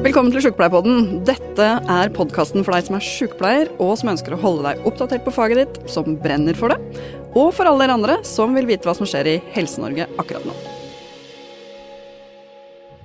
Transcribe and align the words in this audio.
Velkommen 0.00 0.32
til 0.32 0.40
Sjukepleierpodden. 0.40 1.18
Dette 1.28 1.64
er 1.92 2.10
podkasten 2.16 2.62
for 2.64 2.72
deg 2.72 2.86
som 2.86 2.94
er 2.96 3.02
sjukepleier, 3.04 3.68
og 3.84 3.90
som 4.00 4.08
ønsker 4.14 4.32
å 4.32 4.38
holde 4.40 4.62
deg 4.64 4.86
oppdatert 4.88 5.26
på 5.26 5.32
faget 5.36 5.58
ditt, 5.60 5.74
som 5.92 6.14
brenner 6.22 6.56
for 6.56 6.72
det, 6.72 6.78
og 7.36 7.50
for 7.52 7.68
alle 7.68 7.82
dere 7.82 7.96
andre 7.98 8.14
som 8.24 8.56
vil 8.56 8.64
vite 8.70 8.88
hva 8.88 8.94
som 8.96 9.04
skjer 9.04 9.28
i 9.28 9.34
Helse-Norge 9.52 10.06
akkurat 10.22 10.46
nå. 10.48 10.54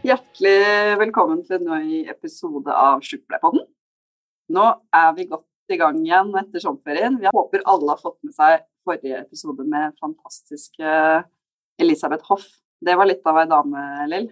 Hjertelig 0.07 0.95
velkommen 1.01 1.43
til 1.43 1.57
en 1.57 1.83
ny 1.83 1.99
episode 2.13 2.71
av 2.71 3.03
Sjukepleierpodden. 3.03 3.67
Nå 4.55 4.69
er 4.95 5.11
vi 5.19 5.27
godt 5.33 5.75
i 5.75 5.81
gang 5.83 5.99
igjen 5.99 6.31
etter 6.39 6.63
sommerferien. 6.63 7.19
Vi 7.19 7.27
håper 7.27 7.67
alle 7.75 7.91
har 7.91 7.99
fått 7.99 8.21
med 8.23 8.39
seg 8.39 8.63
forrige 8.87 9.19
episode 9.25 9.67
med 9.67 9.99
fantastiske 9.99 10.95
Elisabeth 11.75 12.31
Hoff. 12.31 12.47
Det 12.79 12.95
var 12.95 13.11
litt 13.11 13.27
av 13.27 13.43
ei 13.43 13.47
dame, 13.51 13.85
Lill. 14.15 14.31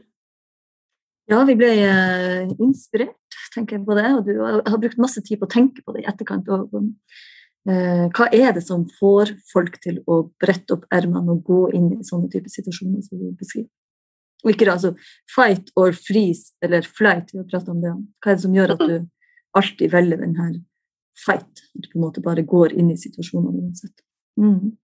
Ja, 1.31 1.43
vi 1.47 1.55
ble 1.55 1.69
eh, 1.79 2.49
inspirert, 2.61 3.37
tenker 3.53 3.77
jeg 3.77 3.85
på 3.87 3.95
det. 3.95 4.09
Og 4.17 4.25
du 4.27 4.33
har 4.43 4.81
brukt 4.81 4.99
masse 5.01 5.23
tid 5.23 5.39
på 5.39 5.47
å 5.47 5.53
tenke 5.53 5.83
på 5.85 5.95
det 5.95 6.03
i 6.03 6.09
etterkant. 6.11 6.49
Og, 6.51 6.73
eh, 7.69 8.05
hva 8.17 8.27
er 8.35 8.51
det 8.57 8.65
som 8.65 8.83
får 8.99 9.31
folk 9.51 9.79
til 9.83 10.01
å 10.03 10.19
brette 10.41 10.75
opp 10.75 10.83
ermene 10.93 11.37
og 11.37 11.45
gå 11.47 11.61
inn 11.77 11.89
i 11.95 12.03
sånne 12.03 12.27
typer 12.33 12.51
situasjoner 12.51 13.05
som 13.05 13.21
du 13.21 13.31
beskriver? 13.39 13.71
Og 14.43 14.51
ikke 14.51 14.67
altså 14.67 14.91
fight 15.31 15.69
or 15.79 15.93
freeze 15.95 16.51
eller 16.65 16.83
flight, 16.83 17.31
vi 17.31 17.39
har 17.39 17.47
pratet 17.47 17.71
om 17.71 17.79
det. 17.79 17.93
Hva 18.19 18.33
er 18.33 18.35
det 18.35 18.43
som 18.43 18.57
gjør 18.57 18.73
at 18.75 18.81
du 18.83 18.95
alltid 19.55 19.93
velger 19.93 20.19
den 20.19 20.35
her 20.35 20.57
fight? 21.15 21.63
At 21.77 21.85
du 21.85 21.87
på 21.87 22.01
en 22.01 22.03
måte 22.09 22.25
bare 22.25 22.43
går 22.43 22.75
inn 22.75 22.91
i 22.91 22.99
situasjonene 22.99 23.63
uansett. 23.63 23.95
Mm. 24.35 24.75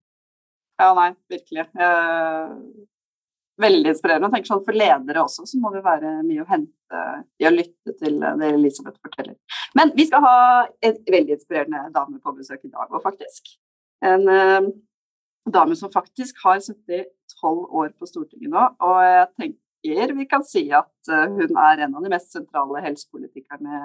Ja, 0.80 0.94
nei, 0.96 1.10
virkelig. 1.28 1.68
Uh 1.76 2.88
veldig 3.62 3.94
inspirerende. 3.94 4.30
Jeg 4.30 4.36
tenker 4.38 4.52
sånn 4.54 4.66
For 4.66 4.78
ledere 4.78 5.24
også 5.24 5.46
så 5.50 5.62
må 5.62 5.72
det 5.74 5.86
være 5.86 6.12
mye 6.26 6.44
å 6.44 6.50
hente 6.50 7.06
i 7.40 7.48
å 7.48 7.54
lytte 7.54 7.96
til 8.00 8.20
det 8.20 8.52
Elisabeth 8.56 8.98
forteller. 9.04 9.36
Men 9.78 9.94
vi 9.98 10.08
skal 10.10 10.24
ha 10.26 10.38
en 10.66 11.00
veldig 11.06 11.36
inspirerende 11.36 11.88
dame 11.96 12.22
på 12.24 12.36
besøk 12.38 12.64
i 12.66 12.72
dag 12.72 12.88
òg, 12.90 13.02
faktisk. 13.04 13.52
En 14.06 14.24
eh, 14.32 14.70
dame 15.54 15.76
som 15.76 15.92
faktisk 15.92 16.40
har 16.44 16.62
sittet 16.64 17.12
tolv 17.40 17.68
år 17.76 17.92
på 17.98 18.08
Stortinget 18.10 18.52
nå. 18.54 18.66
Og 18.86 19.00
jeg 19.06 19.28
tenker 19.40 20.16
vi 20.18 20.28
kan 20.28 20.44
si 20.44 20.66
at 20.76 20.92
uh, 21.08 21.30
hun 21.32 21.56
er 21.56 21.86
en 21.86 21.94
av 21.96 22.04
de 22.04 22.10
mest 22.12 22.34
sentrale 22.36 22.82
helsepolitikerne 22.84 23.78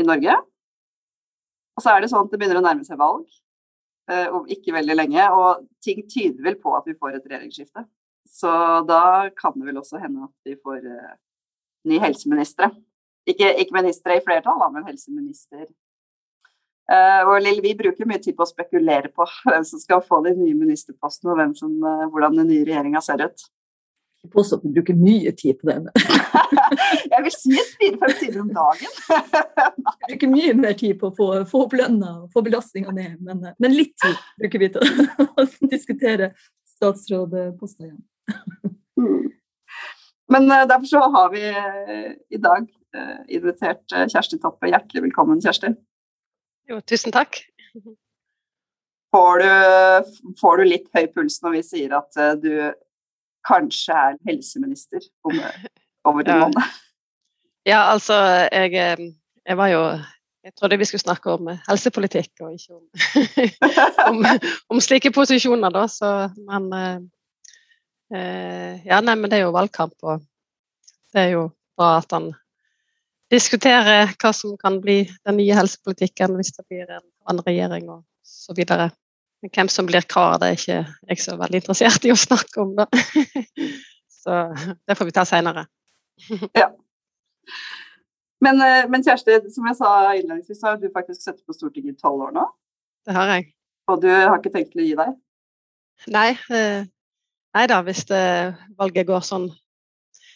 i 0.00 0.06
Norge. 0.08 0.36
Og 1.76 1.84
så 1.84 1.92
er 1.92 2.00
det 2.00 2.08
sånn 2.08 2.24
at 2.24 2.32
det 2.32 2.40
begynner 2.40 2.62
å 2.62 2.64
nærme 2.64 2.86
seg 2.86 2.96
valg 3.00 3.26
uh, 4.08 4.28
om 4.38 4.48
ikke 4.48 4.72
veldig 4.72 4.96
lenge, 4.96 5.26
og 5.36 5.66
ting 5.84 6.00
tyder 6.08 6.40
vel 6.46 6.56
på 6.62 6.72
at 6.78 6.88
vi 6.88 6.96
får 6.96 7.18
et 7.18 7.28
regjeringsskifte. 7.28 7.84
Så 8.32 8.48
da 8.88 9.28
kan 9.36 9.52
det 9.58 9.68
vel 9.68 9.80
også 9.82 10.00
hende 10.00 10.24
at 10.24 10.48
vi 10.48 10.56
får 10.56 10.80
uh, 10.88 11.14
ny 11.88 11.98
helseministre. 12.00 12.70
Ikke, 13.28 13.50
ikke 13.60 13.76
ministre 13.76 14.16
i 14.16 14.22
flertall, 14.24 14.58
da, 14.62 14.70
men 14.72 14.86
helseminister. 14.88 15.66
Uh, 16.90 17.22
og 17.28 17.42
Lill, 17.44 17.60
vi 17.62 17.74
bruker 17.78 18.08
mye 18.08 18.20
tid 18.22 18.34
på 18.38 18.46
å 18.46 18.50
spekulere 18.50 19.12
på 19.14 19.26
hvem 19.48 19.66
som 19.68 19.82
skal 19.82 20.04
få 20.06 20.22
de 20.26 20.32
nye 20.38 20.56
ministerpostene, 20.58 21.34
og 21.34 21.58
som, 21.60 21.74
uh, 21.84 22.06
hvordan 22.12 22.40
den 22.40 22.48
nye 22.50 22.64
regjeringa 22.68 23.02
ser 23.04 23.26
ut. 23.26 23.44
Jeg 24.22 24.30
påstår 24.30 24.60
at 24.60 24.64
vi 24.64 24.72
bruker 24.76 24.98
mye 24.98 25.32
tid 25.34 25.58
på 25.58 25.66
det. 25.68 25.76
jeg 27.12 27.24
vil 27.24 27.34
si 27.34 27.56
fire-fem 27.80 28.12
timer 28.20 28.40
om 28.44 28.52
dagen. 28.54 28.92
Vi 30.02 30.12
bruker 30.12 30.30
mye 30.30 30.52
mer 30.58 30.76
tid 30.78 30.94
på 31.00 31.08
å 31.08 31.14
få, 31.16 31.26
få 31.50 31.64
opp 31.64 31.74
lønna 31.78 32.12
og 32.20 32.34
få 32.34 32.42
belastninga 32.46 32.94
ned, 32.94 33.16
men, 33.24 33.42
men, 33.58 33.74
litt 33.74 33.96
tid 34.02 34.14
bruker 34.38 34.62
vi 34.62 34.68
til 34.74 35.06
å 35.24 35.44
diskutere 35.70 36.28
statsrådposter 36.70 37.88
igjen. 37.88 38.00
Men 40.32 40.50
uh, 40.50 40.68
derfor 40.68 40.86
så 40.86 40.98
har 40.98 41.30
vi 41.32 41.42
uh, 41.50 42.12
i 42.30 42.40
dag 42.40 42.68
uh, 42.96 43.18
invitert 43.28 43.84
Kjersti 44.12 44.38
Toppe. 44.40 44.70
Hjertelig 44.70 45.02
velkommen, 45.08 45.42
Kjersti. 45.42 45.74
Jo, 46.70 46.80
tusen 46.80 47.12
takk. 47.12 47.42
Får 49.12 49.42
du, 49.42 49.50
får 50.40 50.56
du 50.56 50.64
litt 50.64 50.88
høy 50.96 51.06
puls 51.12 51.42
når 51.44 51.58
vi 51.58 51.62
sier 51.66 51.92
at 51.98 52.16
du 52.40 52.72
kanskje 53.44 53.92
er 53.92 54.14
helseminister 54.24 55.04
om, 55.28 55.36
over 56.08 56.30
en 56.32 56.46
måned? 56.46 56.78
Ja, 57.68 57.90
altså 57.92 58.14
jeg, 58.48 58.72
jeg 58.72 59.58
var 59.58 59.68
jo 59.68 59.82
jeg 60.42 60.54
trodde 60.56 60.78
vi 60.80 60.86
skulle 60.88 61.04
snakke 61.04 61.34
om 61.36 61.50
helsepolitikk 61.68 62.40
og 62.40 62.56
ikke 62.56 62.78
om, 62.78 62.86
om, 64.08 64.24
om 64.72 64.80
slike 64.80 65.12
posisjoner, 65.14 65.74
da. 65.74 65.84
Så, 65.92 66.08
men 66.48 66.72
Eh, 66.72 66.98
ja, 68.12 68.98
nei, 69.00 69.14
men 69.16 69.30
det 69.30 69.38
er 69.38 69.46
jo 69.46 69.54
valgkamp, 69.54 69.94
og 70.04 70.20
det 71.14 71.20
er 71.22 71.30
jo 71.34 71.44
bra 71.78 71.94
at 72.00 72.12
han 72.12 72.32
diskuterer 73.32 74.10
hva 74.20 74.32
som 74.36 74.56
kan 74.60 74.78
bli 74.82 75.02
den 75.24 75.38
nye 75.38 75.56
helsepolitikken 75.56 76.36
hvis 76.36 76.52
det 76.56 76.66
blir 76.68 76.84
en 76.84 77.04
annen 77.28 77.46
regjering 77.46 77.88
og 77.88 78.02
så 78.26 78.54
videre. 78.56 78.90
Men 79.42 79.52
hvem 79.56 79.70
som 79.72 79.88
blir 79.88 80.04
hva, 80.12 80.26
det 80.38 80.50
er 80.50 80.58
ikke 80.58 80.78
jeg 81.10 81.22
så 81.24 81.38
veldig 81.40 81.62
interessert 81.62 82.04
i 82.06 82.12
å 82.12 82.18
snakke 82.18 82.62
om, 82.62 82.76
da. 82.78 82.86
Så 84.22 84.36
det 84.86 84.94
får 84.94 85.08
vi 85.08 85.14
ta 85.16 85.26
seinere. 85.26 85.66
Ja. 86.60 86.68
Men, 88.42 88.58
eh, 88.62 88.84
men, 88.90 89.02
Kjersti, 89.02 89.36
som 89.54 89.66
jeg 89.66 89.76
sa 89.78 89.90
innledningsvis, 90.18 90.62
har 90.66 90.78
du 90.78 90.88
faktisk 90.94 91.20
sittet 91.22 91.42
på 91.46 91.54
Stortinget 91.54 91.94
i 91.94 92.00
tolv 92.00 92.24
år 92.26 92.32
nå? 92.34 92.44
Det 93.06 93.14
har 93.14 93.30
jeg. 93.30 93.48
Og 93.90 94.00
du 94.02 94.08
har 94.10 94.34
ikke 94.38 94.50
tenkt 94.54 94.72
til 94.74 94.82
å 94.82 94.86
gi 94.86 94.96
deg? 94.98 95.12
Nei, 96.14 96.28
eh, 96.54 96.86
Nei 97.52 97.66
da, 97.68 97.82
hvis 97.84 98.06
det, 98.08 98.22
valget 98.78 99.08
går 99.08 99.24
sånn 99.26 99.50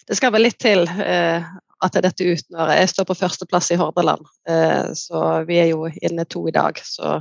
Det 0.07 0.17
skal 0.19 0.35
vel 0.35 0.47
litt 0.47 0.59
til 0.63 0.85
eh, 0.87 1.47
at 1.85 1.97
dette 2.05 2.25
ut 2.25 2.53
når 2.53 2.75
jeg 2.77 2.91
står 2.93 3.07
på 3.09 3.17
førsteplass 3.19 3.73
i 3.75 3.79
Hordaland. 3.81 4.23
Eh, 4.49 4.93
så 4.97 5.23
vi 5.49 5.59
er 5.61 5.73
jo 5.73 5.89
inne 5.91 6.25
to 6.31 6.45
i 6.49 6.55
dag. 6.55 6.79
Så 6.79 7.19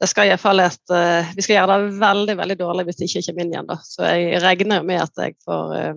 det 0.00 0.08
skal 0.10 0.30
iallfall 0.30 0.62
et 0.64 0.94
eh, 0.94 1.32
Vi 1.36 1.44
skal 1.44 1.60
gjøre 1.60 1.80
det 1.82 1.98
veldig 2.00 2.36
veldig 2.38 2.58
dårlig 2.62 2.86
hvis 2.88 3.00
det 3.00 3.10
ikke 3.10 3.24
kommer 3.28 3.44
inn 3.44 3.52
igjen. 3.56 3.68
da. 3.72 3.78
Så 3.86 4.06
jeg 4.08 4.40
regner 4.44 4.86
med 4.86 5.02
at 5.02 5.24
jeg 5.24 5.36
får, 5.44 5.74
eh, 5.80 5.92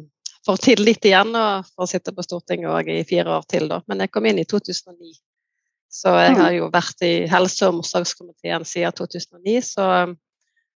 får 0.47 0.65
tillit 0.65 1.07
igjen 1.09 1.37
og 1.37 1.69
får 1.75 1.93
sitte 1.93 2.15
på 2.15 2.25
Stortinget 2.25 2.73
òg 2.73 2.91
i 2.91 2.99
fire 3.07 3.37
år 3.37 3.47
til. 3.49 3.69
da. 3.71 3.81
Men 3.87 4.03
jeg 4.03 4.13
kom 4.13 4.27
inn 4.29 4.41
i 4.41 4.49
2009. 4.49 5.15
Så 5.95 6.11
jeg 6.19 6.35
har 6.35 6.51
jo 6.51 6.67
vært 6.73 7.05
i 7.07 7.13
helse- 7.31 7.69
og 7.69 7.77
omsorgskomiteen 7.77 8.65
siden 8.67 8.91
2009. 8.97 9.61
så 9.63 9.85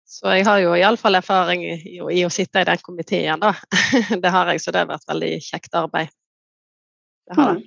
så 0.07 0.37
jeg 0.37 0.45
har 0.47 0.61
jo 0.63 0.75
iallfall 0.77 1.19
erfaring 1.19 1.65
i, 1.67 1.73
i, 1.99 2.21
å 2.23 2.31
sitte 2.31 2.63
i 2.63 2.67
den 2.67 2.83
komiteen, 2.83 3.41
da. 3.43 3.53
Det 4.23 4.31
har 4.31 4.53
jeg, 4.53 4.63
så 4.63 4.71
det 4.71 4.85
har 4.85 4.93
vært 4.93 5.09
veldig 5.09 5.33
kjekt 5.43 5.75
arbeid. 5.75 6.13
Det 7.27 7.35
har 7.39 7.57
jeg. 7.57 7.65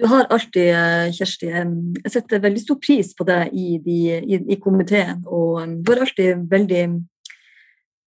Du 0.00 0.06
har 0.08 0.24
alltid, 0.32 0.70
eh, 0.72 1.10
Kjersti, 1.12 1.50
jeg 1.52 2.10
setter 2.10 2.40
veldig 2.42 2.62
stor 2.62 2.78
pris 2.80 3.12
på 3.14 3.26
deg 3.28 3.52
i, 3.52 3.76
de, 3.84 3.98
i, 4.24 4.38
i 4.54 4.56
komiteen. 4.58 5.20
Og 5.28 5.60
du 5.84 5.92
har 5.92 6.00
alltid 6.06 6.46
veldig 6.50 6.86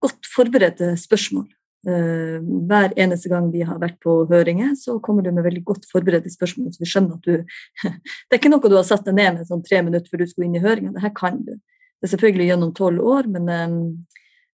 godt 0.07 0.31
forberedte 0.31 0.93
spørsmål. 1.03 1.49
Eh, 1.85 2.39
hver 2.71 2.95
eneste 2.97 3.29
gang 3.29 3.51
vi 3.53 3.67
har 3.67 3.83
vært 3.83 3.99
på 4.01 4.23
høringer, 4.31 4.73
så 4.81 4.97
kommer 5.05 5.27
du 5.27 5.33
med 5.35 5.45
veldig 5.45 5.65
godt 5.67 5.91
forberedte 5.91 6.33
spørsmål, 6.33 6.71
så 6.73 6.81
vi 6.81 6.89
skjønner 6.89 7.19
at 7.19 7.27
du 7.27 7.91
Det 7.91 8.39
er 8.39 8.41
ikke 8.41 8.55
noe 8.55 8.71
du 8.71 8.79
har 8.79 8.87
satt 8.89 9.05
deg 9.05 9.19
ned 9.19 9.35
med 9.37 9.51
sånn 9.51 9.67
tre 9.67 9.83
minutter 9.85 10.09
før 10.09 10.23
du 10.23 10.31
skulle 10.31 10.49
inn 10.49 10.57
i 10.57 10.65
høringa, 10.65 10.95
det 10.95 11.05
her 11.05 11.13
kan 11.19 11.43
du. 11.45 11.59
Det 12.05 12.11
er 12.11 12.19
selvfølgelig 12.19 12.47
gjennom 12.51 12.73
tolv 12.77 13.01
år, 13.01 13.27
men, 13.33 13.47
eh, 13.49 13.71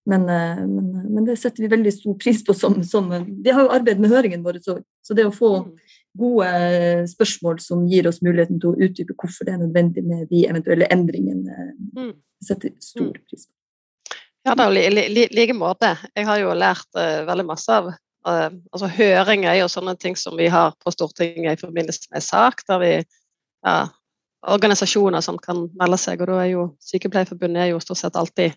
men, 0.07 0.27
eh, 0.31 0.59
men, 0.63 0.91
men, 1.03 1.25
det 1.27 1.35
setter 1.41 1.65
vi 1.65 1.71
veldig 1.73 1.93
stor 1.97 2.15
pris 2.23 2.45
på. 2.47 2.55
Som, 2.55 2.77
som 2.87 3.09
Vi 3.11 3.51
har 3.51 3.65
jo 3.65 3.73
arbeidet 3.75 3.99
med 4.05 4.13
høringen 4.15 4.45
vår, 4.45 4.61
så, 4.63 4.77
så, 5.03 5.17
det 5.19 5.25
å 5.27 5.33
få 5.35 5.51
mm. 5.65 5.73
gode 6.21 6.51
spørsmål 7.11 7.59
som 7.59 7.83
gir 7.91 8.07
oss 8.07 8.23
muligheten 8.23 8.63
til 8.63 8.71
å 8.71 8.87
utdype 8.87 9.19
hvorfor 9.19 9.49
det 9.49 9.57
er 9.57 9.65
nødvendig 9.65 10.07
med 10.07 10.29
de 10.31 10.45
eventuelle 10.47 10.87
endringene, 10.95 11.73
mm. 11.99 12.13
setter 12.47 12.77
stor 12.79 13.09
mm. 13.09 13.19
pris 13.19 13.49
på. 13.49 14.15
Ja, 14.47 14.55
da, 14.55 14.71
i 14.71 14.87
li, 14.95 15.09
li, 15.11 15.27
like 15.35 15.59
måte. 15.59 15.97
Jeg 16.15 16.31
har 16.31 16.39
jo 16.39 16.55
lært 16.55 16.87
uh, 16.95 17.27
veldig 17.27 17.49
masse 17.51 17.75
av 17.75 17.91
uh, 17.91 18.47
altså 18.71 18.95
Høringer 18.95 19.59
og 19.67 19.75
sånne 19.75 19.99
ting 19.99 20.15
som 20.15 20.39
vi 20.39 20.47
har 20.55 20.79
på 20.79 20.95
Stortinget 20.95 21.59
i 21.59 21.61
forbindelse 21.67 22.15
med 22.15 22.25
sak, 22.25 22.63
der 22.71 22.81
vi 22.81 22.95
ja, 22.95 23.75
organisasjoner 24.47 25.21
som 25.21 25.39
kan 25.39 25.67
melde 25.79 25.99
seg, 26.01 26.21
og 26.21 26.31
da 26.31 26.39
er 26.45 26.53
jo 26.55 26.65
Sykepleierforbundet 26.85 27.65
er 27.65 27.73
jo 27.73 27.83
stort 27.83 28.01
sett 28.01 28.17
alltid, 28.17 28.57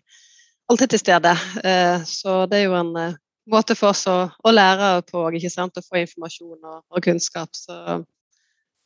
alltid 0.71 0.93
til 0.93 1.01
stede. 1.01 1.33
Eh, 1.63 2.05
så 2.07 2.43
det 2.51 2.61
er 2.61 2.69
jo 2.69 2.77
en 2.79 2.93
eh, 2.99 3.17
måte 3.51 3.75
for 3.75 3.91
oss 3.91 4.05
å, 4.07 4.17
å 4.31 4.53
lære 4.53 4.93
på, 5.09 5.25
ikke 5.35 5.51
sant? 5.51 5.77
å 5.77 5.85
få 5.85 6.03
informasjon 6.03 6.57
og, 6.57 6.79
og 6.87 7.03
kunnskap. 7.03 7.51
Så, 7.57 7.99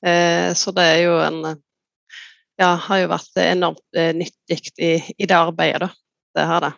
eh, 0.06 0.50
så, 0.58 0.74
det 0.74 0.90
er 0.96 1.02
jo 1.06 1.22
en 1.22 1.42
Ja, 2.58 2.72
har 2.88 2.98
jo 2.98 3.10
vært 3.12 3.36
enormt 3.38 3.98
nyttig 4.18 4.72
i, 4.82 4.96
i 4.98 5.26
det 5.30 5.36
arbeidet, 5.38 5.78
da. 5.84 5.92
Det 6.34 6.46
har 6.50 6.64
det. 6.64 6.72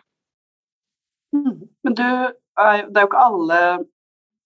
Mm. 1.32 1.54
Men 1.86 1.96
du, 1.96 2.04
det 2.04 3.00
er 3.00 3.06
jo 3.06 3.08
ikke 3.08 3.22
alle 3.24 3.60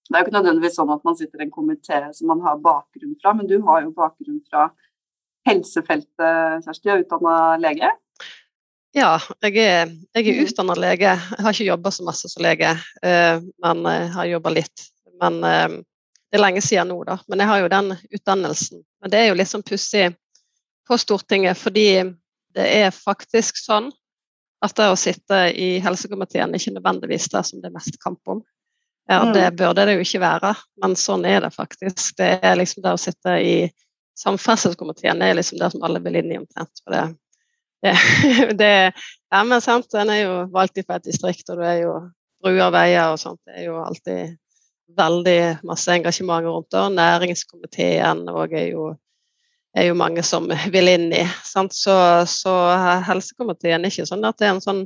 det 0.05 0.15
er 0.15 0.21
jo 0.21 0.26
ikke 0.26 0.35
nødvendigvis 0.37 0.75
sånn 0.76 0.93
at 0.93 1.03
man 1.06 1.17
sitter 1.17 1.41
i 1.41 1.47
en 1.47 1.50
komité 1.50 1.99
som 2.15 2.29
man 2.29 2.43
har 2.44 2.59
bakgrunn 2.62 3.17
fra, 3.23 3.32
men 3.35 3.49
du 3.49 3.56
har 3.65 3.82
jo 3.82 3.93
bakgrunn 3.97 4.43
fra 4.50 4.69
helsefeltet, 5.49 6.64
Kjersti, 6.64 6.91
er 6.91 7.05
utdanna 7.05 7.37
lege? 7.61 7.91
Ja, 8.94 9.17
jeg 9.43 9.58
er, 9.58 9.91
jeg 10.14 10.23
er 10.23 10.37
mm. 10.37 10.44
utdanna 10.46 10.76
lege. 10.79 11.14
Jeg 11.19 11.44
har 11.44 11.56
ikke 11.56 11.67
jobba 11.67 11.91
så 11.91 12.05
masse 12.06 12.31
som 12.31 12.44
lege, 12.44 12.70
eh, 13.02 13.41
men 13.64 13.88
jeg 13.91 14.12
har 14.14 14.31
jobba 14.31 14.52
litt. 14.55 14.85
Men 15.23 15.41
eh, 15.49 15.81
det 16.31 16.38
er 16.38 16.44
lenge 16.44 16.62
siden 16.62 16.93
nå, 16.93 17.00
da, 17.06 17.19
men 17.31 17.43
jeg 17.43 17.50
har 17.50 17.62
jo 17.62 17.73
den 17.73 17.96
utdannelsen. 17.96 18.85
Men 19.02 19.12
det 19.12 19.20
er 19.20 19.29
jo 19.29 19.38
litt 19.41 19.50
sånn 19.50 19.67
pussig 19.67 20.08
på 20.87 20.99
Stortinget, 21.00 21.58
fordi 21.58 21.88
det 22.55 22.67
er 22.81 22.94
faktisk 22.94 23.58
sånn 23.58 23.90
at 24.64 24.75
det 24.79 24.88
å 24.90 24.97
sitte 24.99 25.40
i 25.58 25.76
helsekomiteen 25.85 26.55
ikke 26.56 26.76
nødvendigvis 26.76 27.29
det 27.32 27.43
som 27.49 27.61
det 27.61 27.69
er 27.69 27.76
mest 27.76 27.99
kamp 28.02 28.23
om. 28.31 28.44
Ja, 29.11 29.20
mm. 29.26 29.32
det 29.37 29.49
burde 29.58 29.85
det 29.85 29.99
jo 29.99 30.05
ikke 30.06 30.23
være, 30.23 30.55
men 30.81 30.94
sånn 30.97 31.26
er 31.29 31.43
det 31.44 31.50
faktisk. 31.52 32.14
Det 32.17 32.38
er 32.40 32.56
liksom 32.56 32.85
det 32.87 32.94
å 32.94 33.00
sitte 33.00 33.35
i 33.43 33.56
samferdselskomiteen 34.19 35.22
er 35.22 35.37
liksom 35.38 35.61
det 35.61 35.70
som 35.72 35.84
alle 35.87 36.02
vil 36.05 36.20
inn 36.20 36.32
i 36.32 36.40
omtrent. 36.40 36.82
For 36.84 36.94
det, 36.94 37.05
det, 37.84 37.94
det 38.61 38.72
Ja, 39.34 39.43
men 39.43 39.61
sant, 39.64 39.90
en 39.99 40.12
er 40.14 40.22
jo 40.22 40.34
valgt 40.55 40.78
fra 40.87 41.00
et 41.00 41.08
distrikt, 41.08 41.49
og 41.50 41.58
du 41.58 41.66
er 41.66 41.81
jo 41.82 41.94
bruer 42.44 42.69
og 42.69 42.75
veier 42.76 43.11
og 43.11 43.20
sånt. 43.20 43.40
Det 43.49 43.58
er 43.58 43.70
jo 43.70 43.81
alltid 43.82 44.37
veldig 44.94 45.38
masse 45.66 45.90
engasjement 45.90 46.44
rundt 46.46 46.70
det. 46.75 46.84
Næringskomiteen 46.99 48.28
òg 48.31 48.55
er 48.61 48.69
jo 48.75 48.93
er 49.75 49.88
jo 49.88 49.96
mange 49.99 50.22
som 50.22 50.46
vil 50.70 50.90
inn 50.90 51.08
i. 51.14 51.25
Så, 51.43 51.96
så, 52.31 52.55
helsekomiteen 53.08 53.82
er 53.82 53.90
ikke 53.90 54.06
sånn 54.06 54.26
at 54.26 54.38
det 54.38 54.46
er 54.46 54.55
en 54.55 54.62
sånn 54.62 54.84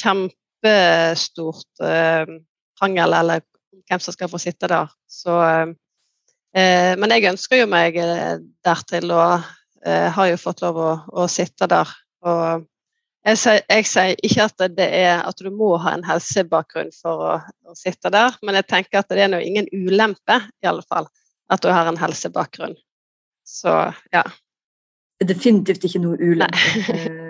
kjempestort 0.00 1.84
eh, 1.86 2.34
krangel 2.80 3.14
eller 3.18 3.44
hvem 3.88 4.02
som 4.02 4.16
skal 4.16 4.30
få 4.32 4.40
sitte 4.42 4.70
der. 4.72 4.90
Så, 5.06 5.38
eh, 5.46 5.74
men 6.54 7.14
jeg 7.14 7.30
ønsker 7.30 7.62
jo 7.62 7.68
meg 7.70 7.96
eh, 7.96 8.36
dertil 8.66 9.12
og 9.14 9.46
eh, 9.86 10.08
har 10.12 10.28
jo 10.28 10.40
fått 10.40 10.60
lov 10.64 10.80
å, 10.80 10.90
å 11.22 11.28
sitte 11.30 11.68
der. 11.70 11.88
Og 12.28 12.66
jeg 13.22 13.38
sier, 13.38 13.62
jeg 13.70 13.86
sier, 13.86 14.14
ikke 14.26 14.46
at 14.50 14.64
det 14.76 14.88
er 14.98 15.22
at 15.22 15.38
du 15.38 15.50
må 15.54 15.76
ha 15.80 15.94
en 15.94 16.04
helsebakgrunn 16.06 16.90
for 16.96 17.22
å, 17.22 17.34
å 17.70 17.76
sitte 17.78 18.10
der, 18.12 18.34
men 18.42 18.58
jeg 18.58 18.68
tenker 18.70 19.00
at 19.00 19.12
det 19.12 19.24
er 19.24 19.30
noe 19.30 19.46
ingen 19.46 19.68
ulempe 19.70 20.40
i 20.62 20.68
alle 20.68 20.82
fall 20.88 21.06
at 21.52 21.62
du 21.62 21.70
har 21.70 21.86
en 21.86 22.00
helsebakgrunn. 22.00 22.74
Så 23.46 23.72
ja. 24.12 24.24
Definitivt 25.22 25.84
ikke 25.86 26.02
noe 26.02 26.18
ulempe. 26.18 27.10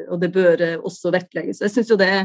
Eh, 0.00 0.06
og 0.10 0.18
det 0.18 0.32
bør 0.34 0.62
eh, 0.64 0.78
også 0.82 1.12
vektlegges. 1.14 1.60
Jeg 1.62 1.70
syns 1.70 1.90
jo 1.92 1.96
det 2.00 2.06
er 2.10 2.24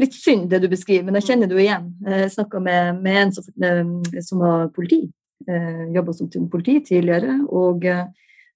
litt 0.00 0.14
synd 0.16 0.48
det 0.50 0.58
du 0.64 0.68
beskriver, 0.70 1.04
men 1.06 1.18
jeg 1.18 1.28
kjenner 1.28 1.46
det 1.50 1.54
jo 1.54 1.60
igjen. 1.62 1.84
Jeg 2.06 2.32
snakka 2.34 2.58
med, 2.62 2.98
med, 3.04 3.18
en 3.20 3.32
som, 3.36 3.46
eh, 3.62 4.22
som 4.26 4.42
var 4.42 4.64
politi. 4.74 5.04
Jobba 5.94 6.12
som 6.12 6.28
politi 6.50 6.80
tidligere. 6.84 7.38
og 7.48 7.86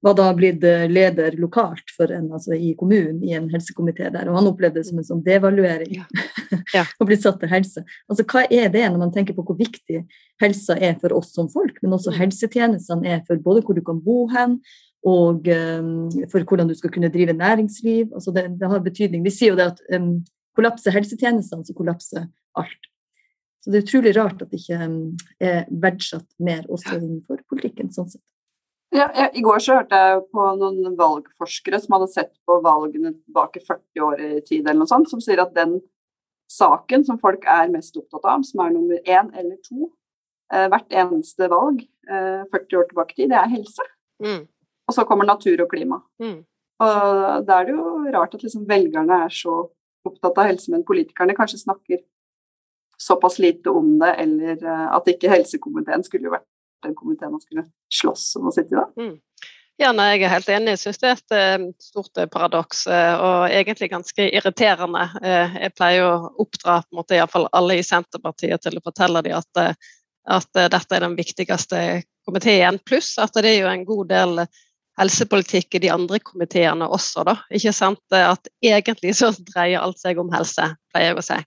var 0.03 0.17
da 0.19 0.33
blitt 0.35 0.65
leder 0.91 1.37
lokalt 1.39 1.93
for 1.95 2.11
en, 2.11 2.27
altså 2.35 2.57
i 2.57 2.73
kommunen 2.79 3.23
i 3.23 3.37
en 3.39 3.47
helsekomité 3.53 4.09
der. 4.11 4.27
Og 4.29 4.35
han 4.35 4.49
opplevde 4.51 4.81
det 4.81 4.89
som 4.89 4.99
en 4.99 5.07
sånn 5.07 5.23
devaluering 5.23 6.01
ja. 6.01 6.07
Ja. 6.75 6.85
å 7.01 7.07
bli 7.07 7.19
satt 7.21 7.39
til 7.41 7.53
helse. 7.53 7.85
Altså 8.11 8.27
Hva 8.27 8.43
er 8.51 8.73
det 8.75 8.83
når 8.83 8.99
man 8.99 9.15
tenker 9.15 9.37
på 9.37 9.45
hvor 9.47 9.59
viktig 9.61 10.03
helsa 10.43 10.75
er 10.75 10.99
for 10.99 11.15
oss 11.15 11.31
som 11.37 11.51
folk, 11.53 11.79
men 11.85 11.95
også 11.95 12.11
mm. 12.11 12.19
helsetjenestene 12.19 13.15
er 13.15 13.23
for 13.29 13.39
både 13.45 13.63
hvor 13.63 13.79
du 13.79 13.85
kan 13.87 14.03
bo 14.03 14.25
hen, 14.35 14.59
og 15.07 15.49
um, 15.51 16.11
for 16.31 16.47
hvordan 16.47 16.69
du 16.71 16.77
skal 16.79 16.91
kunne 16.95 17.11
drive 17.11 17.35
næringsliv. 17.35 18.11
Altså 18.15 18.35
det, 18.35 18.49
det 18.59 18.71
har 18.71 18.83
betydning. 18.83 19.25
Vi 19.27 19.35
sier 19.35 19.55
jo 19.55 19.59
det 19.59 19.73
at 19.73 19.83
um, 19.95 20.17
kollapser 20.59 20.95
helsetjenestene, 20.95 21.67
så 21.67 21.75
kollapser 21.79 22.27
alt. 22.59 22.91
Så 23.63 23.71
det 23.71 23.79
er 23.79 23.87
utrolig 23.87 24.13
rart 24.17 24.43
at 24.43 24.51
det 24.51 24.59
ikke 24.59 24.79
um, 24.91 24.99
er 25.39 25.65
verdsatt 25.71 26.27
mer 26.43 26.65
også 26.67 26.97
innenfor 26.99 27.45
politikken. 27.51 27.93
sånn 27.95 28.11
sett. 28.11 28.25
Ja, 28.93 29.07
jeg, 29.17 29.31
I 29.39 29.43
går 29.47 29.63
så 29.63 29.79
hørte 29.79 29.99
jeg 29.99 30.25
på 30.35 30.47
noen 30.59 30.97
valgforskere 30.99 31.79
som 31.81 31.95
hadde 31.97 32.11
sett 32.13 32.33
på 32.45 32.59
valgene 32.65 33.15
tilbake 33.15 33.63
40 33.65 34.05
år 34.05 34.21
i 34.21 34.31
tid, 34.45 34.67
eller 34.67 34.83
noe 34.83 34.91
sånt, 34.91 35.09
som 35.09 35.23
sier 35.23 35.41
at 35.41 35.55
den 35.57 35.79
saken 36.53 37.07
som 37.07 37.21
folk 37.23 37.47
er 37.49 37.71
mest 37.73 37.97
opptatt 37.97 38.27
av, 38.29 38.43
som 38.45 38.61
er 38.67 38.75
nummer 38.75 39.01
én 39.09 39.31
eller 39.33 39.57
to 39.65 39.87
eh, 40.53 40.67
hvert 40.69 40.93
eneste 40.93 41.49
valg 41.49 41.81
eh, 41.81 42.43
40 42.53 42.81
år 42.83 42.91
tilbake 42.91 43.17
i 43.17 43.23
tid, 43.23 43.33
det 43.33 43.39
er 43.41 43.55
helse. 43.55 43.87
Mm. 44.21 44.43
Og 44.91 44.97
så 44.99 45.07
kommer 45.09 45.29
natur 45.31 45.65
og 45.65 45.73
klima. 45.73 46.03
Mm. 46.21 46.43
Og 46.83 47.47
da 47.49 47.61
er 47.61 47.69
det 47.69 47.77
jo 47.79 47.87
rart 48.13 48.35
at 48.37 48.45
liksom 48.45 48.67
velgerne 48.69 49.23
er 49.25 49.33
så 49.33 49.63
opptatt 50.05 50.37
av 50.43 50.51
helse, 50.51 50.69
men 50.75 50.85
politikerne 50.85 51.37
kanskje 51.39 51.63
snakker 51.63 52.03
såpass 53.03 53.39
lite 53.39 53.71
om 53.71 53.99
det, 53.99 54.15
eller 54.25 54.65
eh, 54.65 54.87
at 54.97 55.11
ikke 55.11 55.31
helsekomiteen 55.33 56.05
skulle 56.07 56.33
vært 56.33 56.49
den 56.83 56.95
komiteen 56.99 57.35
man 57.35 57.43
skulle 57.43 57.67
slåss 57.95 58.33
om 58.41 58.49
å 58.51 58.55
sitte 58.55 58.75
i 58.75 58.79
da. 58.79 58.87
Mm. 58.99 59.19
Ja, 59.81 59.91
nei, 59.97 60.09
jeg 60.13 60.27
er 60.27 60.35
helt 60.35 60.51
enig. 60.53 60.75
Jeg 60.75 60.81
syns 60.83 61.01
det 61.01 61.09
er 61.09 61.17
et 61.17 61.35
uh, 61.35 61.65
stort 61.83 62.19
uh, 62.21 62.27
paradoks, 62.31 62.85
og 62.87 63.47
egentlig 63.49 63.89
ganske 63.91 64.27
irriterende. 64.29 65.07
jeg 65.25 65.73
pleier 65.75 66.05
å 66.07 66.33
oppdra 66.45 66.77
på 66.83 66.93
en 66.93 67.01
måte, 67.01 67.17
i 67.17 67.25
fall 67.31 67.49
alle 67.57 67.79
i 67.81 67.87
Senterpartiet 67.87 68.63
til 68.63 68.79
å 68.79 68.85
fortelle 68.85 69.23
dem 69.25 69.39
at, 69.39 69.81
at 70.37 70.61
dette 70.61 70.99
er 70.99 71.07
den 71.07 71.17
viktigste 71.19 71.81
komiteen, 72.29 72.79
pluss 72.85 73.17
at 73.19 73.35
det 73.41 73.49
er 73.49 73.59
jo 73.63 73.73
en 73.73 73.87
god 73.89 74.13
del 74.13 74.45
helsepolitikk 75.01 75.79
i 75.79 75.83
de 75.87 75.91
andre 75.93 76.21
komiteene 76.23 76.89
også, 76.93 77.25
da. 77.27 77.39
Ikke 77.55 77.73
sant? 77.75 78.03
At 78.13 78.49
egentlig 78.63 79.17
så 79.19 79.33
dreier 79.55 79.81
alt 79.81 80.01
seg 80.03 80.21
om 80.21 80.31
helse, 80.35 80.69
pleier 80.93 81.13
jeg 81.13 81.23
å 81.23 81.27
si. 81.27 81.41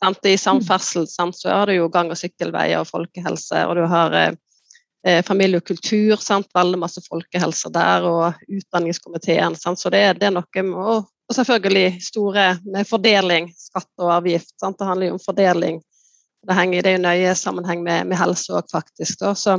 Sant? 0.00 0.26
I 0.26 0.38
samferdsel 0.38 1.08
sant? 1.08 1.36
så 1.36 1.50
har 1.52 1.66
du 1.66 1.74
jo 1.74 1.88
gang- 1.92 2.10
og 2.10 2.18
sykkelveier 2.18 2.80
og 2.80 2.88
folkehelse, 2.88 3.66
og 3.68 3.76
du 3.76 3.84
har 3.90 4.16
eh, 4.16 5.20
familie 5.26 5.60
og 5.60 5.66
kultur, 5.68 6.16
sant? 6.16 6.48
veldig 6.56 6.80
masse 6.80 7.02
folkehelse 7.04 7.72
der, 7.74 8.06
og 8.08 8.40
utdanningskomiteen. 8.48 9.56
Sant? 9.60 9.80
Så 9.80 9.92
det, 9.92 10.02
det, 10.20 10.30
er 10.30 10.36
noe 10.38 10.64
med 10.64 10.80
og, 10.80 11.10
og 11.28 11.36
selvfølgelig 11.36 12.00
store 12.02 12.46
med 12.64 12.88
fordeling, 12.88 13.52
skatt 13.56 13.90
og 14.00 14.14
avgift. 14.16 14.54
Sant? 14.60 14.78
Det 14.80 14.88
handler 14.88 15.10
jo 15.10 15.18
om 15.18 15.24
fordeling. 15.24 15.80
Det, 16.48 16.56
henger, 16.56 16.82
det 16.82 16.90
er 16.90 16.96
jo 16.96 17.04
nøye 17.04 17.36
sammenheng 17.36 17.84
med, 17.84 18.08
med 18.08 18.18
helse 18.18 18.56
òg, 18.56 18.70
faktisk. 18.72 19.26
Så, 19.36 19.58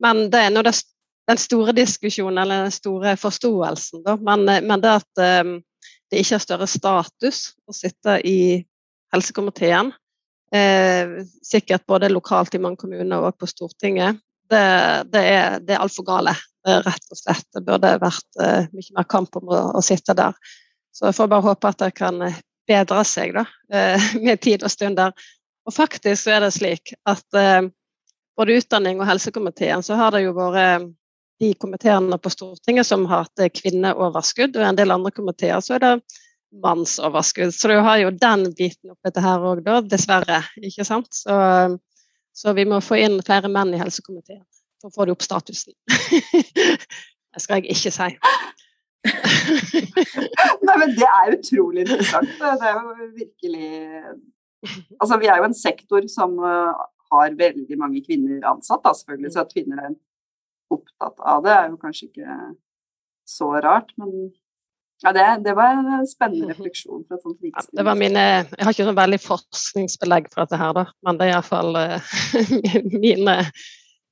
men 0.00 0.30
det 0.32 0.40
er 0.40 0.54
nå 0.54 0.64
den 0.64 1.40
store 1.42 1.74
diskusjonen, 1.76 2.38
eller 2.38 2.64
den 2.64 2.72
store 2.72 3.16
forståelsen, 3.20 4.06
da. 4.06 4.16
Men, 4.16 4.46
men 4.46 4.80
det 4.80 4.94
at 5.02 5.44
um, 5.44 5.58
det 6.10 6.22
ikke 6.22 6.38
har 6.38 6.44
større 6.44 6.68
status 6.70 7.40
å 7.66 7.74
sitte 7.74 8.20
i 8.24 8.38
helsekomiteen, 9.14 9.92
eh, 10.54 11.22
sikkert 11.46 11.86
både 11.86 12.10
lokalt 12.12 12.54
i 12.54 12.62
mange 12.62 12.80
kommuner 12.80 13.28
og 13.28 13.38
på 13.38 13.48
Stortinget, 13.50 14.20
det, 14.50 14.66
det 15.12 15.22
er, 15.22 15.58
det 15.60 15.74
er 15.74 15.82
altfor 15.82 16.06
gale, 16.06 16.34
rett 16.66 17.10
og 17.10 17.18
slett. 17.18 17.46
Det 17.54 17.62
burde 17.66 17.96
vært 18.02 18.42
eh, 18.42 18.68
mye 18.74 18.98
mer 18.98 19.06
kamp 19.10 19.38
om 19.38 19.50
å, 19.50 19.62
å, 19.78 19.82
sitte 19.84 20.14
der. 20.18 20.36
Så 20.94 21.08
jeg 21.08 21.18
får 21.18 21.30
bare 21.30 21.46
håpe 21.46 21.70
at 21.70 21.82
det 21.82 21.92
kan 21.98 22.22
bedre 22.66 23.02
seg 23.06 23.34
da, 23.36 23.46
eh, 23.72 24.12
med 24.26 24.42
tid 24.42 24.66
og 24.66 24.72
stunder. 24.72 25.14
Og 25.66 25.74
faktisk 25.74 26.24
så 26.24 26.36
er 26.36 26.46
det 26.46 26.52
slik 26.54 26.92
at 27.10 27.26
uh, 27.34 27.66
både 28.38 28.60
utdanning 28.60 29.00
og 29.00 29.08
helsekomiteen 29.08 29.82
så 29.82 29.96
har 29.98 30.12
det 30.14 30.20
jo 30.22 30.36
vært 30.36 30.84
de 31.42 31.48
komiteene 31.58 32.18
på 32.22 32.30
Stortinget 32.30 32.86
som 32.86 33.02
har 33.10 33.24
hatt 33.24 33.56
kvinneoverskudd, 33.58 34.54
og 34.54 34.62
en 34.62 34.78
del 34.78 34.94
andre 34.94 35.10
komiteer 35.10 35.58
så 35.64 35.74
er 35.74 35.82
det 35.82 35.90
mannsoverskudd. 36.62 37.52
Så 37.54 37.68
du 37.72 37.76
har 37.84 38.00
jo 38.00 38.12
den 38.14 38.48
biten 38.56 38.92
oppi 38.92 39.10
dette 39.10 39.24
her 39.24 39.44
òg, 39.44 39.66
dessverre. 39.90 40.42
ikke 40.62 40.86
sant? 40.88 41.12
Så 41.14 41.36
så 42.36 42.52
vi 42.52 42.66
må 42.68 42.82
få 42.84 42.98
inn 43.00 43.16
flere 43.24 43.48
menn 43.48 43.72
i 43.72 43.80
helsekomiteen 43.80 44.44
for 44.82 44.90
å 44.90 44.92
få 44.92 45.06
det 45.08 45.14
opp 45.14 45.24
statusen. 45.24 45.72
det 47.32 47.40
skal 47.40 47.62
jeg 47.62 47.72
ikke 47.72 47.92
si. 47.94 48.08
Nei, 50.66 50.74
men 50.82 50.92
det 50.98 51.06
er 51.08 51.36
utrolig 51.38 51.86
interessant. 51.86 52.34
Det 52.36 52.68
er 52.68 52.76
jo 52.76 53.10
virkelig 53.16 53.70
Altså, 54.98 55.16
vi 55.20 55.28
er 55.30 55.38
jo 55.38 55.46
en 55.46 55.54
sektor 55.54 56.06
som 56.10 56.32
uh, 56.42 56.74
har 57.12 57.34
veldig 57.38 57.76
mange 57.78 58.00
kvinner 58.02 58.40
ansatt, 58.50 58.80
da, 58.82 58.90
selvfølgelig. 58.98 59.30
Så 59.32 59.44
at 59.44 59.52
kvinner 59.52 59.82
er 59.84 59.92
opptatt 60.74 61.22
av 61.22 61.44
det, 61.44 61.52
er 61.54 61.68
jo 61.70 61.78
kanskje 61.78 62.08
ikke 62.08 62.38
så 63.30 63.52
rart. 63.62 63.92
Men 64.00 64.32
ja, 65.02 65.12
det, 65.12 65.24
det, 65.44 65.54
var 65.54 65.76
en 65.76 66.06
spennende 66.08 66.54
refleksjon. 66.54 67.04
fra 67.08 67.18
sånt 67.20 67.42
ja, 67.44 67.64
det 67.72 67.84
var 67.84 67.98
mine, 67.98 68.22
Jeg 68.48 68.64
har 68.64 68.72
ikke 68.72 68.86
noe 68.88 68.96
veldig 68.96 69.18
forskningsbelegg 69.20 70.30
for 70.32 70.44
dette, 70.44 70.60
her, 70.60 70.72
da, 70.76 70.86
men 71.04 71.18
det 71.18 71.26
er 71.26 71.34
iallfall 71.34 71.76
uh, 71.76 72.14
mine, 73.04 73.36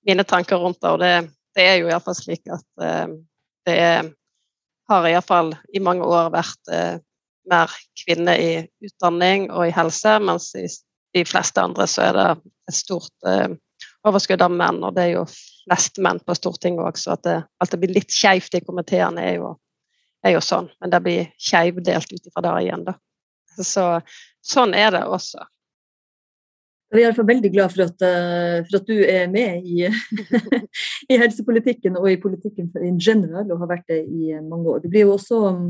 mine 0.04 0.26
tanker 0.28 0.60
rundt 0.60 0.82
det. 0.82 0.92
Og 0.92 1.00
det, 1.00 1.14
det 1.56 1.66
er 1.70 1.80
jo 1.80 1.88
iallfall 1.88 2.18
slik 2.18 2.44
at 2.52 2.66
uh, 2.84 3.16
det 3.64 3.78
er, 3.80 4.12
har 4.92 5.08
iallfall 5.08 5.54
i 5.72 5.82
mange 5.84 6.04
år 6.04 6.28
vært 6.36 6.72
uh, 6.72 7.00
mer 7.48 7.72
kvinner 8.04 8.40
i 8.40 8.52
utdanning 8.84 9.48
og 9.52 9.68
i 9.68 9.74
helse, 9.74 10.18
mens 10.20 10.52
i 10.56 10.68
de 11.14 11.24
fleste 11.28 11.60
andre 11.60 11.88
så 11.88 12.10
er 12.10 12.16
det 12.18 12.30
et 12.68 12.76
stort 12.76 13.28
uh, 13.28 13.48
overskudd 14.04 14.44
av 14.44 14.52
menn. 14.52 14.84
Og 14.84 14.92
det 14.96 15.08
er 15.08 15.16
jo 15.16 15.26
flest 15.32 16.00
menn 16.04 16.20
på 16.20 16.36
Stortinget 16.36 16.92
også, 16.92 17.16
at 17.16 17.24
det, 17.24 17.38
at 17.64 17.72
det 17.72 17.80
blir 17.80 17.96
litt 17.96 18.12
skeivt 18.12 18.60
i 18.60 18.64
komiteene 18.64 19.24
er 19.32 19.38
jo 19.40 19.54
er 20.24 20.36
jo 20.36 20.44
sånn, 20.44 20.70
men 20.80 20.92
det 20.92 21.00
blir 21.04 21.26
skeivdelt 21.40 22.12
ut 22.12 22.30
ifra 22.30 22.44
det 22.46 22.54
igjen, 22.64 22.86
da. 22.86 22.96
Så 23.54 23.84
sånn 24.44 24.74
er 24.76 24.94
det 24.94 25.04
også. 25.06 25.44
Vi 26.94 27.02
er 27.02 27.08
iallfall 27.08 27.26
veldig 27.26 27.50
glad 27.50 27.72
for 27.72 27.82
at, 27.88 28.02
eh, 28.06 28.60
for 28.68 28.78
at, 28.78 28.86
du 28.86 29.00
er 29.02 29.26
med 29.30 29.66
i, 29.66 29.88
i, 31.10 31.16
helsepolitikken 31.18 31.98
og 31.98 32.06
i 32.10 32.20
politikken 32.22 32.70
in 32.86 33.00
general, 33.02 33.48
og 33.50 33.64
har 33.64 33.72
vært 33.72 33.88
det 33.90 34.04
i 34.06 34.34
mange 34.38 34.70
år. 34.70 34.84
Du 34.84 34.90
blir 34.92 35.08
jo 35.08 35.16
også 35.16 35.40
um, 35.48 35.64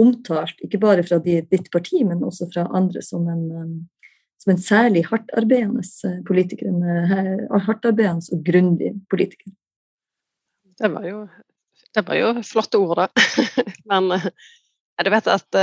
omtalt, 0.00 0.60
ikke 0.64 0.82
bare 0.82 1.04
fra 1.06 1.20
ditt 1.24 1.70
parti, 1.72 2.02
men 2.04 2.20
også 2.26 2.50
fra 2.52 2.66
andre, 2.76 3.00
som 3.04 3.24
en, 3.32 3.46
um, 3.56 3.72
som 4.42 4.52
en 4.52 4.60
særlig 4.60 5.06
hardtarbeidende 5.08 6.12
politiker. 6.28 6.68
En 6.68 7.64
hardtarbeidende 7.64 8.36
og 8.36 8.44
grundig 8.44 8.92
politiker. 9.12 9.54
Det 10.80 10.92
var 10.92 11.08
jo, 11.08 11.24
det 11.94 12.04
var 12.06 12.18
jo 12.18 12.32
flotte 12.46 12.80
ord, 12.80 13.00
da. 13.00 13.08
Men 13.90 14.10
du 14.10 15.10
vet 15.10 15.30
at 15.32 15.60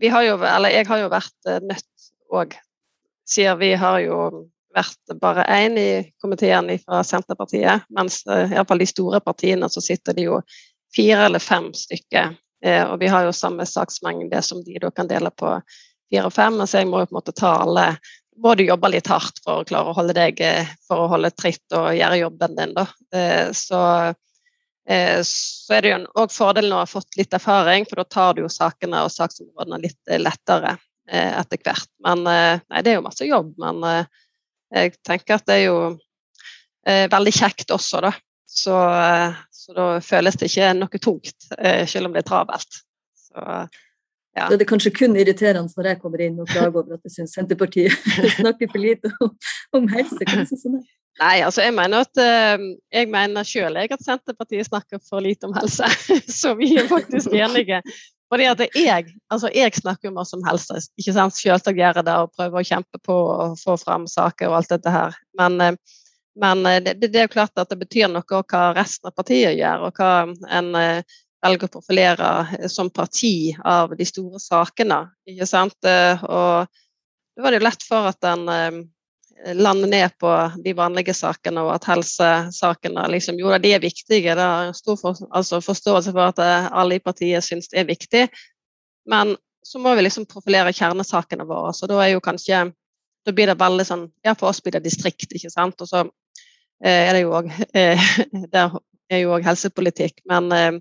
vi 0.00 0.08
har 0.10 0.24
jo, 0.26 0.38
eller 0.42 0.72
jeg 0.74 0.88
har 0.88 1.02
jo 1.04 1.10
vært 1.12 1.50
nødt 1.62 2.06
òg, 2.34 2.56
siden 3.28 3.60
vi 3.60 3.74
har 3.78 4.00
jo 4.02 4.18
vært 4.76 5.18
bare 5.20 5.44
én 5.52 5.76
i 5.78 5.90
komiteen 6.22 6.72
fra 6.82 7.02
Senterpartiet, 7.06 7.86
mens 7.94 8.22
iallfall 8.26 8.82
de 8.82 8.88
store 8.90 9.20
partiene 9.24 9.68
så 9.72 9.82
sitter 9.84 10.16
de 10.16 10.26
jo 10.26 10.40
fire 10.96 11.28
eller 11.28 11.42
fem 11.42 11.70
stykker. 11.74 12.34
Eh, 12.64 12.84
og 12.84 13.00
vi 13.00 13.10
har 13.12 13.26
jo 13.26 13.34
samme 13.36 13.66
saksmengde 13.68 14.42
som 14.42 14.62
de 14.64 14.78
da 14.80 14.90
kan 14.94 15.08
dele 15.10 15.30
på 15.30 15.58
fire 16.10 16.28
og 16.28 16.34
fem, 16.34 16.60
så 16.64 16.82
jeg 16.82 16.90
må 16.90 17.02
jo 17.02 17.10
på 17.10 17.16
en 17.16 17.20
måte 17.20 17.36
ta 17.36 17.58
alle 17.64 17.90
må 18.36 18.52
du 18.52 18.66
jobbe 18.66 18.90
litt 18.92 19.08
hardt 19.08 19.38
for 19.44 19.62
å 19.62 19.64
klare 19.64 19.90
å 19.90 19.96
holde 19.96 20.12
deg 20.16 20.40
eh, 20.44 20.68
for 20.88 21.04
å 21.04 21.10
holde 21.14 21.32
tritt 21.32 21.76
og 21.76 21.94
gjøre 21.96 22.20
jobben 22.20 22.56
din. 22.58 22.74
Da. 22.76 22.84
Så, 23.56 23.78
så 24.86 25.74
er 25.74 25.82
det 25.82 25.90
jo 25.90 25.96
òg 26.22 26.30
fordelen 26.30 26.76
å 26.76 26.82
ha 26.84 26.86
fått 26.86 27.16
litt 27.18 27.32
erfaring, 27.34 27.88
for 27.88 27.98
da 27.98 28.04
tar 28.06 28.36
du 28.36 28.44
jo 28.44 28.50
sakene 28.52 29.00
og 29.02 29.10
saksområdene 29.10 29.80
litt 29.82 30.12
lettere 30.22 30.76
etter 31.10 31.58
hvert. 31.58 31.90
Men 32.06 32.22
nei, 32.22 32.82
det 32.86 32.92
er 32.92 33.00
jo 33.00 33.06
masse 33.08 33.26
jobb, 33.26 33.50
men 33.58 34.06
jeg 34.74 34.94
tenker 35.06 35.38
at 35.38 35.46
det 35.48 35.56
er 35.58 35.64
jo 35.68 35.78
eh, 36.86 37.06
veldig 37.12 37.34
kjekt 37.34 37.74
også, 37.74 38.02
da. 38.04 38.12
Så, 38.46 38.76
eh, 38.76 39.34
så, 39.50 39.74
da 39.76 39.88
føles 40.04 40.38
det 40.38 40.50
ikke 40.50 40.72
noe 40.78 41.02
tungt, 41.02 41.50
eh, 41.58 41.84
selv 41.90 42.08
om 42.08 42.14
det 42.16 42.24
er 42.24 42.30
travelt. 42.30 42.80
Så, 43.26 43.42
ja. 44.36 44.48
Det 44.52 44.60
er 44.60 44.68
kanskje 44.68 44.92
kun 44.92 45.16
irriterende 45.16 45.72
når 45.72 45.90
jeg 45.92 46.00
kommer 46.02 46.22
inn 46.24 46.40
og 46.42 46.50
klager 46.50 46.74
over 46.74 46.98
at 46.98 47.08
jeg 47.08 47.14
syns 47.14 47.34
Senterpartiet 47.36 47.94
snakker 48.38 48.68
for 48.72 48.82
lite 48.82 49.12
om, 49.24 49.32
om 49.78 49.88
helse. 49.94 50.20
Kanskje 50.28 50.60
sånn 50.60 50.80
du 50.80 50.82
Nei, 51.16 51.38
altså 51.40 51.64
jeg 51.64 51.72
mener 51.72 52.04
at 52.04 52.18
jeg 52.92 53.08
mener 53.08 53.46
sjøl 53.46 53.78
at 53.80 54.02
Senterpartiet 54.04 54.68
snakker 54.68 55.00
for 55.00 55.24
lite 55.24 55.48
om 55.48 55.54
helse. 55.56 55.88
Så 56.40 56.52
vi 56.58 56.74
er 56.76 56.90
faktisk 56.90 57.32
enige. 57.32 57.80
Fordi 58.32 58.46
at 58.50 58.62
jeg, 58.74 59.12
altså 59.30 59.50
jeg 59.54 59.74
snakker 59.76 60.08
jo 60.08 60.16
masse 60.16 60.34
om 60.34 60.42
helse, 60.46 60.80
ikke 60.98 61.14
sant? 61.14 61.36
selvsagt 61.38 61.78
gjør 61.78 62.00
jeg 62.00 62.06
det 62.08 62.16
og 62.24 62.32
prøver 62.34 62.58
å 62.58 62.66
kjempe 62.66 63.00
på 63.06 63.14
å 63.14 63.52
få 63.60 63.76
fram 63.78 64.08
saker 64.10 64.50
og 64.50 64.58
alt 64.58 64.72
dette 64.74 64.94
her. 64.94 65.14
Men, 65.38 65.60
eh, 65.62 66.00
men 66.42 66.66
eh, 66.66 66.80
det, 66.82 66.96
det, 67.04 67.12
er 67.14 67.28
jo 67.28 67.36
klart 67.36 67.54
at 67.62 67.70
det 67.70 67.78
betyr 67.84 68.10
noe 68.10 68.26
hva 68.26 68.64
resten 68.74 69.10
av 69.10 69.14
partiet 69.14 69.54
gjør, 69.60 69.86
og 69.86 70.00
hva 70.00 70.10
en 70.58 70.72
eh, 70.80 71.14
velger 71.46 71.70
å 71.70 71.74
profilere 71.76 72.32
som 72.72 72.90
parti 72.90 73.54
av 73.62 73.94
de 73.94 74.08
store 74.08 74.42
sakene. 74.42 75.04
ikke 75.30 75.46
sant? 75.46 75.78
Og 75.86 76.66
da 76.66 77.44
var 77.44 77.52
det 77.52 77.60
jo 77.60 77.66
lett 77.68 77.84
for 77.86 78.08
at 78.10 78.26
en 78.26 78.48
lande 79.44 79.86
ned 79.86 80.18
på 80.18 80.30
de 80.64 80.72
vanlige 80.76 81.14
sakene, 81.14 81.62
og 81.62 81.74
at 81.76 81.86
helsesakene 81.90 83.06
liksom, 83.12 83.38
jo, 83.40 83.52
de 83.62 83.72
er 83.76 83.82
viktige. 83.82 84.34
Det 84.34 84.46
er 84.46 84.72
stor 84.76 84.98
for, 85.00 85.18
altså 85.30 85.60
forståelse 85.64 86.14
for 86.14 86.30
at 86.30 86.40
eh, 86.42 86.68
alle 86.72 86.98
i 86.98 87.04
partiet 87.04 87.44
syns 87.44 87.68
det 87.72 87.82
er 87.82 87.90
viktig. 87.90 88.24
Men 89.10 89.36
så 89.66 89.78
må 89.82 89.94
vi 89.94 90.06
liksom 90.06 90.26
profilere 90.30 90.74
kjernesakene 90.74 91.46
våre. 91.46 91.72
Så 91.74 91.88
da 91.90 92.00
er 92.02 92.14
jo 92.16 92.24
kanskje 92.24 92.68
Da 93.26 93.32
blir 93.34 93.50
det 93.50 93.58
veldig 93.58 93.82
sånn 93.82 94.04
Ja, 94.22 94.36
for 94.38 94.52
oss 94.52 94.60
blir 94.62 94.76
det 94.76 94.84
distrikt, 94.84 95.32
ikke 95.34 95.50
sant. 95.50 95.80
Og 95.82 95.88
så 95.90 96.04
eh, 96.84 97.08
er 97.08 97.16
det 97.16 97.24
jo 97.24 97.34
òg 97.34 97.50
eh, 97.74 98.12
Der 98.52 98.76
er 99.10 99.24
jo 99.24 99.34
òg 99.34 99.46
helsepolitikk. 99.46 100.22
Men, 100.30 100.52
eh, 100.54 100.78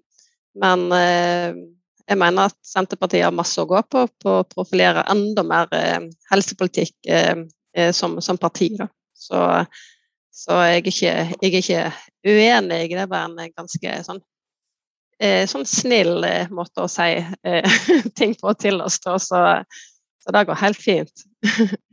men 0.62 0.86
eh, 0.94 1.58
jeg 2.06 2.22
mener 2.22 2.52
at 2.52 2.58
Senterpartiet 2.62 3.26
har 3.26 3.34
masse 3.34 3.58
å 3.58 3.70
gå 3.70 3.82
på 3.90 4.06
på 4.22 4.40
å 4.40 4.48
profilere 4.48 5.06
enda 5.10 5.44
mer 5.44 5.74
eh, 5.74 6.06
helsepolitikk 6.32 6.96
som, 7.92 8.22
som 8.22 8.38
parti. 8.40 8.70
Da. 8.80 8.88
Så, 9.16 9.42
så 10.32 10.60
jeg, 10.68 10.78
er 10.78 10.88
ikke, 10.92 10.94
jeg, 11.06 11.36
er 11.42 11.58
ikke, 11.60 11.84
uenig. 12.26 12.80
Det 12.92 13.02
er 13.04 13.12
bare 13.12 13.32
en 13.32 13.56
ganske 13.56 13.98
sånn, 14.08 14.22
eh, 15.20 15.44
sånn 15.50 15.68
snill 15.70 16.24
eh, 16.28 16.52
måte 16.54 16.86
å 16.86 16.92
si 16.92 17.12
ting 18.20 18.36
på 18.40 18.54
til 18.60 18.82
oss. 18.86 19.00
Da. 19.04 19.18
Så, 19.22 19.42
så 20.24 20.36
det 20.36 20.46
går 20.50 20.64
helt 20.64 20.82
fint. 20.82 21.28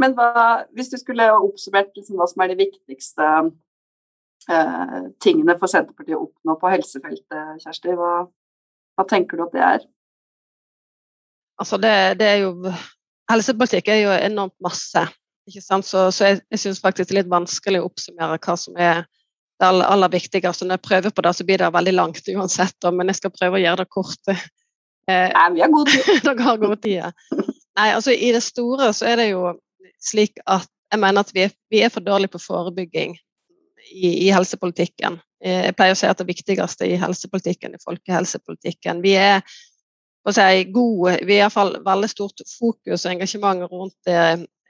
Men 0.00 0.14
hva, 0.16 0.64
hvis 0.72 0.88
du 0.92 0.96
skulle 1.00 1.26
oppsummert 1.34 1.92
liksom, 1.96 2.16
hva 2.16 2.28
som 2.30 2.40
er 2.40 2.52
de 2.52 2.62
viktigste 2.62 3.26
eh, 4.48 5.00
tingene 5.20 5.56
for 5.60 5.68
Senterpartiet 5.68 6.16
å 6.16 6.24
oppnå 6.28 6.56
på 6.60 6.70
helsefeltet, 6.72 7.58
Kjersti, 7.64 7.96
hva, 7.98 8.14
hva 8.96 9.06
tenker 9.08 9.36
du 9.36 9.44
at 9.44 9.56
det 9.56 9.66
er? 9.66 9.84
Altså 11.60 11.76
det, 11.76 11.92
det, 12.22 12.30
er 12.30 12.38
jo 12.46 12.72
helsepolitikk 13.30 13.88
er 13.92 14.02
jo 14.04 14.12
enormt 14.16 14.56
masse. 14.64 15.06
ikke 15.48 15.62
sant? 15.64 15.86
Så, 15.86 16.08
så 16.14 16.30
jeg, 16.30 16.42
jeg 16.50 16.62
syns 16.64 16.82
faktisk 16.82 17.10
det 17.10 17.16
er 17.16 17.22
litt 17.22 17.32
vanskelig 17.32 17.82
å 17.82 17.88
oppsummere 17.90 18.38
hva 18.38 18.56
som 18.58 18.78
er 18.78 19.04
det 19.60 19.68
aller, 19.68 19.86
aller 19.92 20.12
viktigste. 20.12 20.66
Når 20.66 20.78
jeg 20.78 20.86
prøver 20.88 21.14
på 21.14 21.24
det, 21.26 21.34
så 21.36 21.46
blir 21.46 21.60
det 21.60 21.72
veldig 21.74 21.94
langt 21.96 22.28
uansett, 22.32 22.90
men 22.96 23.12
jeg 23.12 23.20
skal 23.20 23.34
prøve 23.34 23.58
å 23.58 23.62
gjøre 23.64 23.84
det 23.84 23.92
kort. 23.92 24.34
Eh, 25.10 25.26
Nei, 25.34 25.46
vi 25.56 25.64
har 25.64 25.72
god 25.72 25.90
tid. 25.90 26.10
Dere 26.26 26.46
har 26.46 26.60
god 26.60 26.82
tid, 26.82 26.96
ja. 27.00 27.10
Nei, 27.78 27.88
altså 27.96 28.12
I 28.12 28.32
det 28.36 28.42
store 28.44 28.90
så 28.96 29.08
er 29.10 29.20
det 29.20 29.30
jo 29.30 29.54
slik 30.00 30.40
at 30.50 30.68
jeg 30.90 31.00
mener 31.02 31.22
at 31.22 31.32
vi 31.34 31.44
er, 31.46 31.52
vi 31.70 31.82
er 31.84 31.92
for 31.92 32.04
dårlige 32.04 32.34
på 32.34 32.42
forebygging 32.42 33.14
i, 33.90 34.08
i, 34.10 34.30
helsepolitikken. 34.34 35.20
Eh, 35.44 35.66
jeg 35.68 35.76
pleier 35.78 35.94
å 35.94 35.98
si 35.98 36.08
at 36.08 36.18
det 36.18 36.28
viktigste 36.28 36.88
i 36.88 36.98
helsepolitikken 37.00 37.76
er 37.76 37.84
folkehelsepolitikken. 37.84 39.02
Vi 39.04 39.14
er 39.18 39.44
si, 40.28 40.64
gode 40.64 41.18
Vi 41.26 41.38
har 41.38 41.48
iallfall 41.48 41.76
veldig 41.84 42.08
stort 42.10 42.42
fokus 42.58 43.06
og 43.06 43.12
engasjement 43.12 43.64
rundt 43.70 44.10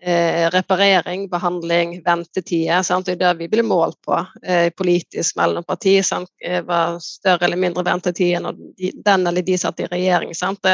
eh, 0.03 0.51
reparering, 0.51 1.29
behandling, 1.31 2.03
ventetider. 2.05 2.83
Sant? 2.83 3.07
Det 3.07 3.13
er 3.13 3.23
det 3.25 3.35
vi 3.39 3.49
blir 3.49 3.67
målt 3.67 4.01
på 4.07 4.17
eh, 4.43 4.71
politisk 4.71 5.37
mellom 5.37 5.65
partier. 5.65 6.03
Sant? 6.07 6.31
Eh, 6.45 6.63
var 6.65 7.01
større 7.03 7.49
eller 7.49 7.61
mindre 7.61 7.85
ventetid 7.85 8.41
når 8.43 8.59
de, 8.79 8.93
den 9.05 9.27
eller 9.27 9.43
de 9.43 9.59
satt 9.59 9.81
i 9.81 9.91
regjering. 9.91 10.35
Sant? 10.35 10.67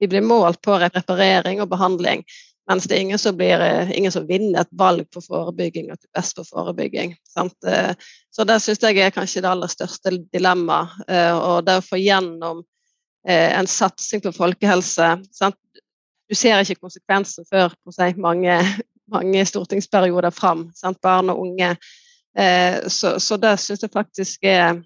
Vi 0.00 0.08
blir 0.08 0.24
målt 0.24 0.60
på 0.62 0.78
reparering 0.80 1.60
og 1.60 1.68
behandling. 1.72 2.24
Mens 2.70 2.84
det 2.86 2.94
er 2.94 3.00
ingen 3.02 3.18
som, 3.18 3.36
blir, 3.36 3.60
eh, 3.60 3.90
ingen 3.98 4.12
som 4.12 4.26
vinner 4.28 4.62
et 4.62 4.74
valg 4.78 5.08
på 5.10 5.22
forebygging 5.24 5.90
og 5.90 5.98
til 5.98 6.10
best 6.14 6.36
på 6.36 6.44
forebygging. 6.46 7.16
Sant? 7.28 7.56
Eh, 7.66 7.94
så 8.30 8.46
det 8.46 8.60
syns 8.62 8.84
jeg 8.84 9.00
er 9.00 9.14
kanskje 9.14 9.42
det 9.42 9.50
aller 9.50 9.72
største 9.72 10.12
dilemmaet. 10.30 11.00
Og 11.40 11.64
det 11.66 11.80
å 11.80 11.82
få 11.82 11.98
gjennom 11.98 12.62
Eh, 12.62 12.79
en 13.28 13.68
satsing 13.68 14.22
på 14.24 14.32
folkehelse. 14.32 15.08
Sant? 15.36 15.58
Du 16.30 16.36
ser 16.38 16.62
ikke 16.62 16.86
konsekvensen 16.86 17.44
før 17.50 17.74
seg, 17.92 18.20
mange, 18.22 18.54
mange 19.14 19.44
stortingsperioder 19.48 20.32
fram. 20.34 20.68
Sant? 20.78 21.00
Barn 21.02 21.32
og 21.32 21.42
unge. 21.42 21.74
Eh, 22.38 22.86
så, 22.88 23.18
så 23.20 23.36
det 23.40 23.56
syns 23.60 23.82
jeg 23.82 23.92
faktisk 23.92 24.46
er, 24.46 24.80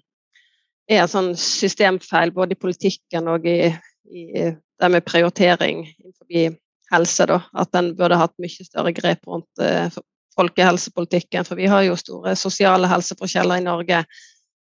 er 0.89 1.03
en 1.03 1.11
sånn 1.11 1.31
systemfeil, 1.39 2.33
både 2.33 2.57
i 2.57 2.61
politikken 2.61 3.29
og 3.31 3.45
i, 3.47 3.69
i 4.09 4.49
det 4.81 4.91
med 4.91 5.05
prioritering 5.05 5.85
innenfor 5.85 6.57
helse. 6.91 7.27
Da. 7.29 7.39
At 7.53 7.75
en 7.77 7.93
burde 7.97 8.19
hatt 8.19 8.35
mye 8.41 8.67
større 8.67 8.93
grep 8.95 9.25
rundt 9.29 9.61
uh, 9.61 9.89
folkehelsepolitikken. 10.35 11.45
For 11.47 11.59
vi 11.59 11.69
har 11.71 11.85
jo 11.85 11.97
store 11.99 12.35
sosiale 12.39 12.89
helseforskjeller 12.91 13.61
i 13.61 13.65
Norge. 13.65 14.03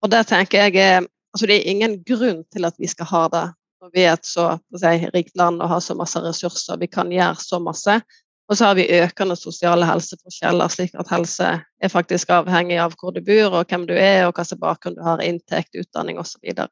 Og 0.03 0.13
det 0.13 0.27
tenker 0.31 0.69
jeg 0.69 0.79
er 0.85 1.09
Altså, 1.35 1.47
det 1.47 1.59
er 1.59 1.71
ingen 1.71 1.99
grunn 2.09 2.45
til 2.53 2.69
at 2.69 2.79
vi 2.81 2.89
skal 2.91 3.11
ha 3.11 3.25
det 3.33 3.47
når 3.79 3.91
vi 3.95 4.03
er 4.03 4.17
et 4.17 4.27
så 4.27 4.49
si, 4.75 4.95
rikt 5.15 5.37
land 5.39 5.63
og 5.63 5.71
har 5.71 5.83
så 5.85 5.95
masse 5.95 6.19
ressurser. 6.23 6.81
Vi 6.81 6.89
kan 6.91 7.13
gjøre 7.15 7.37
så 7.39 7.61
masse. 7.63 8.01
Og 8.49 8.57
så 8.57 8.71
har 8.71 8.79
vi 8.79 8.89
økende 8.97 9.37
sosiale 9.37 9.87
helseforskjeller, 9.87 10.73
slik 10.73 10.95
at 10.99 11.11
helse 11.13 11.51
er 11.61 11.93
faktisk 11.93 12.33
avhengig 12.33 12.79
av 12.81 12.97
hvor 12.97 13.13
du 13.13 13.21
bor, 13.23 13.53
og 13.53 13.69
hvem 13.69 13.85
du 13.87 13.93
er, 13.93 14.25
og 14.25 14.33
hva 14.33 14.47
slags 14.49 14.63
bakgrunn 14.63 14.97
du 14.97 15.03
har, 15.05 15.23
inntekt, 15.23 15.77
utdanning 15.77 16.19
osv. 16.19 16.41
Så, 16.49 16.67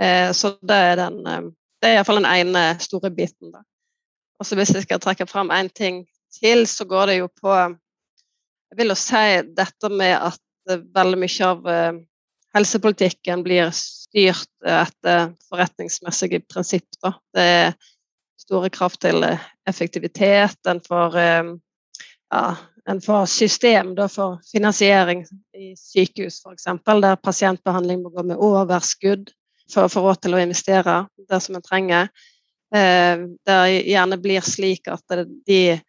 eh, 0.00 0.32
så 0.32 0.54
det 0.64 0.78
er 0.88 0.96
den 1.02 1.20
eh, 1.28 1.50
det 1.80 1.88
er 1.88 1.96
iallfall 1.96 2.20
den 2.20 2.28
ene 2.28 2.64
store 2.82 3.10
biten. 3.12 3.52
Da. 3.54 3.62
Og 4.40 4.46
så 4.46 4.56
hvis 4.58 4.72
jeg 4.74 4.84
skal 4.84 5.00
trekke 5.00 5.26
fram 5.28 5.52
én 5.52 5.70
ting 5.72 6.02
til, 6.36 6.66
så 6.68 6.84
går 6.84 7.12
det 7.12 7.20
jo 7.22 7.28
på 7.40 7.54
Jeg 8.70 8.78
vil 8.78 8.92
jo 8.92 8.94
si 8.94 9.40
dette 9.56 9.88
med 9.90 10.14
at 10.14 10.74
veldig 10.94 11.18
mye 11.18 11.46
av 11.48 11.64
eh, 11.66 11.96
helsepolitikken 12.54 13.42
blir 13.46 13.70
styrt 13.74 14.50
etter 14.66 15.32
forretningsmessige 15.48 16.42
prinsipper. 16.50 17.14
Det 17.34 17.42
er 17.42 17.74
store 18.40 18.70
krav 18.72 18.96
til 19.00 19.24
effektivitet. 19.68 20.58
En 20.68 20.80
får, 20.80 21.16
eh, 21.18 21.52
ja, 22.30 22.56
en 22.88 23.00
får 23.00 23.26
system 23.26 23.94
for 24.08 24.40
finansiering 24.52 25.26
i 25.54 25.74
sykehus, 25.76 26.42
f.eks., 26.46 26.64
der 26.84 27.16
pasientbehandling 27.16 28.02
må 28.02 28.10
gå 28.10 28.22
med 28.22 28.36
overskudd 28.36 29.30
for 29.70 29.86
å 29.86 29.92
få 29.92 30.02
råd 30.02 30.22
til 30.22 30.34
å 30.34 30.42
investere 30.42 31.06
det 31.28 31.40
som 31.40 31.54
en 31.54 31.62
trenger. 31.62 32.08
Eh, 32.74 33.26
det 33.46 33.60
gjerne 33.86 34.18
blir 34.18 34.40
slik 34.40 34.88
at 34.88 35.04
de 35.46 35.80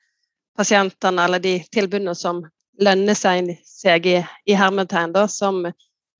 pasientene 0.58 1.24
eller 1.26 1.40
de 1.40 1.60
tilbudene 1.74 2.16
som 2.16 2.44
lønner 2.82 3.16
seg 3.18 4.06
i, 4.06 4.20
i 4.46 4.58
hermetegn, 4.58 5.14
da, 5.14 5.28
som 5.28 5.66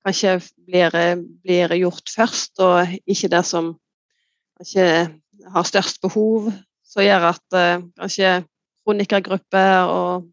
kanskje 0.06 0.36
blir, 0.66 0.94
eh, 0.94 1.16
blir, 1.16 1.74
gjort 1.78 2.10
først, 2.10 2.58
og 2.60 2.94
ikke 3.06 3.30
det 3.32 3.44
som 3.46 3.74
kanskje 4.58 4.86
har 5.54 5.64
størst 5.66 6.02
behov. 6.02 6.52
som 6.92 7.02
gjør 7.02 7.24
at 7.24 7.54
uh, 7.56 7.84
kanskje 7.96 8.42
kronikergrupper 8.84 9.88
og 9.88 10.26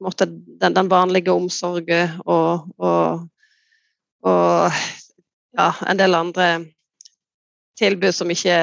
måte, 0.00 0.28
den, 0.60 0.74
den, 0.76 0.90
vanlige 0.90 1.32
omsorgen 1.32 2.20
og, 2.24 2.68
og, 2.78 3.26
og 4.22 4.70
ja, 5.58 5.72
en 5.90 5.98
del 5.98 6.14
andre 6.14 6.46
tilbud 7.80 8.14
som 8.14 8.30
ikke 8.30 8.56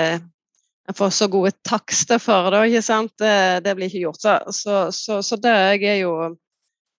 en 0.88 0.96
får 0.96 1.10
så 1.18 1.28
gode 1.28 1.52
takster 1.68 2.22
for. 2.22 2.48
Da, 2.54 2.64
ikke 2.64 2.86
sant? 2.86 3.12
Det, 3.20 3.64
det 3.66 3.76
blir 3.76 3.90
ikke 3.90 4.06
gjort. 4.06 4.22
Så, 4.24 4.38
så, 4.56 4.76
så, 4.96 5.20
så 5.26 5.40
det 5.44 5.52
er 5.52 5.98
jo 6.00 6.14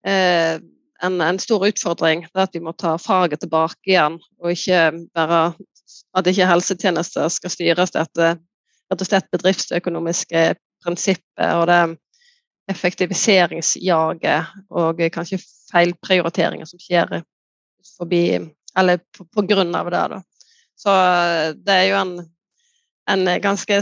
eh, 0.05 0.61
en, 1.03 1.21
en, 1.21 1.39
stor 1.39 1.67
utfordring. 1.67 2.27
Det 2.35 2.49
at 2.49 2.57
vi 2.57 2.65
må 2.65 2.73
ta 2.73 2.97
faget 2.99 3.41
tilbake 3.45 3.93
igjen, 3.93 4.19
og 4.43 4.55
ikke 4.55 5.07
bare 5.17 5.43
at 6.17 6.27
ikke 6.27 6.49
helsetjenester 6.49 7.29
skal 7.33 7.53
styres 7.53 7.95
etter 7.95 8.39
rett 8.89 9.05
og 9.05 9.09
slett 9.09 9.33
bedriftsøkonomiske 9.33 10.45
prinsipper 10.85 11.59
og 11.59 11.67
det 11.69 11.81
effektiviseringsjaget 12.69 14.73
og 14.77 15.01
kanskje 15.13 15.41
feilprioriteringer 15.71 16.69
som 16.69 16.81
skjer 16.83 17.23
forbi, 17.97 18.41
eller 18.77 19.01
på, 19.17 19.25
på 19.25 19.45
grunn 19.49 19.75
av 19.77 19.89
det. 19.93 20.05
Da. 20.13 20.19
Så 20.79 20.95
det 21.65 21.75
er 21.75 21.87
jo 21.89 22.01
en, 22.03 22.15
en 23.11 23.25
ganske 23.43 23.81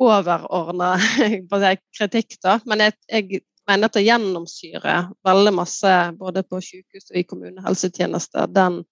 overordna 0.00 0.94
kritikk, 1.98 2.38
da. 2.42 2.58
Men 2.64 2.86
jeg, 2.86 2.96
jeg, 3.12 3.44
mener 3.68 3.88
at 3.88 3.96
det 3.96 4.04
gjennomsyrer 4.04 5.08
veldig 5.24 5.52
masse 5.56 5.92
både 6.18 6.42
på 6.46 6.60
sykehus 6.62 7.10
og 7.10 7.18
i 7.20 7.24
kommunehelsetjenester, 7.28 8.50
den, 8.52 8.82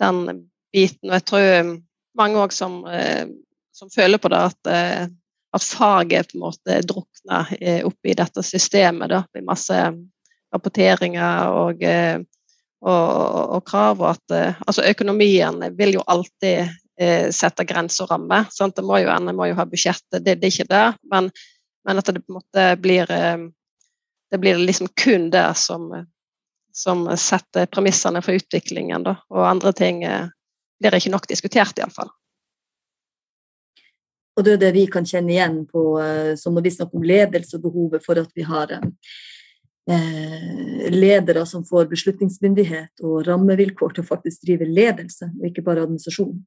den 0.00 0.24
biten. 0.72 1.10
Og 1.10 1.16
jeg 1.18 1.26
tror 1.30 1.72
mange 2.18 2.42
òg 2.42 2.54
som, 2.54 2.80
eh, 2.86 3.26
som, 3.72 3.90
føler 3.90 4.18
på 4.18 4.30
det, 4.32 4.40
at, 4.50 4.70
eh, 4.70 5.06
at 5.52 5.66
faget 5.66 6.32
på 6.32 6.38
en 6.38 6.46
måte 6.46 6.80
drukner 6.86 7.54
eh, 7.60 7.84
oppi 7.86 8.14
dette 8.18 8.42
systemet. 8.42 9.10
Da, 9.10 9.24
med 9.34 9.46
masse 9.46 9.78
rapporteringer 10.50 11.52
og, 11.54 11.82
og, 12.82 13.10
og 13.54 13.60
krav. 13.66 14.00
Og 14.02 14.08
at 14.10 14.56
altså 14.66 14.82
økonomien 14.90 15.62
vil 15.78 15.94
jo 15.94 16.02
alltid 16.10 16.72
sette 17.32 17.64
grenser 17.64 18.04
og 18.04 18.10
rammer. 18.10 18.48
Sant? 18.50 18.74
Det 18.76 18.82
må 18.84 18.98
jo, 18.98 19.12
en 19.14 19.30
må 19.38 19.46
jo 19.46 19.54
ha 19.56 19.64
budsjettet, 19.64 20.24
det, 20.24 20.34
det, 20.40 20.48
er 20.48 20.50
ikke 20.50 20.66
det. 20.68 20.88
Men, 21.12 21.30
men 21.86 22.02
at 22.02 22.10
det 22.10 22.24
på 22.24 22.34
en 22.34 22.40
måte 22.40 22.64
blir 22.82 23.14
det 24.30 24.38
blir 24.38 24.58
liksom 24.58 24.88
kun 24.94 25.30
det 25.30 25.52
som, 25.56 25.90
som 26.72 27.16
setter 27.16 27.66
premissene 27.66 28.22
for 28.22 28.38
utviklingen. 28.38 29.02
Da. 29.06 29.16
Og 29.34 29.48
andre 29.48 29.72
ting 29.76 30.04
eh, 30.06 30.28
blir 30.80 30.96
ikke 30.96 31.12
nok 31.12 31.28
diskutert, 31.28 31.78
iallfall. 31.78 32.10
Og 34.38 34.46
det 34.46 34.54
er 34.54 34.62
det 34.62 34.74
vi 34.78 34.86
kan 34.88 35.04
kjenne 35.06 35.34
igjen 35.34 35.58
på, 35.68 35.82
eh, 36.00 36.34
som 36.38 36.54
når 36.54 36.68
vi 36.68 36.74
snakker 36.76 37.00
om 37.00 37.08
ledelse 37.10 37.58
og 37.58 37.66
behovet 37.66 38.04
for 38.06 38.20
at 38.22 38.30
vi 38.38 38.46
har 38.46 38.76
eh, 38.78 38.86
ledere 40.94 41.42
som 41.46 41.66
får 41.66 41.90
beslutningsmyndighet 41.90 43.02
og 43.04 43.26
rammevilkår 43.26 43.96
til 43.96 44.06
å 44.06 44.10
faktisk 44.12 44.46
drive 44.46 44.68
ledelse, 44.70 45.32
og 45.34 45.50
ikke 45.50 45.66
bare 45.66 45.82
administrasjon. 45.84 46.38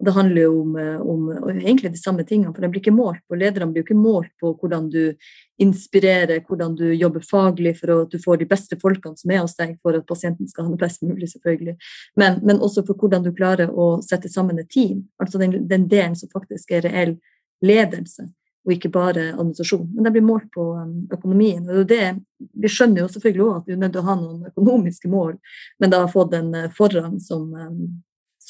Det 0.00 0.14
handler 0.16 0.42
jo 0.42 0.60
om, 0.62 0.76
eh, 0.80 1.00
om, 1.00 1.28
egentlig 1.52 1.92
de 1.92 1.98
samme 2.00 2.24
tingene, 2.24 2.54
for 2.54 2.62
de 2.62 2.68
blir 2.72 2.80
ikke 2.80 2.94
målt 2.94 3.20
på. 3.28 3.36
Lederne 3.36 3.72
blir 3.72 3.84
ikke 3.84 3.98
målt 3.98 4.32
på 4.40 4.54
hvordan 4.56 4.88
du 4.90 5.14
inspirerer, 5.60 6.40
hvordan 6.48 6.74
du 6.76 6.86
jobber 6.94 7.20
faglig 7.20 7.74
for 7.78 7.92
at 7.92 8.10
du 8.10 8.18
får 8.18 8.40
de 8.40 8.48
beste 8.48 8.78
folkene 8.80 9.16
som 9.20 9.30
er 9.30 9.42
hos 9.42 9.56
deg, 9.58 9.76
for 9.82 9.98
at 9.98 10.06
pasienten 10.08 10.48
skal 10.48 10.64
ha 10.64 10.72
det 10.72 10.80
best 10.80 11.04
mulig, 11.04 11.28
selvfølgelig. 11.34 11.76
Men, 12.16 12.40
men 12.42 12.64
også 12.64 12.86
for 12.86 12.96
hvordan 12.96 13.28
du 13.28 13.32
klarer 13.36 13.68
å 13.68 14.00
sette 14.00 14.32
sammen 14.32 14.58
et 14.58 14.72
team. 14.72 15.04
Altså 15.20 15.38
den, 15.42 15.66
den 15.68 15.88
delen 15.88 16.16
som 16.16 16.32
faktisk 16.32 16.72
er 16.72 16.88
reell 16.88 17.18
ledelse, 17.60 18.30
og 18.64 18.72
ikke 18.72 18.92
bare 18.92 19.30
administrasjon. 19.34 19.88
Men 19.94 20.06
det 20.06 20.14
blir 20.16 20.24
målt 20.24 20.48
på 20.54 20.64
um, 20.76 20.94
økonomien. 21.12 21.64
og 21.68 21.88
det, 21.88 22.14
Vi 22.38 22.68
skjønner 22.68 23.04
jo 23.04 23.12
selvfølgelig 23.12 23.46
òg 23.46 23.56
at 23.58 23.68
vi 23.68 23.76
er 23.76 23.82
nødt 23.84 23.96
til 23.96 24.02
å 24.02 24.08
ha 24.08 24.16
noen 24.20 24.52
økonomiske 24.52 25.12
mål, 25.12 25.34
men 25.80 25.92
det 25.92 26.00
har 26.00 26.12
fått 26.12 26.36
en 26.36 26.54
uh, 26.56 26.70
forrang 26.76 27.18
som 27.20 27.50
um, 27.52 27.82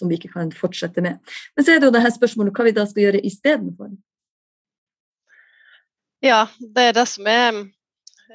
som 0.01 0.11
vi 0.11 0.19
ikke 0.19 0.33
kan 0.33 0.53
fortsette 0.57 1.05
med. 1.05 1.21
Men 1.55 1.67
så 1.67 1.75
er 1.75 1.83
det 1.83 1.91
jo 1.91 1.95
det 1.95 2.05
her 2.05 2.15
spørsmålet 2.15 2.57
hva 2.57 2.67
vi 2.67 2.77
da 2.77 2.87
skal 2.89 3.07
gjøre 3.07 3.23
istedenfor. 3.29 3.93
Ja, 6.25 6.47
det 6.61 6.89
er 6.91 6.97
det 6.97 7.07
som 7.09 7.29
er 7.31 7.61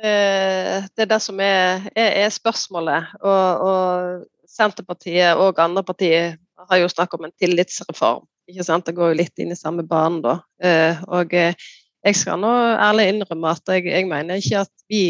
eh, 0.01 0.86
det 0.95 1.06
er 1.06 1.10
det 1.12 1.19
som 1.21 1.41
er, 1.41 1.86
er, 1.93 2.13
er 2.25 2.32
spørsmålet. 2.34 3.12
Og, 3.21 3.67
og, 3.67 4.23
Senterpartiet 4.56 5.36
og 5.41 5.58
andre 5.60 5.82
partier 5.84 6.38
har 6.69 6.78
jo 6.80 6.88
snakket 6.88 7.19
om 7.19 7.25
en 7.28 7.34
tillitsreform. 7.41 8.21
ikke 8.47 8.63
sant? 8.63 8.86
Det 8.88 8.93
går 8.95 9.10
jo 9.12 9.17
litt 9.19 9.41
inn 9.41 9.51
i 9.51 9.58
samme 9.58 9.84
bane 9.84 10.21
da. 10.23 10.36
Eh, 10.63 11.01
og 11.12 11.34
eh, 11.36 11.58
jeg 12.06 12.15
skal 12.15 12.39
nå 12.39 12.51
ærlig 12.80 13.10
innrømme 13.12 13.51
at 13.51 13.73
jeg, 13.73 13.89
jeg 13.89 14.08
mener 14.08 14.39
ikke 14.39 14.62
at 14.63 14.71
vi 14.88 15.01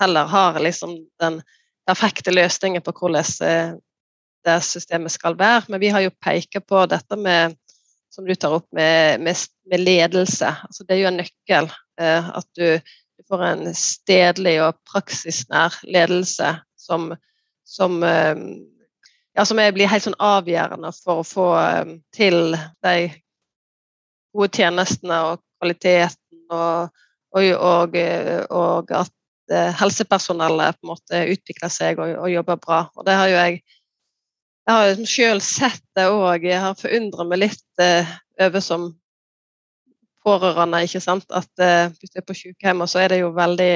heller 0.00 0.26
har 0.32 0.58
liksom 0.64 0.96
den 1.22 1.38
perfekte 1.86 2.34
løsningen 2.34 2.82
på 2.82 2.96
hvordan 2.98 3.78
det 4.46 4.60
systemet 4.64 5.12
skal 5.12 5.36
være. 5.38 5.66
Men 5.68 5.82
vi 5.82 5.90
har 5.92 6.04
jo 6.04 6.14
pekt 6.22 6.60
på 6.68 6.84
dette 6.90 7.18
med 7.20 7.56
som 8.10 8.26
du 8.26 8.34
tar 8.34 8.56
opp 8.58 8.66
med, 8.72 9.20
med, 9.20 9.36
med 9.70 9.80
ledelse. 9.80 10.50
Altså, 10.64 10.84
det 10.84 10.96
er 10.96 11.00
jo 11.04 11.10
en 11.12 11.20
nøkkel 11.20 11.70
eh, 12.00 12.30
at 12.40 12.48
du, 12.58 12.66
du, 12.80 13.24
får 13.30 13.44
en 13.46 13.64
stedlig 13.76 14.56
og 14.64 14.78
praksisnær 14.90 15.78
ledelse 15.86 16.56
som, 16.80 17.12
som, 17.64 18.02
eh, 18.02 18.34
ja, 19.38 19.46
som 19.46 19.62
blir 19.62 19.90
helt 19.90 20.08
sånn 20.08 20.18
avgjørende 20.18 20.90
for 20.98 21.22
å 21.22 21.28
få 21.28 21.46
eh, 21.60 21.94
til 22.16 22.56
de 22.82 22.96
gode 24.34 24.50
tjenestene 24.58 25.22
og 25.28 25.44
kvaliteten, 25.60 26.42
og, 26.50 26.90
og, 27.34 27.46
og, 27.54 27.96
og 28.50 28.92
at 28.94 29.54
eh, 29.54 29.70
helsepersonellet 29.78 30.78
på 30.78 30.86
en 30.86 30.92
måte 30.96 31.22
utvikler 31.30 31.72
seg 31.72 32.02
og 32.02 32.26
jobber 32.30 32.58
bra. 32.62 32.84
Og 32.98 33.06
det 33.06 33.18
har 33.18 33.30
jo 33.30 33.38
jeg 33.38 33.62
jeg 34.70 34.76
har 34.78 34.88
liksom 34.92 35.08
sjøl 35.10 35.40
sett 35.42 35.86
det 35.98 36.06
òg. 36.06 36.44
Jeg 36.46 36.62
har 36.62 36.76
forundra 36.78 37.24
meg 37.26 37.40
litt 37.42 37.82
eh, 37.82 38.10
over 38.38 38.62
som 38.62 38.90
pårørende, 40.22 40.84
ikke 40.86 41.00
sant. 41.02 41.26
At 41.34 41.64
eh, 41.64 41.90
på 42.22 42.36
sykehjem, 42.36 42.84
så 42.86 43.02
er 43.02 43.10
det 43.10 43.24
jo 43.24 43.32
veldig 43.34 43.72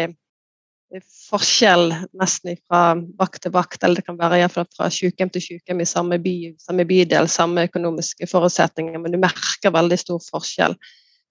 forskjell 1.03 1.89
nesten 2.15 2.55
fra 2.69 2.95
vakt 3.19 3.43
til 3.43 3.55
vakt, 3.57 3.81
eller 3.83 3.99
det 3.99 4.07
kan 4.07 4.19
være 4.21 4.39
iallfall 4.39 4.69
fra 4.77 4.87
sykehjem 4.93 5.33
til 5.35 5.43
sykehjem 5.43 5.83
i 5.83 5.89
samme 5.89 6.21
by, 6.23 6.37
samme 6.63 6.87
bydel, 6.87 7.27
samme 7.33 7.67
økonomiske 7.67 8.29
forutsetninger, 8.31 8.95
men 9.03 9.17
du 9.17 9.19
merker 9.19 9.75
veldig 9.75 9.99
stor 9.99 10.23
forskjell. 10.23 10.79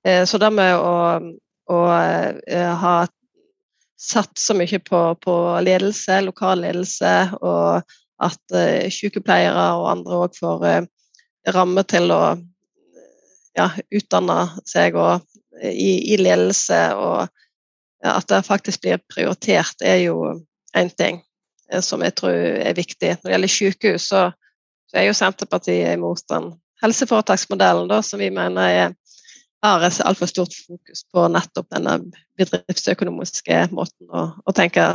Eh, 0.04 0.26
så 0.28 0.42
det 0.44 0.52
med 0.52 0.76
å, 0.76 0.94
å 1.72 1.82
eh, 1.96 2.76
ha 2.84 2.96
satt 4.04 4.36
så 4.36 4.60
mye 4.60 4.84
på, 4.84 5.06
på 5.24 5.36
ledelse, 5.64 6.20
lokalledelse 6.28 7.14
og 7.40 7.94
at 8.24 8.56
uh, 8.56 8.90
sykepleiere 8.94 9.68
og 9.80 9.90
andre 9.92 10.24
òg 10.26 10.38
får 10.38 10.66
uh, 10.66 10.90
ramme 11.54 11.84
til 11.90 12.14
å 12.16 12.22
ja, 13.58 13.68
utdanne 13.94 14.40
seg 14.70 14.98
og, 14.98 15.26
i, 15.62 16.14
i, 16.14 16.18
ledelse, 16.18 16.80
og 16.98 17.28
at 18.04 18.26
det 18.32 18.42
faktisk 18.48 18.82
blir 18.84 19.04
prioritert, 19.12 19.84
er 19.86 20.02
jo 20.08 20.18
én 20.76 20.90
ting 20.98 21.22
som 21.86 22.02
jeg 22.04 22.16
tror 22.18 22.34
er 22.34 22.76
viktig. 22.76 23.14
Når 23.22 23.28
det 23.28 23.36
gjelder 23.36 23.54
sykehus, 23.54 24.08
så, 24.10 24.24
så 24.90 25.00
er 25.00 25.08
jo 25.08 25.16
Senterpartiet 25.18 25.94
imot 25.94 26.26
den 26.30 26.50
helseforetaksmodellen, 26.84 27.88
da, 27.92 28.02
som 28.04 28.20
vi 28.20 28.30
mener 28.34 28.68
er, 28.68 28.96
har 29.64 29.86
et 29.86 30.02
altfor 30.04 30.28
stort 30.28 30.56
fokus 30.66 31.06
på 31.14 31.28
nettopp 31.32 31.70
denne 31.72 32.00
bedriftsøkonomiske 32.40 33.68
måten 33.72 34.10
å, 34.12 34.26
å 34.44 34.56
tenke 34.56 34.90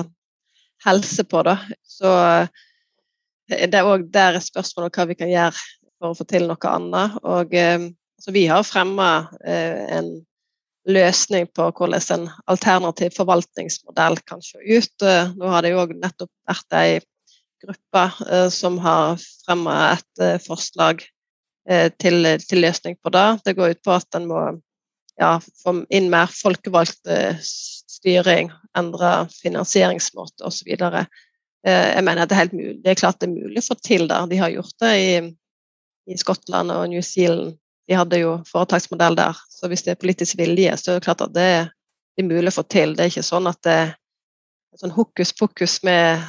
helse 0.84 1.24
på. 1.24 1.42
Da. 1.46 1.56
Så 1.88 2.10
det 3.48 3.74
er 3.74 3.88
òg 3.88 4.08
der 4.12 4.37
er 4.37 4.44
spørsmålet 4.44 4.96
hva 4.96 5.08
vi 5.08 5.16
kan 5.18 5.30
gjøre 5.30 5.56
for 5.98 6.12
å 6.12 6.16
få 6.18 6.26
til 6.28 6.48
noe 6.48 6.70
annet. 6.72 7.18
Og, 7.24 7.54
eh, 7.54 7.90
så 8.20 8.34
vi 8.34 8.46
har 8.50 8.66
fremma 8.66 9.28
eh, 9.44 9.84
en 9.98 10.11
løsning 10.88 11.48
på 11.56 11.68
hvordan 11.76 12.04
en 12.14 12.26
alternativ 12.48 13.16
forvaltningsmodell 13.16 14.18
kan 14.28 14.42
se 14.44 14.61
ut. 14.62 14.94
Eh, 15.02 15.32
nå 15.37 15.52
har 15.52 15.64
det 15.64 15.74
jo 15.74 15.87
nettopp 15.94 16.32
vært 16.48 16.78
ei 16.78 16.98
gruppe 17.58 18.04
som 18.54 18.76
har 18.78 19.16
fremma 19.42 19.72
et 19.96 20.44
forslag 20.44 21.00
til, 21.66 22.28
til, 22.38 22.61
løsning 22.62 22.94
på 23.02 23.11
det. 23.11 23.24
Det 23.44 23.56
går 23.58 23.74
ut 23.74 23.80
på 23.82 23.96
at 23.96 24.14
en 24.14 24.28
må 24.30 24.42
ja, 25.18 25.32
få 25.64 25.74
inn 25.90 26.06
mer 26.12 26.30
folkevalgt 26.30 27.11
styring, 27.98 28.52
endre 28.78 29.12
finansieringsmåte 29.40 30.46
osv. 30.46 30.70
Eh, 30.78 31.04
jeg 31.66 32.05
mener 32.07 32.23
at 32.23 32.31
det 32.31 32.37
er, 32.37 32.42
helt 32.44 32.55
mulig, 32.55 32.75
det 32.85 32.92
er 32.92 33.01
klart 33.01 33.18
det 33.21 33.27
er 33.29 33.35
mulig 33.35 33.62
å 33.62 33.66
få 33.66 33.77
til 33.83 34.07
der. 34.11 34.29
De 34.31 34.38
har 34.38 34.53
gjort 34.55 34.85
det 34.85 34.92
i, 34.99 35.09
i 36.12 36.18
Skottland 36.21 36.71
og 36.75 36.87
New 36.92 37.03
Zealand. 37.03 37.57
De 37.88 37.97
hadde 37.97 38.21
jo 38.21 38.37
foretaksmodell 38.49 39.16
der. 39.18 39.38
Så 39.51 39.71
hvis 39.71 39.83
det 39.87 39.94
er 39.94 40.01
politisk 40.01 40.38
vilje, 40.38 40.77
så 40.79 40.92
er 40.92 41.01
det 41.01 41.09
klart 41.09 41.25
at 41.25 41.35
det 41.35 41.51
det 42.18 42.25
er 42.25 42.35
mulig 42.35 42.51
å 42.51 42.57
få 42.57 42.64
til. 42.66 42.97
Det 42.99 43.05
er 43.05 43.11
ikke 43.12 43.23
sånn 43.23 43.47
at 43.47 43.61
det 43.62 43.77
er 43.79 44.81
sånn 44.81 44.90
hokus 44.97 45.31
pokus 45.38 45.77
med 45.87 46.25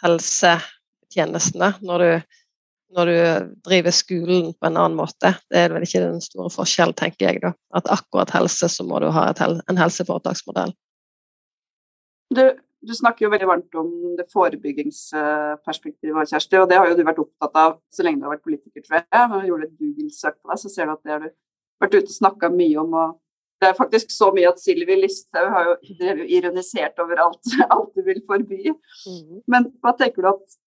helsetjenestene. 0.00 1.68
Når 1.86 2.02
du 2.02 2.10
når 2.90 3.06
du 3.06 3.18
driver 3.62 3.94
skolen 3.94 4.48
på 4.58 4.66
en 4.66 4.74
annen 4.76 4.96
måte. 4.98 5.34
Det 5.46 5.60
er 5.60 5.70
vel 5.70 5.84
ikke 5.86 6.02
den 6.02 6.22
store 6.24 6.50
forskjellen, 6.50 6.96
tenker 6.98 7.28
jeg. 7.28 7.42
da. 7.44 7.52
At 7.78 7.86
akkurat 7.86 8.32
helse, 8.34 8.66
så 8.66 8.82
må 8.86 8.98
du 8.98 9.06
ha 9.14 9.28
hel 9.38 9.60
en 9.70 9.78
helseforetaksmodell. 9.78 10.74
Du, 12.34 12.42
du, 12.88 12.92
snakker 12.96 13.26
jo 13.26 13.32
veldig 13.32 13.48
varmt 13.50 13.74
om 13.80 13.90
det 14.18 14.26
forebyggingsperspektivet, 14.32 16.30
Kjersti, 16.32 16.58
og 16.60 16.68
det 16.70 16.78
har 16.80 16.86
jo 16.90 16.96
du 16.98 17.04
vært 17.06 17.22
opptatt 17.22 17.58
av 17.60 17.78
så 17.92 18.06
lenge 18.06 18.22
du 18.22 18.28
har 18.28 18.36
vært 18.36 18.46
politiker, 18.46 18.84
tror 18.84 19.00
jeg. 19.00 19.06
Når 19.32 19.38
du 19.40 19.50
gjorde 19.50 19.66
et 19.68 19.80
Google-søk 19.82 20.36
på 20.38 20.52
deg, 20.52 20.62
så 20.62 20.72
ser 20.72 20.88
du 20.88 20.94
at 20.94 21.02
det 21.04 21.14
har 21.14 21.22
du 21.24 21.30
vært 21.84 21.96
ute 21.98 22.08
og 22.08 22.16
snakka 22.16 22.52
mye 22.54 22.78
om. 22.80 22.96
og 23.02 23.18
det 23.60 23.68
er 23.68 23.76
faktisk 23.76 24.12
så 24.14 24.30
mye 24.32 24.48
at 24.48 24.60
Sylvi 24.60 24.96
Listhaug 24.96 25.50
har 25.52 25.66
jo 25.68 25.74
ironisert 26.32 27.00
over 27.02 27.20
alt, 27.26 27.44
alt 27.74 27.90
du 27.96 28.02
vil 28.06 28.22
forby. 28.26 28.72
Mm. 28.72 29.40
Men 29.52 29.68
hva 29.84 29.92
tenker 29.98 30.24
du 30.24 30.30
at 30.32 30.60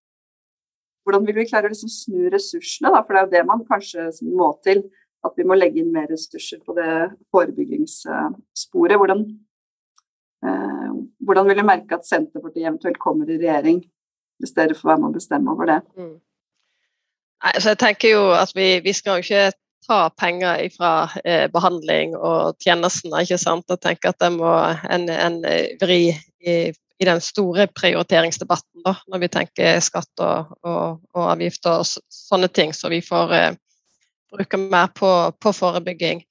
hvordan 1.04 1.26
vil 1.28 1.42
vi 1.42 1.48
klare 1.50 1.68
å 1.68 1.74
liksom 1.74 1.92
snu 1.92 2.28
ressursene? 2.32 2.92
Da? 2.94 3.02
For 3.04 3.16
det 3.16 3.22
er 3.22 3.26
jo 3.26 3.34
det 3.34 3.48
man 3.50 3.66
kanskje 3.68 4.12
må 4.30 4.54
til. 4.66 4.86
At 5.24 5.38
vi 5.40 5.46
må 5.48 5.56
legge 5.56 5.80
inn 5.80 5.92
mer 5.96 6.10
ressurser 6.12 6.60
på 6.64 6.76
det 6.76 6.88
forebyggingssporet. 7.32 8.98
Hvordan, 9.00 9.22
hvordan 11.24 11.50
vil 11.50 11.60
du 11.62 11.66
merke 11.68 11.98
at 11.98 12.08
Senterpartiet 12.08 12.68
eventuelt 12.68 13.00
kommer 13.02 13.30
i 13.30 13.40
regjering, 13.40 13.82
hvis 14.42 14.56
dere 14.58 14.76
får 14.76 14.90
være 14.92 15.02
med 15.02 15.12
å 15.12 15.18
bestemme 15.18 15.56
over 15.56 15.70
det? 15.72 15.80
Mm. 15.98 16.16
Nei, 17.44 17.54
så 17.60 17.74
jeg 17.74 17.82
tenker 17.84 18.16
jo 18.16 18.24
at 18.36 18.54
vi, 18.56 18.68
vi 18.84 18.94
skal 18.96 19.20
jo 19.20 19.28
ikke 19.28 19.58
ta 19.84 20.00
penger 20.16 20.62
fra 20.76 20.94
eh, 21.24 21.50
behandling 21.52 22.14
og 22.16 22.56
tjenestene. 22.64 23.24
ikke 23.24 23.40
sant? 23.42 23.68
Og 23.72 23.82
tenker 23.84 24.14
at 24.14 24.22
det 24.24 24.32
må 24.36 24.52
en, 24.88 25.10
en 25.12 25.42
vri 25.82 26.06
i 26.44 26.56
i 27.04 27.06
den 27.06 27.22
store 27.22 27.68
prioriteringsdebatten 27.68 28.84
da, 28.86 28.96
når 29.12 29.24
vi 29.24 29.30
tenker 29.34 29.80
skatt 29.84 30.24
og, 30.24 30.54
og, 30.64 31.02
og 31.16 31.26
avgifter 31.34 31.82
og 31.82 32.14
sånne 32.14 32.50
ting, 32.54 32.74
så 32.76 32.92
vi 32.94 33.02
får 33.04 33.34
eh, 33.38 33.56
bruke 34.34 34.60
mer 34.62 34.92
på, 34.96 35.10
på 35.40 35.54
forebygging. 35.56 36.24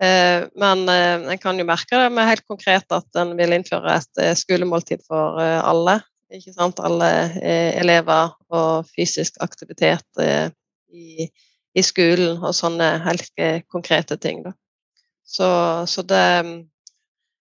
Eh, 0.00 0.46
men 0.56 0.88
eh, 0.88 1.32
en 1.32 1.40
kan 1.40 1.58
jo 1.60 1.66
merke 1.68 1.98
det 2.00 2.08
med 2.14 2.28
helt 2.28 2.46
konkret 2.48 2.88
at 2.94 3.20
en 3.20 3.34
vil 3.36 3.52
innføre 3.52 3.98
et 3.98 4.22
eh, 4.22 4.32
skolemåltid 4.38 5.04
for 5.04 5.40
alle. 5.40 5.98
Ikke 6.32 6.54
sant? 6.54 6.78
Alle 6.78 7.10
elever 7.42 8.30
og 8.54 8.86
fysisk 8.94 9.40
aktivitet 9.42 10.20
i, 10.22 11.26
i, 11.26 11.82
skolen 11.82 12.38
og 12.38 12.54
sånne 12.54 12.86
helt 13.02 13.32
konkrete 13.66 14.14
ting. 14.14 14.44
Da. 14.44 14.52
Så, 15.26 15.48
så 15.90 16.04
det 16.06 16.22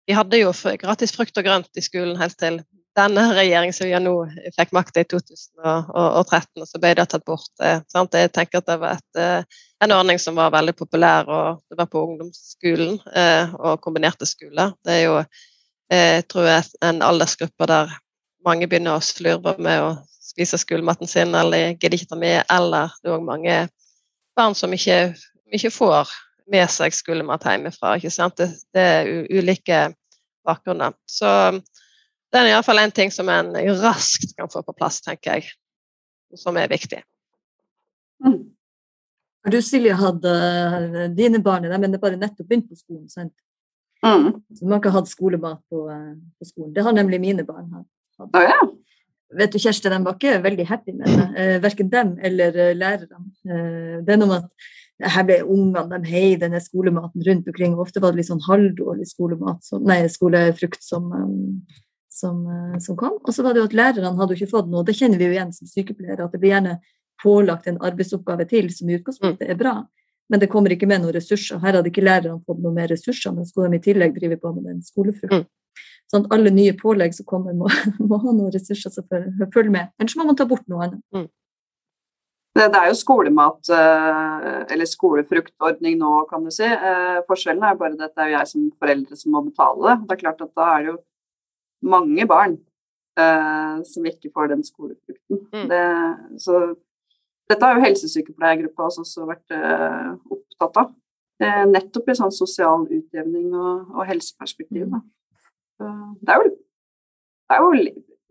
vi 0.05 0.13
hadde 0.13 0.43
jo 0.43 0.53
gratis 0.83 1.17
frukt 1.17 1.41
og 1.41 1.49
grønt 1.49 1.81
i 1.81 1.85
skolen 1.87 2.21
helt 2.21 2.37
til 2.37 2.61
denne 2.97 3.25
regjeringen 3.35 3.75
som 3.75 3.89
vi 3.89 3.99
nå 4.01 4.13
fikk 4.55 4.73
makta 4.77 5.03
i 5.03 5.09
2013, 5.11 6.63
og 6.63 6.69
så 6.69 6.81
ble 6.83 6.93
det 6.99 7.07
tatt 7.11 7.25
bort. 7.27 7.51
Eh, 7.63 7.81
sant? 7.91 8.15
Jeg 8.15 8.33
tenker 8.35 8.61
at 8.61 8.69
det 8.71 8.77
var 8.83 9.01
et, 9.01 9.21
eh, 9.21 9.65
en 9.85 9.95
ordning 9.97 10.21
som 10.23 10.39
var 10.39 10.55
veldig 10.55 10.77
populær, 10.79 11.29
og 11.29 11.63
det 11.71 11.79
var 11.81 11.91
på 11.91 12.05
ungdomsskolen 12.07 13.01
eh, 13.15 13.55
og 13.59 13.81
kombinerte 13.83 14.29
skoler. 14.31 14.75
Det 14.87 14.99
er 14.99 15.03
jo, 15.09 15.17
jeg 15.91 16.27
tror 16.31 16.49
jeg, 16.49 16.67
en 16.87 17.03
aldersgruppe 17.05 17.69
der 17.71 17.97
mange 18.47 18.69
begynner 18.69 18.99
å 18.99 19.05
slurve 19.05 19.57
med 19.59 19.83
å 19.83 19.91
spise 20.23 20.59
skolematen 20.61 21.11
sin, 21.11 21.35
eller 21.35 21.75
gidder 21.75 21.99
ikke 21.99 22.13
ta 22.13 22.21
med, 22.21 22.45
eller 22.53 22.95
det 23.03 23.11
er 23.11 23.19
òg 23.19 23.27
mange 23.27 23.59
barn 24.39 24.55
som 24.59 24.73
ikke, 24.75 25.15
ikke 25.55 25.75
får 25.75 26.15
med 26.51 26.71
seg 26.71 26.95
skolemat 26.95 27.47
hjemmefra. 27.49 27.97
Ikke 27.99 28.13
sant? 28.13 28.39
Det, 28.39 28.51
det 28.75 28.87
er 28.99 29.13
ulike 29.33 29.87
bakgrunner. 30.45 30.95
Så 31.11 31.29
det 32.35 32.41
er 32.41 32.51
iallfall 32.51 32.83
en 32.83 32.95
ting 32.95 33.13
som 33.15 33.29
en 33.31 33.53
raskt 33.79 34.35
kan 34.35 34.51
få 34.51 34.65
på 34.67 34.75
plass, 34.75 34.99
tenker 35.05 35.39
jeg, 35.39 35.53
som 36.39 36.57
er 36.59 36.71
viktig. 36.73 36.99
Mm. 38.25 38.41
Du, 39.53 39.59
Silje, 39.63 39.95
hatt 40.01 40.25
uh, 40.25 41.05
dine 41.15 41.39
barn 41.45 41.67
de 41.67 41.79
mener 41.79 42.01
bare 42.03 42.19
nettopp 42.19 42.49
begynt 42.49 42.71
på 42.71 42.79
skolen, 42.79 43.09
sant? 43.13 43.35
Mm. 44.05 44.41
Så 44.51 44.65
de 44.65 44.71
har 44.73 44.81
ikke 44.81 44.95
hatt 44.95 45.11
skolemat 45.11 45.61
på, 45.71 45.85
uh, 45.87 46.15
på, 46.41 46.49
skolen. 46.49 46.73
Det 46.75 46.85
har 46.87 46.97
nemlig 46.97 47.21
mine 47.23 47.45
barn 47.47 47.69
hatt. 47.77 47.91
Oh, 48.25 48.43
ja. 48.43 48.59
Vet 49.35 49.55
du, 49.55 49.61
Kjersti, 49.61 49.91
de 49.93 50.01
var 50.03 50.17
ikke 50.17 50.41
veldig 50.43 50.67
happy 50.69 50.95
med 50.95 51.11
det. 51.11 51.27
Eh, 51.35 51.57
verken 51.59 51.89
dem 51.91 52.13
eller 52.23 52.75
lærerne. 52.79 53.25
det 54.07 54.13
er 54.15 54.19
noe 54.21 54.29
med 54.31 54.45
at 54.45 55.09
her 55.17 55.25
ble 55.27 55.41
ungene 55.43 55.99
de 55.99 56.11
heiv 56.13 56.39
denne 56.45 56.61
skolematen 56.63 57.25
rundt 57.27 57.49
omkring. 57.51 57.75
Ofte 57.83 58.03
var 58.03 58.15
det 58.15 58.23
litt 58.23 58.31
sånn 58.31 58.45
halvdårlig 58.47 59.09
skolemat, 59.11 59.65
som, 59.67 59.83
nei, 59.83 60.05
skolefrukt 60.13 60.87
som, 60.87 61.11
um, 61.11 61.83
som, 62.15 62.45
uh, 62.47 62.79
som, 62.83 62.99
kom. 63.01 63.19
Og 63.23 63.35
så 63.35 63.45
var 63.47 63.55
det 63.55 63.63
jo 63.63 63.69
at 63.71 63.77
lærerne 63.77 64.15
hadde 64.19 64.37
jo 64.37 64.43
ikke 64.43 64.55
fått 64.55 64.71
noe. 64.71 64.85
Det 64.87 64.97
kjenner 64.99 65.21
vi 65.21 65.29
jo 65.29 65.35
igjen 65.35 65.53
som 65.57 65.71
sykepleiere, 65.71 66.27
at 66.27 66.35
det 66.35 66.41
blir 66.43 66.55
gjerne 66.55 66.79
pålagt 67.23 67.69
en 67.71 67.81
arbeidsoppgave 67.83 68.47
til 68.51 68.71
som 68.75 68.91
i 68.91 68.99
utgangspunktet 68.99 69.51
er 69.51 69.59
bra. 69.59 69.77
Men 70.33 70.41
det 70.41 70.49
kommer 70.53 70.73
ikke 70.73 70.89
med 70.89 71.03
noen 71.03 71.15
ressurser. 71.17 71.61
Her 71.61 71.79
hadde 71.79 71.91
ikke 71.91 72.05
lærerne 72.05 72.41
fått 72.47 72.63
noe 72.65 72.73
mer 72.75 72.89
ressurser, 72.93 73.35
men 73.37 73.47
skulle 73.49 73.71
de 73.75 73.81
i 73.81 73.85
tillegg 73.85 74.17
drive 74.17 74.41
på 74.41 74.55
med 74.57 74.71
den 74.71 74.83
skolefrukten. 74.85 75.45
Mm. 75.45 75.85
Sånn 76.13 76.27
at 76.27 76.35
alle 76.37 76.53
nye 76.55 76.75
pålegg 76.77 77.15
som 77.17 77.27
kommer, 77.29 77.57
må, 77.57 77.71
må 78.09 78.21
ha 78.23 78.33
noen 78.33 78.53
ressurser 78.55 78.93
som 78.93 79.07
følger 79.09 79.73
med. 79.73 79.93
Ellers 79.99 80.17
må 80.19 80.29
man 80.29 80.39
ta 80.39 80.47
bort 80.49 80.67
noe 80.71 80.87
annet. 80.87 81.03
Mm. 81.17 81.29
Det, 82.55 82.69
er 82.79 82.87
jo 82.87 82.95
skolemat, 82.95 83.69
eh, 83.75 84.61
eller 84.71 84.87
skolefruktordning 84.87 85.97
nå, 85.99 86.13
kan 86.31 86.45
du 86.47 86.53
si. 86.55 86.69
Eh, 86.69 87.17
forskjellen 87.27 87.65
er 87.67 87.81
bare 87.81 87.99
at 87.99 88.13
det 88.15 88.23
er 88.23 88.31
jo 88.31 88.37
jeg 88.37 88.51
som 88.53 88.69
foreldre 88.79 89.19
som 89.19 89.35
må 89.35 89.43
betale 89.49 89.89
det. 89.89 89.97
Det 90.05 90.15
er 90.15 90.21
klart 90.21 90.45
at 90.45 90.53
da 90.55 90.69
er 90.77 90.85
det 90.85 90.93
jo 90.93 91.01
mange 91.85 92.27
barn 92.31 92.57
eh, 93.21 93.77
som 93.89 94.09
ikke 94.09 94.33
får 94.35 94.53
den 94.55 94.65
skolefrukten. 94.67 95.41
Mm. 95.55 95.69
Det, 95.71 95.85
så 96.43 96.61
dette 97.51 97.67
har 97.67 97.77
jo 97.77 97.85
helsesykepleiergruppa 97.85 98.89
også 98.89 99.27
vært 99.29 99.53
opptatt 100.33 100.79
av. 100.81 100.93
nettopp 101.69 102.09
i 102.09 102.17
sånn 102.17 102.33
sosial 102.33 102.87
utjevning 102.89 103.51
og, 103.53 103.91
og 103.93 104.07
helseperspektiv. 104.09 104.87
Da. 104.95 105.03
Det 106.25 106.33
er 106.33 106.41
jo, 106.41 106.53
det 106.55 107.59
er 107.59 107.65
jo 107.67 107.73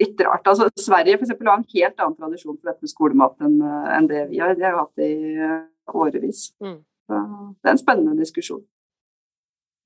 litt 0.02 0.24
rart. 0.26 0.48
Altså, 0.50 0.70
Sverige 0.80 1.20
for 1.20 1.28
eksempel, 1.28 1.52
har 1.52 1.62
en 1.62 1.70
helt 1.76 2.02
annen 2.02 2.18
tradisjon 2.18 2.58
for 2.58 2.72
dette 2.72 2.86
med 2.86 2.92
skolemat 2.92 3.46
enn, 3.46 3.60
en 3.98 4.10
det 4.10 4.26
vi 4.32 4.42
har. 4.42 4.56
De 4.58 4.66
har 4.66 4.76
jo 4.76 4.82
hatt 4.82 5.02
det 5.02 5.10
i 5.14 5.36
uh, 5.38 5.60
årevis. 5.94 6.48
Mm. 6.64 6.80
det 7.14 7.70
er 7.70 7.76
en 7.76 7.82
spennende 7.82 8.18
diskusjon. 8.18 8.64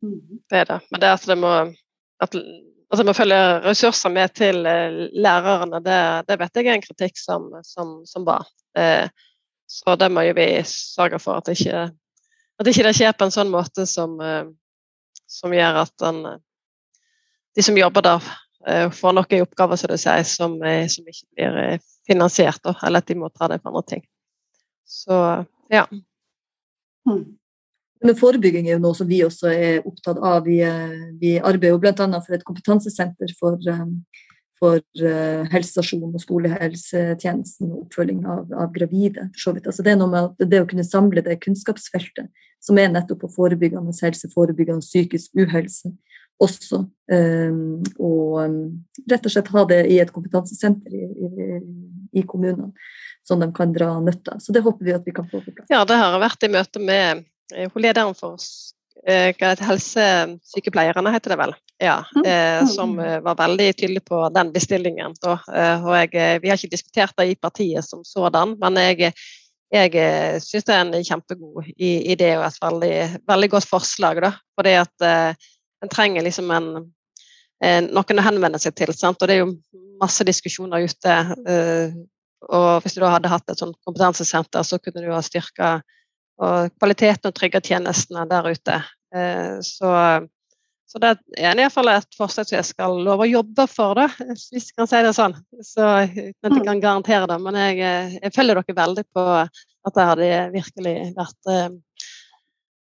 Mm. 0.06 0.40
Det 0.50 0.58
er 0.62 0.66
det. 0.70 0.80
Men 0.92 1.02
det 1.02 1.10
er 1.10 1.18
at 1.18 1.28
det 1.28 1.38
må, 1.42 1.54
at, 2.24 2.36
at 2.88 3.02
man 3.02 3.10
må 3.10 3.16
følge 3.18 3.40
ressurser 3.66 4.14
med 4.14 4.34
til 4.38 4.62
uh, 4.64 5.08
lærerne, 5.12 5.82
det, 5.84 6.00
det, 6.30 6.40
vet 6.40 6.60
jeg 6.60 6.70
er 6.70 6.78
en 6.78 6.86
kritikk 6.86 7.20
som, 7.20 7.50
som, 7.68 7.98
som 8.08 8.26
var. 8.28 8.48
Eh, 8.78 9.10
så 9.68 9.98
det 10.00 10.08
må 10.14 10.24
jo 10.24 10.36
vi 10.38 10.48
sørge 10.70 11.20
for 11.20 11.42
at, 11.42 11.50
ikke, 11.52 11.88
at 12.60 12.70
ikke 12.72 12.86
det 12.88 12.94
skjer 12.96 13.16
på 13.18 13.28
en 13.28 13.34
sånn 13.36 13.52
måte 13.52 13.84
som, 13.90 14.14
som 15.28 15.56
gjør 15.56 15.82
at 15.82 15.92
den, 16.00 16.22
de 17.58 17.66
som 17.66 17.76
jobber 17.76 18.06
der, 18.06 18.30
Eh, 18.68 18.92
får 18.92 19.14
noen 19.16 19.44
oppgaver 19.46 19.80
som, 19.80 19.94
sier, 19.96 20.24
som, 20.28 20.58
eh, 20.66 20.88
som, 20.92 21.06
ikke 21.08 21.28
blir 21.32 21.58
eh, 21.62 21.84
finansiert, 22.08 22.66
eller 22.84 23.00
at 23.00 23.08
de 23.08 23.16
må 23.16 23.30
ta 23.32 23.48
det 23.48 23.62
på 23.64 23.72
andre 23.72 23.84
ting. 23.88 24.04
Så 24.88 25.20
ja. 25.72 25.86
Hmm. 27.08 27.38
Men 28.04 28.18
forebygging 28.20 28.68
er 28.68 28.76
jo 28.76 28.84
noe 28.84 28.98
som 28.98 29.10
vi 29.10 29.24
også 29.26 29.52
er 29.54 29.86
opptatt 29.88 30.20
av. 30.22 30.46
Vi, 30.46 30.60
vi 31.22 31.38
arbeider 31.40 31.76
jo 31.76 31.82
bl.a. 31.82 32.22
for 32.22 32.38
et 32.38 32.46
kompetansesenter 32.48 33.34
for, 33.40 33.58
for 34.60 35.06
helsestasjon 35.54 36.12
og 36.12 36.22
skolehelsetjenesten 36.22 37.72
og 37.72 37.86
oppfølging 37.86 38.26
av, 38.30 38.44
av 38.54 38.74
gravide. 38.76 39.30
Altså 39.34 39.86
det 39.86 39.98
det 40.46 40.62
å 40.62 40.70
kunne 40.70 40.86
samle 40.86 41.26
det 41.26 41.40
kunnskapsfeltet 41.46 42.30
som 42.64 42.78
er 42.82 42.92
nettopp 42.92 43.24
på 43.24 43.32
forebyggende 43.36 43.94
helse, 44.02 44.30
forebyggende 44.34 44.86
psykisk 44.86 45.38
uhelse, 45.38 45.92
også. 46.44 46.84
Og 47.98 48.34
rett 49.10 49.26
og 49.26 49.34
slett 49.34 49.52
ha 49.54 49.66
det 49.70 49.80
i 49.90 50.00
et 50.04 50.14
kompetansesenter 50.14 50.94
i, 50.94 51.06
i, 51.08 51.62
i 52.22 52.26
kommunene 52.28 52.74
som 53.28 53.42
de 53.42 53.50
kan 53.54 53.74
dra 53.76 53.98
nytte 54.00 54.36
av. 54.36 54.44
Så 54.44 54.54
det 54.56 54.64
håper 54.64 54.86
vi 54.86 54.94
at 54.96 55.08
vi 55.08 55.14
kan 55.16 55.28
få 55.28 55.42
på 55.42 55.52
plass. 55.52 55.68
Ja, 55.72 55.84
det 55.88 55.98
har 56.00 56.16
vært 56.22 56.46
i 56.48 56.52
møte 56.52 56.80
med 56.80 57.26
eh, 57.56 57.72
lederen 57.76 58.16
for 58.18 58.40
eh, 59.08 59.34
helsesykepleierne, 59.40 61.14
heter 61.14 61.34
det 61.34 61.40
vel. 61.40 61.56
Ja, 61.78 62.04
mm. 62.16 62.26
eh, 62.26 62.68
som 62.68 62.96
mm. 62.98 63.04
eh, 63.06 63.20
var 63.26 63.36
veldig 63.38 63.68
tydelig 63.78 64.04
på 64.06 64.22
den 64.34 64.52
bestillingen. 64.54 65.14
Jeg, 65.22 66.42
vi 66.42 66.50
har 66.50 66.58
ikke 66.58 66.74
diskutert 66.74 67.18
det 67.18 67.30
i 67.32 67.36
partiet 67.36 67.86
som 67.86 68.04
sådan, 68.08 68.56
men 68.62 68.80
jeg, 68.82 69.14
jeg 69.74 70.42
syns 70.42 70.66
det 70.66 70.76
er 70.76 70.86
en 70.86 71.06
kjempegod 71.06 71.72
idé 71.78 72.34
og 72.40 72.48
et 72.48 72.62
veldig, 72.64 72.94
veldig 73.28 73.50
godt 73.56 73.70
forslag. 73.70 74.22
Da. 74.24 74.34
Fordi 74.58 74.78
at 74.82 75.08
en 75.84 75.92
trenger 75.92 76.26
liksom 76.26 76.52
en, 76.56 76.70
en, 77.64 77.90
noen 77.94 78.22
å 78.22 78.26
henvende 78.26 78.62
seg 78.64 78.78
til. 78.80 78.94
Sant? 78.96 79.22
Og 79.22 79.30
det 79.30 79.38
er 79.38 79.44
jo 79.44 79.58
masse 80.02 80.26
diskusjoner 80.26 80.88
ute. 80.88 81.18
Og 82.48 82.82
hvis 82.82 82.96
du 82.96 83.04
da 83.04 83.12
hadde 83.18 83.30
hatt 83.30 83.52
et 83.52 83.60
sånt 83.60 83.78
kompetansesenter, 83.86 84.66
så 84.66 84.80
kunne 84.82 85.04
du 85.04 85.12
ha 85.12 85.22
styrka 85.26 85.78
kvaliteten 86.38 87.30
og 87.30 87.36
trygge 87.38 87.62
tjenestene 87.66 88.26
der 88.30 88.50
ute. 88.54 88.82
Uh, 89.16 89.58
så 89.66 89.94
Så 90.88 91.02
det 91.04 91.10
er 91.36 91.60
iallfall 91.60 91.90
et 91.92 92.16
forslag 92.16 92.48
som 92.48 92.56
jeg 92.56 92.68
skal 92.70 92.94
love 93.04 93.26
å 93.26 93.28
jobbe 93.28 93.66
for, 93.68 94.00
da, 94.00 94.06
hvis 94.32 94.70
jeg 94.70 94.76
kan 94.78 94.88
si 94.88 95.02
det 95.04 95.12
sånn. 95.18 95.36
Så 95.60 95.84
uten 95.84 96.48
at 96.48 96.56
jeg 96.56 96.64
kan 96.64 96.80
garantere 96.80 97.28
det. 97.28 97.38
Men 97.44 97.58
jeg, 97.60 97.82
jeg 98.22 98.32
følger 98.32 98.62
dere 98.62 98.78
veldig 98.78 99.04
på 99.12 99.26
at 99.36 99.98
det 99.98 100.06
hadde 100.14 100.30
virkelig 100.54 100.96
vært 101.18 101.52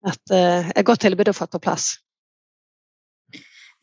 et, 0.06 0.36
et 0.36 0.86
godt 0.86 1.02
tilbud 1.02 1.32
å 1.32 1.34
få 1.34 1.50
på 1.50 1.64
plass. 1.66 1.96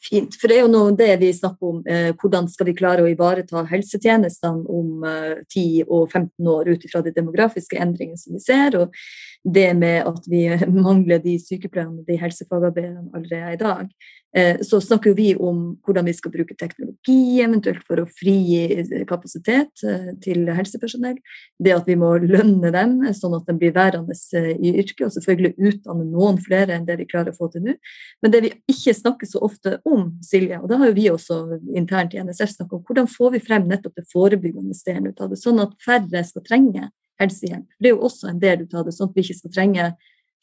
Fint. 0.04 0.36
For 0.36 0.52
det 0.52 0.58
er 0.58 0.66
jo 0.66 0.72
noe 0.72 0.96
det 1.00 1.14
vi 1.22 1.30
snakker 1.32 1.70
om. 1.70 1.78
Eh, 1.88 2.10
hvordan 2.20 2.50
skal 2.52 2.68
vi 2.68 2.76
klare 2.76 3.06
å 3.06 3.10
ivareta 3.12 3.64
helsetjenestene 3.70 4.66
om 4.68 5.06
eh, 5.08 5.44
10 5.48 5.86
og 5.88 6.10
15 6.12 6.50
år 6.52 6.72
ut 6.74 6.84
ifra 6.84 7.00
de 7.06 7.14
demografiske 7.16 7.80
endringene 7.80 8.20
som 8.20 8.36
vi 8.36 8.44
ser, 8.44 8.76
og 8.82 8.98
det 9.44 9.74
med 9.76 10.08
at 10.08 10.28
vi 10.32 10.46
mangler 10.86 11.22
de 11.24 11.38
sykepleierne 11.42 12.06
de 12.08 12.20
helsefagarbeiderne 12.20 13.12
allerede 13.16 13.54
i 13.54 13.62
dag. 13.62 13.88
Eh, 14.36 14.62
så 14.66 14.80
snakker 14.82 15.14
vi 15.14 15.36
om 15.36 15.76
hvordan 15.86 16.08
vi 16.10 16.14
skal 16.18 16.32
bruke 16.34 16.56
teknologi 16.58 17.42
eventuelt 17.44 17.84
for 17.86 18.02
å 18.02 18.08
frigi 18.10 19.04
kapasitet 19.10 19.84
eh, 19.86 20.08
til 20.24 20.48
helsepersonell. 20.50 21.20
Det 21.62 21.76
at 21.76 21.90
vi 21.90 21.98
må 22.00 22.16
lønne 22.24 22.72
dem 22.74 22.96
sånn 23.14 23.36
at 23.38 23.46
de 23.50 23.58
blir 23.60 23.76
værende 23.76 24.18
eh, 24.40 24.56
i 24.58 24.74
yrket, 24.82 25.06
og 25.06 25.14
selvfølgelig 25.18 25.54
utdanne 25.70 26.08
noen 26.10 26.42
flere 26.42 26.74
enn 26.74 26.88
det 26.90 26.98
vi 27.04 27.10
klarer 27.12 27.36
å 27.36 27.38
få 27.38 27.52
til 27.54 27.68
nå. 27.68 27.78
Men 28.26 28.34
det 28.34 28.42
vi 28.48 28.54
ikke 28.74 28.96
snakker 28.98 29.30
så 29.30 29.44
ofte 29.46 29.78
om, 29.86 30.16
Silje, 30.26 30.58
og 30.64 30.72
det 30.72 30.82
har 30.82 30.90
jo 30.90 30.98
vi 30.98 31.08
også 31.12 31.40
internt 31.78 32.18
i 32.18 32.24
NSF 32.24 32.56
snakket 32.56 32.80
om, 32.80 32.84
hvordan 32.88 33.12
får 33.12 33.38
vi 33.38 33.46
frem 33.46 33.70
nettopp 33.70 34.00
det 34.00 34.10
forebyggende 34.10 34.82
delen 34.88 35.12
ut 35.12 35.22
av 35.22 35.30
det, 35.30 35.42
sånn 35.44 35.62
at 35.62 35.78
færre 35.84 36.26
skal 36.26 36.48
trenge 36.48 36.90
helsehjelp. 37.22 37.68
Det 37.80 37.92
er 37.92 37.96
jo 37.96 38.08
også 38.08 38.32
en 38.32 38.42
del 38.42 38.66
av 38.74 38.88
det, 38.88 38.96
sånn 38.96 39.12
at 39.12 39.18
vi 39.18 39.26
ikke 39.26 39.40
skal 39.42 39.54
trenge 39.54 39.92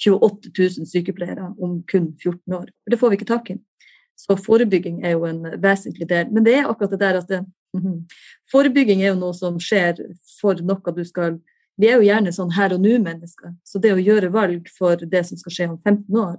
28 0.00 0.52
000 0.56 0.88
sykepleiere 0.88 1.50
om 1.60 1.80
kun 1.90 2.12
14 2.18 2.56
år. 2.56 2.70
Det 2.88 2.98
får 3.00 3.12
vi 3.12 3.20
ikke 3.20 3.32
tak 3.32 3.50
i. 3.52 3.58
Så 4.20 4.36
forebygging 4.36 5.02
er 5.04 5.16
jo 5.16 5.26
en 5.28 5.42
vesentlig 5.60 6.08
del. 6.08 6.28
Men 6.32 6.44
det 6.44 6.58
er 6.58 6.68
akkurat 6.68 6.92
det 6.94 7.00
der 7.00 7.18
at 7.20 7.28
det, 7.28 7.40
mm 7.76 7.82
-hmm. 7.82 8.04
Forebygging 8.52 9.02
er 9.02 9.08
jo 9.08 9.20
noe 9.20 9.34
som 9.34 9.58
skjer 9.58 9.96
for 10.40 10.54
noe 10.54 10.94
du 10.96 11.04
skal 11.04 11.40
Vi 11.78 11.86
er 11.86 11.96
jo 11.96 12.02
gjerne 12.02 12.32
sånn 12.32 12.52
her 12.52 12.74
og 12.74 12.80
nå-mennesker. 12.80 13.54
Så 13.64 13.78
det 13.78 13.92
å 13.92 13.96
gjøre 13.96 14.32
valg 14.32 14.68
for 14.78 14.96
det 14.96 15.26
som 15.26 15.38
skal 15.38 15.52
skje 15.52 15.70
om 15.70 15.78
15 15.78 16.16
år, 16.16 16.36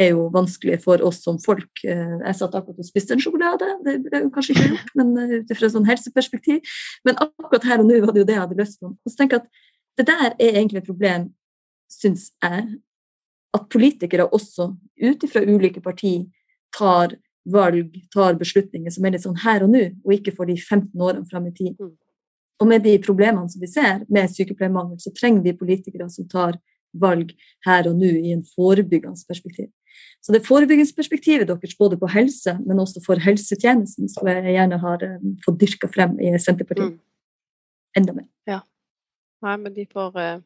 er 0.00 0.14
jo 0.14 0.28
vanskelig 0.32 0.82
for 0.82 1.02
oss 1.02 1.22
som 1.22 1.38
folk. 1.38 1.70
Eh, 1.84 2.18
jeg 2.24 2.34
satt 2.34 2.54
akkurat 2.54 2.78
og 2.78 2.84
spiste 2.84 3.12
en 3.12 3.20
sjokolade, 3.20 3.68
det 3.84 3.98
ble 4.06 4.22
jo 4.24 4.30
kanskje 4.30 4.54
ikke 4.56 4.68
gjort, 4.68 4.92
men 4.94 5.18
eh, 5.18 5.34
ut 5.40 5.50
ifra 5.50 5.70
sånn 5.72 5.88
helseperspektiv. 5.88 6.60
Men 7.04 7.20
akkurat 7.20 7.64
her 7.64 7.78
og 7.80 7.86
nå 7.90 8.00
var 8.00 8.12
det 8.12 8.22
jo 8.22 8.28
det 8.30 8.36
jeg 8.36 8.44
hadde 8.44 8.60
lyst 8.62 8.78
til. 8.78 8.88
Og 8.88 9.12
så 9.12 9.20
tenker 9.20 9.38
jeg 9.38 9.44
at 9.44 9.50
det 10.00 10.08
der 10.08 10.32
er 10.32 10.54
egentlig 10.54 10.82
et 10.82 10.88
problem, 10.88 11.30
syns 11.90 12.30
jeg, 12.42 12.66
at 13.54 13.66
politikere 13.72 14.28
også, 14.30 14.70
ut 15.02 15.26
ifra 15.26 15.42
ulike 15.42 15.82
partier, 15.82 16.24
tar 16.76 17.16
valg, 17.50 17.96
tar 18.14 18.38
beslutninger 18.38 18.92
som 18.94 19.04
er 19.04 19.16
litt 19.16 19.24
sånn 19.24 19.40
her 19.42 19.64
og 19.66 19.72
nå, 19.72 19.82
og 20.04 20.14
ikke 20.14 20.34
for 20.36 20.48
de 20.48 20.56
15 20.58 20.92
årene 20.94 21.26
fram 21.30 21.48
i 21.48 21.54
tid. 21.56 21.74
Mm. 21.80 21.96
Og 22.60 22.68
med 22.68 22.84
de 22.84 22.94
problemene 23.02 23.48
som 23.50 23.62
vi 23.62 23.70
ser 23.72 24.04
med 24.12 24.30
sykepleiermangel, 24.30 25.00
så 25.00 25.12
trenger 25.16 25.46
vi 25.46 25.56
politikere 25.56 26.10
som 26.12 26.28
tar 26.30 26.58
valg 27.00 27.32
her 27.66 27.88
og 27.88 27.98
nå 27.98 28.10
i 28.20 28.34
en 28.34 28.42
forebyggende 28.54 29.26
perspektiv. 29.28 29.70
Så 30.20 30.34
det 30.34 30.44
forebyggingsperspektivet 30.46 31.48
deres 31.48 31.76
både 31.78 31.96
på 31.98 32.08
helse, 32.12 32.56
men 32.66 32.80
også 32.82 33.02
for 33.04 33.20
helsetjenesten, 33.20 34.08
som 34.12 34.28
jeg 34.28 34.54
gjerne 34.54 34.78
har 34.82 35.04
eh, 35.06 35.22
fått 35.44 35.60
dyrka 35.62 35.88
frem 35.92 36.18
i 36.20 36.34
Senterpartiet. 36.38 36.92
Mm. 36.92 37.00
Enda 37.98 38.14
mer. 38.16 38.28
Ja. 38.48 38.60
Nei, 39.40 39.56
men 39.56 39.74
de 39.74 39.86
får 39.90 40.16
uh 40.16 40.38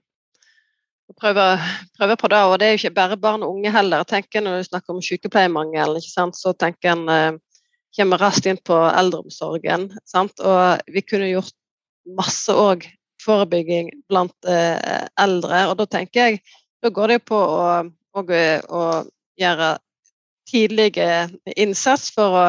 prøve, 1.12 1.44
prøve, 1.98 2.16
på 2.16 2.28
det. 2.28 2.42
Og 2.42 2.58
det 2.58 2.66
er 2.66 2.74
jo 2.74 2.82
ikke 2.82 2.98
bare 2.98 3.16
barn 3.16 3.42
og 3.42 3.56
unge 3.56 3.72
heller. 3.72 4.02
Tenker 4.02 4.40
Når 4.40 4.56
du 4.56 4.68
snakker 4.70 4.94
om 4.94 5.02
sykepleiermangel, 5.02 6.00
så 6.02 6.52
tenker 6.52 6.92
en 6.92 7.08
eh, 7.08 7.40
kommer 7.96 8.18
raskt 8.18 8.46
inn 8.46 8.58
på 8.64 8.74
eldreomsorgen. 8.74 9.92
Sant? 10.04 10.40
Og 10.40 10.80
vi 10.90 11.04
kunne 11.06 11.30
gjort 11.30 11.54
masse 12.16 12.52
òg 12.52 12.88
forebygging 13.22 13.90
blant 14.08 14.34
eh, 14.48 15.06
eldre. 15.20 15.66
Og 15.70 15.78
da 15.78 15.86
tenker 15.86 16.20
jeg 16.20 16.42
da 16.82 16.90
går 16.92 17.08
det 17.08 17.20
jo 17.20 17.26
på 17.30 17.38
å, 17.38 17.68
å, 18.12 18.22
å 18.24 18.82
gjøre 19.40 19.68
tidlige 20.50 21.06
innsats 21.56 22.10
for 22.12 22.36
å 22.36 22.42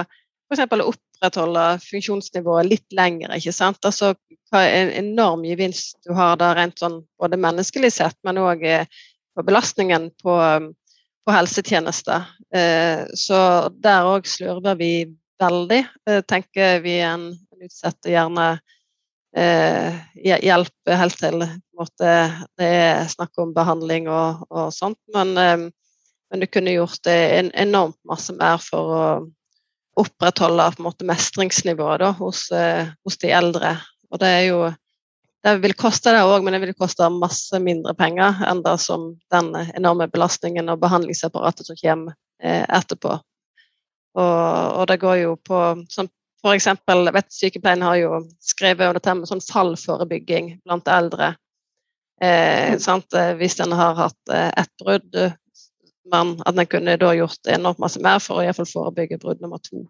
f.eks. 0.51 0.65
opprettholde 0.83 1.63
funksjonsnivået 1.85 2.67
litt 2.67 2.97
lenger. 2.97 3.31
ikke 3.37 3.53
sant? 3.55 3.79
Altså 3.87 4.11
hva 4.55 4.63
en 4.71 4.91
enorm 4.95 5.43
gevinst 5.45 5.99
du 6.05 6.13
har 6.15 6.37
der 6.39 6.55
rent 6.55 6.79
sånn 6.79 7.01
både 7.19 7.39
menneskelig 7.41 7.91
sett, 7.97 8.17
men 8.23 8.39
òg 8.39 8.63
eh, 8.63 8.87
på 9.35 9.43
belastningen 9.43 10.09
på, 10.23 10.35
på 11.25 11.35
helsetjenester. 11.35 12.29
Eh, 12.55 13.03
så 13.19 13.39
der 13.83 14.07
òg 14.07 14.29
slurver 14.29 14.77
vi 14.79 14.91
veldig. 15.41 15.81
Eh, 16.07 16.21
tenker 16.27 16.79
vi 16.85 17.01
en, 17.03 17.33
utsetter 17.59 18.15
gjerne 18.15 18.55
hjelp 19.35 20.91
helt 20.95 21.17
til 21.19 21.41
måte, 21.75 22.11
det 22.55 22.67
er 22.71 23.09
snakk 23.11 23.35
om 23.43 23.49
behandling 23.51 24.05
og, 24.07 24.45
og 24.47 24.69
sånt, 24.71 24.99
men, 25.11 25.33
men 25.35 26.39
du 26.39 26.45
kunne 26.47 26.71
gjort 26.71 27.01
det 27.03 27.17
en, 27.41 27.49
enormt 27.65 27.97
masse 28.07 28.31
mer 28.37 28.63
for 28.63 28.93
å 28.95 29.09
opprettholde 29.99 30.69
måte 30.85 31.07
mestringsnivået 31.09 32.05
da, 32.05 32.13
hos, 32.15 32.45
hos 32.47 33.19
de 33.19 33.33
eldre 33.35 33.73
og 34.15 34.21
det 34.23 34.31
er 34.31 34.43
jo 34.49 34.59
Det 35.45 35.59
vil 35.61 35.75
koste 35.77 36.09
det 36.09 36.23
òg, 36.25 36.41
men 36.41 36.55
det 36.55 36.63
vil 36.63 36.73
koste 36.73 37.05
masse 37.13 37.59
mindre 37.61 37.93
penger 37.93 38.39
enn 38.49 38.63
det 38.65 38.79
som 38.81 39.11
den 39.29 39.51
enorme 39.77 40.07
belastningen 40.09 40.71
og 40.73 40.79
behandlingsapparatet 40.81 41.67
som 41.67 41.77
kommer 41.77 42.15
eh, 42.41 42.63
etterpå. 42.65 43.11
Og, 44.17 44.23
og, 44.23 44.87
det 44.89 44.97
går 45.03 45.19
jo 45.19 45.35
på 45.37 45.59
sånn 45.93 46.09
eksempel, 46.49 47.11
vet 47.13 47.29
Sykepleien 47.29 47.85
har 47.85 47.99
jo 47.99 48.23
skrevet 48.41 48.87
om 48.87 48.97
dette 48.97 49.15
med 49.19 49.29
sånn 49.29 49.43
fallforebygging 49.45 50.49
blant 50.65 50.89
eldre. 50.89 51.35
Eh, 52.21 52.73
eh 52.73 53.31
Hvis 53.37 53.59
en 53.59 53.77
har 53.77 53.93
hatt 54.01 54.33
eh, 54.33 54.49
ett 54.49 54.73
brudd, 54.81 55.21
men 56.11 56.35
at 56.45 56.57
en 56.57 56.65
kunne 56.65 56.97
da 56.97 57.13
gjort 57.13 57.53
enormt 57.53 57.85
masse 57.85 58.01
mer 58.01 58.17
for 58.17 58.41
å 58.41 58.45
i 58.45 58.53
fall 58.53 58.69
forebygge 58.69 59.21
brudd 59.21 59.41
nummer 59.41 59.61
to. 59.61 59.85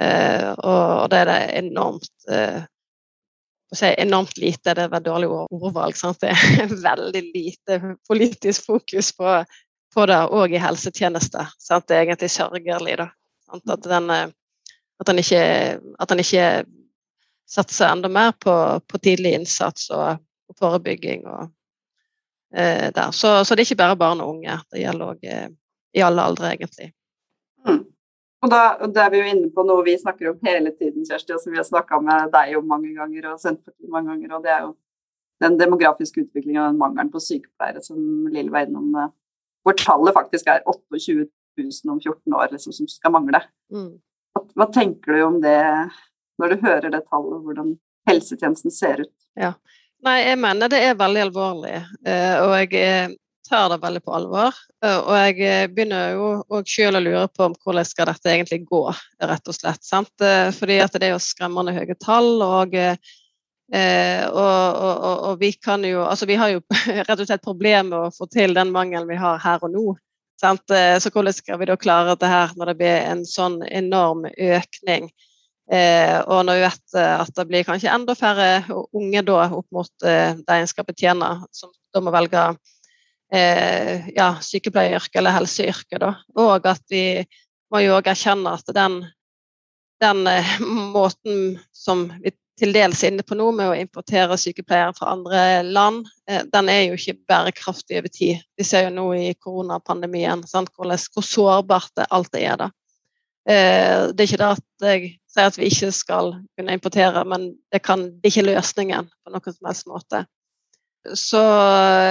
Eh, 0.00 0.50
og, 0.52 0.82
og, 1.02 1.06
det 1.10 1.22
er 1.22 1.30
det 1.30 1.38
enormt 1.58 2.28
eh, 2.30 2.62
si, 3.76 3.94
enormt 3.98 4.38
lite, 4.38 4.74
det 4.74 4.88
var 4.88 5.00
dårlig 5.04 5.28
ordvalg. 5.28 5.96
Sant? 5.96 6.20
Det 6.20 6.32
er 6.32 6.72
veldig 6.72 7.22
lite 7.34 7.80
politisk 8.08 8.66
fokus 8.66 9.12
på, 9.16 9.36
på 9.94 10.06
det 10.08 10.18
òg 10.32 10.54
i 10.56 10.62
helsetjenester. 10.62 11.52
Sant? 11.60 11.88
Det 11.88 11.96
er 11.96 12.06
egentlig 12.06 12.30
sørgelig 12.32 12.98
da. 13.02 13.10
At 13.52 13.84
den, 13.84 14.10
eh, 14.10 14.28
at 15.00 15.10
den 15.10 15.22
ikke, 15.22 15.44
at 15.98 16.08
den 16.08 16.24
ikke 16.24 16.48
satser 17.48 17.92
enda 17.92 18.08
mer 18.12 18.32
på, 18.32 18.80
på 18.86 18.98
tidlig 18.98 19.34
innsats 19.38 19.88
og, 19.90 20.20
og 20.48 20.58
forebygging. 20.60 21.24
Og, 21.26 21.48
eh, 22.54 22.88
der. 22.94 23.10
Så, 23.10 23.44
så, 23.44 23.54
det 23.54 23.64
er 23.64 23.70
ikke 23.70 23.82
bare 23.84 24.00
barn 24.00 24.20
og 24.24 24.36
unge. 24.36 24.60
Det 24.72 24.84
gjelder 24.84 25.14
òg 25.14 25.28
eh, 25.28 25.48
i 25.96 26.04
alle 26.04 26.24
aldre, 26.24 26.52
egentlig. 26.52 26.92
Og 28.38 28.50
da, 28.52 28.60
da, 28.86 29.04
er 29.04 29.10
vi 29.10 29.20
jo 29.20 29.30
inne 29.32 29.48
på 29.54 29.64
noe 29.66 29.82
vi 29.86 29.96
snakker 29.98 30.30
om 30.30 30.44
hele 30.46 30.70
tiden, 30.76 31.06
Kjersti, 31.06 31.34
og 31.34 31.42
som 31.42 31.54
vi 31.54 31.58
har 31.58 31.66
snakka 31.66 31.98
med 32.04 32.30
deg 32.34 32.54
om 32.58 32.68
mange 32.70 32.92
ganger, 32.94 33.32
og 33.32 33.40
Senterpartiet 33.42 33.90
mange 33.90 34.12
ganger, 34.12 34.36
og 34.36 34.44
det 34.44 34.52
er 34.54 34.66
jo 34.66 34.74
den 35.42 35.56
demografiske 35.58 36.22
utviklingen 36.22 36.60
og 36.62 36.68
den 36.72 36.78
mangelen 36.80 37.10
på 37.14 37.22
sykepleiere 37.22 37.82
som 37.82 38.28
Lill 38.34 38.50
var 38.54 38.66
innom, 38.66 38.92
eh, 38.98 39.10
hvor 39.66 39.74
tallet 39.78 40.14
faktisk 40.14 40.50
er 40.50 40.62
28 40.66 41.26
000 41.58 41.92
om 41.92 41.98
14 41.98 42.38
år 42.38 42.54
liksom, 42.54 42.74
som 42.74 42.90
skal 42.90 43.14
mangle. 43.14 43.42
Mm. 43.74 43.96
Hva, 44.34 44.44
hva, 44.54 44.68
tenker 44.74 45.14
du 45.14 45.22
om 45.26 45.40
det 45.42 45.58
når 46.38 46.54
du 46.54 46.66
hører 46.66 46.90
det 46.94 47.04
tallet, 47.10 47.42
hvordan 47.42 47.74
helsetjenesten 48.08 48.74
ser 48.74 49.02
ut? 49.02 49.14
Ja. 49.38 49.54
Nei, 50.06 50.20
jeg 50.22 50.38
mener 50.38 50.70
det 50.70 50.78
er 50.86 50.98
veldig 50.98 51.24
alvorlig. 51.26 51.74
Eh, 52.06 52.36
og 52.44 52.54
jeg 52.60 53.16
tar 53.48 53.68
det 53.72 53.80
veldig 53.82 54.02
på 54.04 54.14
alvor. 54.14 54.56
Eh, 54.84 54.98
og 54.98 55.14
jeg 55.16 55.38
eh, 55.46 55.68
begynner 55.72 56.14
jo 56.14 56.26
òg 56.54 56.68
sjøl 56.68 56.98
å 56.98 57.02
lure 57.02 57.26
på 57.32 57.48
om 57.48 57.54
hvordan 57.64 57.86
skal 57.86 58.10
dette 58.10 58.32
egentlig 58.32 58.62
gå, 58.68 58.82
rett 59.30 59.50
og 59.50 59.56
slett. 59.56 59.84
Sant? 59.84 60.12
Eh, 60.24 60.50
fordi 60.54 60.78
at 60.84 60.98
det 60.98 61.08
er 61.08 61.16
jo 61.16 61.22
skremmende 61.22 61.74
høye 61.76 61.96
tall. 61.98 62.36
og 62.42 62.76
og, 63.68 64.38
og, 64.40 65.18
og, 65.28 65.34
vi 65.42 65.50
kan 65.52 65.82
jo 65.84 66.00
Altså, 66.00 66.24
vi 66.24 66.38
har 66.40 66.54
jo 66.54 66.62
rett 67.08 67.20
og 67.20 67.26
slett 67.28 67.44
problemer 67.44 67.90
med 67.90 67.98
å 68.06 68.14
få 68.14 68.24
til 68.32 68.54
den 68.56 68.70
mangelen 68.72 69.08
vi 69.10 69.18
har 69.20 69.36
her 69.42 69.60
og 69.60 69.74
nå. 69.74 69.82
Sant? 70.40 70.64
Så 70.72 71.10
hvordan 71.12 71.36
skal 71.36 71.58
vi 71.60 71.68
da 71.68 71.76
klare 71.76 72.14
dette 72.14 72.30
her 72.30 72.54
når 72.56 72.70
det 72.70 72.76
blir 72.78 72.96
en 73.10 73.26
sånn 73.28 73.60
enorm 73.68 74.24
økning? 74.32 75.10
og 75.68 76.46
når 76.48 76.56
vi 76.56 76.62
vet 76.62 76.94
at 76.96 77.32
det 77.36 77.44
blir 77.44 77.64
kanskje 77.68 77.90
enda 77.92 78.14
færre 78.16 78.46
unge 78.96 79.20
da 79.20 79.50
opp 79.52 79.66
mot 79.76 79.90
det 80.00 80.54
en 80.54 80.70
skal 80.70 80.86
betjene, 80.88 81.28
som 81.52 81.68
da 81.92 82.00
må 82.00 82.14
velge 82.14 82.46
eh, 83.34 84.08
ja, 84.16 84.32
sykepleieryrket 84.40 85.20
eller 85.20 85.36
helseyrket. 85.36 86.04
Og 86.38 86.66
at 86.66 86.84
vi 86.90 87.22
må 87.72 87.82
jo 87.84 87.96
òg 87.98 88.10
erkjenne 88.10 88.56
at 88.56 88.74
den, 88.76 89.00
den 90.02 90.26
eh, 90.30 90.58
måten 90.96 91.58
som 91.74 92.08
vi 92.22 92.34
til 92.58 92.72
dels 92.74 93.04
inne 93.06 93.22
på 93.22 93.36
nå, 93.38 93.52
med 93.54 93.70
å 93.70 93.76
importere 93.78 94.34
sykepleiere 94.40 94.94
fra 94.96 95.12
andre 95.14 95.42
land, 95.62 96.08
eh, 96.28 96.42
den 96.50 96.70
er 96.72 96.80
jo 96.88 96.96
ikke 96.98 97.18
bærekraftig 97.30 98.00
over 98.00 98.12
tid. 98.12 98.42
Vi 98.58 98.66
ser 98.66 98.88
jo 98.88 98.94
nå 98.96 99.06
i 99.14 99.28
koronapandemien 99.38 100.42
sant, 100.50 100.72
hvor 100.74 101.22
sårbart 101.22 101.92
det 101.96 102.08
alt 102.10 102.34
er. 102.34 102.56
da. 102.58 102.70
Eh, 103.48 104.10
det 104.12 104.24
er 104.24 104.26
ikke 104.26 104.42
det 104.42 104.50
at 104.56 104.88
jeg 104.88 105.12
sier 105.30 105.52
at 105.52 105.58
vi 105.60 105.70
ikke 105.70 105.92
skal 105.94 106.34
kunne 106.58 106.74
importere, 106.74 107.24
men 107.24 107.52
det, 107.72 107.82
kan, 107.86 108.08
det 108.18 108.28
er 108.28 108.34
ikke 108.34 108.50
løsningen 108.50 109.08
på 109.08 109.34
noen 109.34 109.54
som 109.54 109.70
helst 109.70 109.88
måte. 109.88 110.24
Så 111.16 111.40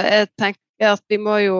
jeg 0.06 0.30
tenker 0.38 0.94
at 0.94 1.02
vi 1.10 1.18
må 1.20 1.38
jo 1.42 1.58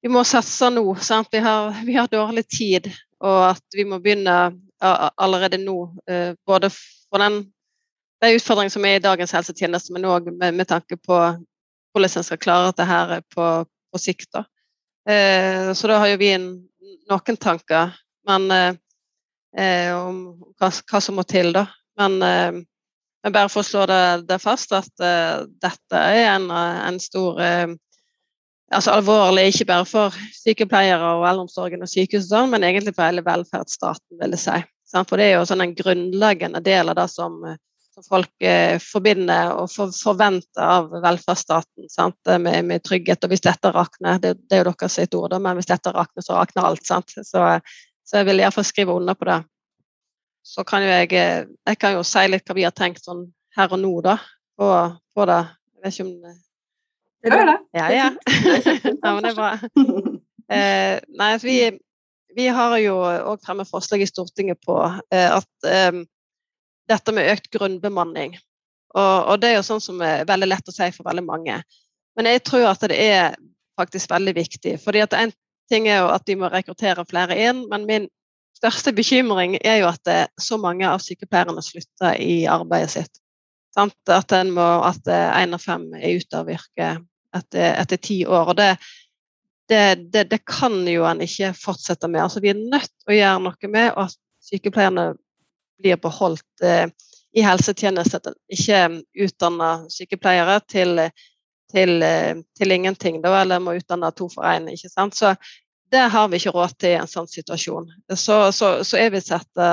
vi 0.00 0.08
må 0.08 0.24
satse 0.24 0.70
nå. 0.72 0.84
Vi 1.32 1.38
har, 1.44 1.84
vi, 1.84 1.94
har, 1.94 2.08
dårlig 2.08 2.46
tid, 2.48 2.88
og 3.20 3.50
at 3.50 3.76
vi 3.76 3.84
må 3.84 4.00
begynne 4.00 4.36
allerede 4.80 5.60
nå. 5.60 5.76
Eh, 6.08 6.32
både 6.46 6.70
for 6.72 7.20
den, 7.20 7.42
de 8.22 8.32
utfordringene 8.36 8.72
som 8.72 8.86
er 8.88 8.96
i 8.96 9.04
dagens 9.04 9.34
helsetjeneste, 9.36 9.92
men 9.92 10.08
òg 10.08 10.30
med, 10.32 10.54
med, 10.56 10.66
tanke 10.68 10.96
på 10.96 11.18
hvordan 11.92 12.16
en 12.16 12.24
skal 12.24 12.40
klare 12.40 12.70
dette 12.70 12.86
her 12.88 13.20
på, 13.34 13.50
på 13.92 14.00
sikt. 14.00 14.30
Da. 14.32 14.46
Eh, 15.10 15.72
så 15.76 15.90
da 15.90 16.00
har 16.00 16.14
jo 16.14 16.20
vi 16.22 16.32
noen 16.40 17.40
tanker 17.40 17.92
men, 18.28 18.50
eh, 19.58 19.92
om 19.92 20.22
hva, 20.56 20.70
hva, 20.70 21.00
som 21.02 21.20
må 21.20 21.26
til. 21.28 21.52
Da. 21.56 21.66
Men, 22.00 22.64
men 23.24 23.34
bare 23.34 23.50
for 23.52 23.60
å 23.60 23.68
slå 23.68 23.84
det, 23.90 24.02
det 24.28 24.40
fast 24.40 24.72
at 24.72 24.90
dette 24.96 26.00
er 26.00 26.26
en, 26.36 26.46
en 26.50 27.00
stor 27.02 27.40
altså 28.70 28.94
alvorlig 28.94 29.48
ikke 29.50 29.66
bare 29.68 29.86
for 29.88 30.16
sykepleiere 30.36 31.14
og 31.16 31.26
eldreomsorgen 31.28 31.82
og 31.84 31.90
sykehus, 31.90 32.28
sånn, 32.30 32.50
men 32.52 32.64
egentlig 32.66 32.94
for 32.96 33.06
hele 33.08 33.24
velferdsstaten, 33.26 34.18
vil 34.20 34.36
jeg 34.36 34.44
si. 34.44 34.60
For 34.98 35.18
det 35.18 35.26
er 35.28 35.36
jo 35.38 35.46
sånn 35.46 35.64
en 35.64 35.74
grunnleggende 35.76 36.62
del 36.66 36.90
av 36.90 36.98
det 36.98 37.06
som, 37.12 37.36
som 37.94 38.06
folk 38.06 38.46
eh, 38.46 38.78
forbinder 38.82 39.52
og 39.54 39.70
for, 39.70 39.94
forventer 39.94 40.64
av 40.64 40.90
velferdsstaten. 41.04 41.86
Med, 42.42 42.64
med, 42.66 42.82
trygghet. 42.86 43.22
Og 43.24 43.32
hvis 43.32 43.44
dette 43.46 43.70
rakner, 43.74 44.18
det, 44.22 44.34
det 44.50 44.58
er 44.58 44.64
jo 44.64 44.72
deres 44.72 44.98
ord, 45.18 45.36
men 45.38 45.58
hvis 45.58 45.70
dette 45.70 45.94
rakner, 45.94 46.26
så 46.26 46.40
rakner 46.40 46.70
alt. 46.72 46.82
Sant? 46.86 47.14
Så, 47.14 47.46
så 48.06 48.20
jeg 48.20 48.30
vil 48.30 48.42
iallfall 48.42 48.66
skrive 48.66 48.98
under 48.98 49.18
på 49.18 49.30
det. 49.30 49.40
Så 50.46 50.64
kan 50.66 50.84
jo 50.84 50.90
jeg, 50.90 51.12
eh, 51.16 51.44
jeg 51.68 51.80
kan 51.80 51.96
jo 51.98 52.04
si 52.06 52.22
litt 52.28 52.46
hva 52.48 52.56
vi 52.56 52.66
har 52.66 52.74
tenkt 52.76 53.04
sånn 53.04 53.26
her 53.56 53.72
og 53.74 53.82
nå, 53.82 53.92
da, 54.06 54.16
på, 54.58 54.70
på 55.14 55.26
det. 55.28 55.42
Jeg 55.76 55.84
vet 55.84 55.98
ikke 55.98 56.08
om 56.08 56.38
Gjør 57.20 57.50
det. 57.50 57.56
Ja, 57.76 57.86
ja. 57.92 58.06
ja, 59.04 59.10
men 59.12 59.22
det 59.24 59.34
er 59.34 59.38
bra. 59.38 59.54
Eh, 60.50 60.96
nei, 61.14 61.26
altså, 61.36 61.46
vi, 61.46 61.58
vi, 62.34 62.48
har 62.50 62.72
jo 62.82 62.96
òg 63.06 63.44
fremmet 63.46 63.68
forslag 63.70 64.02
i 64.02 64.08
Stortinget 64.08 64.58
på 64.66 64.80
eh, 64.82 65.28
at 65.30 65.68
eh, 65.70 66.00
dette 66.90 67.14
med 67.14 67.28
økt 67.30 67.46
grunnbemanning 67.54 68.32
og, 68.94 69.28
og, 69.30 69.36
det 69.40 69.50
er 69.50 69.60
jo 69.60 69.66
sånn 69.66 69.82
som 69.82 70.00
er 70.02 70.26
veldig 70.28 70.48
lett 70.50 70.70
å 70.70 70.74
si 70.74 70.88
for 70.94 71.06
veldig 71.06 71.22
mange. 71.26 71.60
Men 72.18 72.28
jeg 72.32 72.42
tror 72.46 72.66
at 72.72 72.82
det 72.90 72.98
er 72.98 73.36
faktisk 73.78 74.10
veldig 74.10 74.34
viktig. 74.36 74.76
fordi 74.82 75.04
at 75.04 75.14
En 75.14 75.32
ting 75.70 75.86
er 75.88 76.02
jo 76.02 76.08
at 76.10 76.26
de 76.26 76.34
må 76.36 76.50
rekruttere 76.50 77.06
flere 77.06 77.36
inn, 77.38 77.66
men 77.70 77.86
min 77.86 78.08
største 78.60 78.92
bekymring 78.96 79.56
er 79.64 79.80
jo 79.80 79.90
at 79.90 80.10
så 80.40 80.60
mange 80.60 80.86
av 80.88 81.00
sykepleierne 81.02 81.64
slutter 81.64 82.20
i 82.20 82.44
arbeidet 82.50 82.92
sitt. 82.94 83.20
Må, 83.78 84.66
at 84.84 85.08
én 85.08 85.56
av 85.56 85.62
fem 85.62 85.86
er 85.96 86.18
ute 86.20 86.36
av 86.36 86.50
yrket 86.50 87.00
etter, 87.36 87.74
etter 87.80 88.00
ti 88.02 88.18
år. 88.26 88.52
og 88.52 88.56
det, 88.58 88.76
det, 89.70 90.10
det, 90.12 90.24
det, 90.30 90.40
kan 90.46 90.74
jo 90.88 91.04
en 91.06 91.22
ikke 91.22 91.52
fortsette 91.54 92.08
med. 92.08 92.22
Altså, 92.24 92.42
vi 92.42 92.50
er 92.52 92.58
nødt 92.58 92.90
til 92.90 93.12
å 93.12 93.18
gjøre 93.18 93.42
noe 93.46 93.70
med 93.70 93.92
at 94.02 94.16
sykepleierne 94.42 95.12
blir 95.80 96.00
beholdt 96.02 96.64
eh, 96.66 96.88
i 97.36 97.44
helsetjenesten. 97.46 98.34
Ikke 98.50 98.80
utdanne 99.24 99.70
sykepleiere 99.92 100.58
til, 100.68 101.04
til, 101.72 102.02
eh, 102.02 102.42
til 102.58 102.74
ingenting, 102.74 103.20
da, 103.22 103.36
eller 103.42 103.62
må 103.62 103.76
utdanne 103.78 104.10
to 104.16 104.28
for 104.32 104.48
én. 104.50 104.66
Det 105.90 106.06
har 106.12 106.28
vi 106.30 106.38
ikke 106.38 106.54
råd 106.54 106.76
til 106.78 106.94
i 106.94 107.00
en 107.00 107.10
sånn 107.10 107.28
situasjon. 107.30 107.88
Så, 108.14 108.36
så, 108.54 108.68
så 108.86 109.00
jeg 109.00 109.14
vil 109.14 109.24
sette 109.24 109.70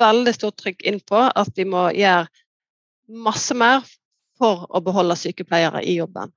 veldig 0.00 0.34
stort 0.34 0.60
trykk 0.62 0.86
inn 0.88 1.00
på 1.04 1.20
at 1.28 1.50
vi 1.56 1.66
må 1.68 1.88
gjøre 1.96 2.28
masse 3.12 3.54
mer 3.56 3.84
for 4.40 4.64
å 4.72 4.80
beholde 4.84 5.18
sykepleiere 5.18 5.82
i 5.84 5.98
jobben. 5.98 6.32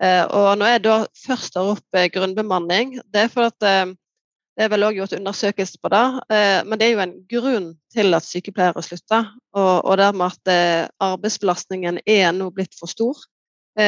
Eh, 0.00 0.24
og 0.24 0.54
når 0.58 0.74
jeg 0.74 0.82
da 0.86 0.94
først 1.26 1.52
tar 1.54 1.72
opp 1.74 1.98
eh, 1.98 2.08
grunnbemanning, 2.12 2.96
det 3.12 3.26
er 3.26 3.32
fordi 3.32 3.50
at 3.52 3.66
eh, 3.68 3.92
det 4.56 4.64
er 4.64 4.72
vel 4.72 4.86
også 4.86 4.96
gjort 4.96 5.16
undersøkelse 5.16 5.80
på 5.80 5.88
det, 5.88 6.06
men 6.68 6.76
det 6.76 6.84
er 6.84 6.90
jo 6.90 6.98
en 7.00 7.12
grunn 7.30 7.68
til 7.94 8.16
at 8.18 8.26
sykepleiere 8.26 8.82
slutter. 8.84 9.30
Og, 9.56 9.86
og 9.88 9.94
dermed 9.96 10.34
at 10.34 10.90
arbeidsbelastningen 11.00 12.00
er 12.04 12.34
nå 12.36 12.50
blitt 12.52 12.74
for 12.76 12.90
stor. 12.90 13.22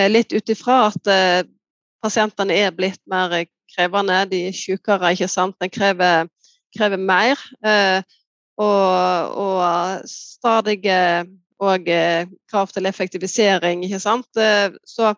Litt 0.08 0.32
ut 0.32 0.52
ifra 0.54 0.78
at 0.86 1.10
pasientene 2.02 2.56
er 2.64 2.74
blitt 2.74 3.00
mer 3.10 3.44
krevende, 3.72 4.22
de 4.30 4.46
er 4.48 4.56
sykere, 4.56 5.14
ikke 5.14 5.30
sant. 5.30 5.56
Den 5.62 5.72
krever, 5.72 6.28
krever 6.76 7.00
mer. 7.00 7.40
Og, 8.60 9.38
og 9.42 10.02
stadige 10.10 10.98
og 11.62 11.86
krav 12.50 12.72
til 12.74 12.90
effektivisering, 12.90 13.84
ikke 13.86 14.02
sant. 14.02 14.42
Så 14.84 15.14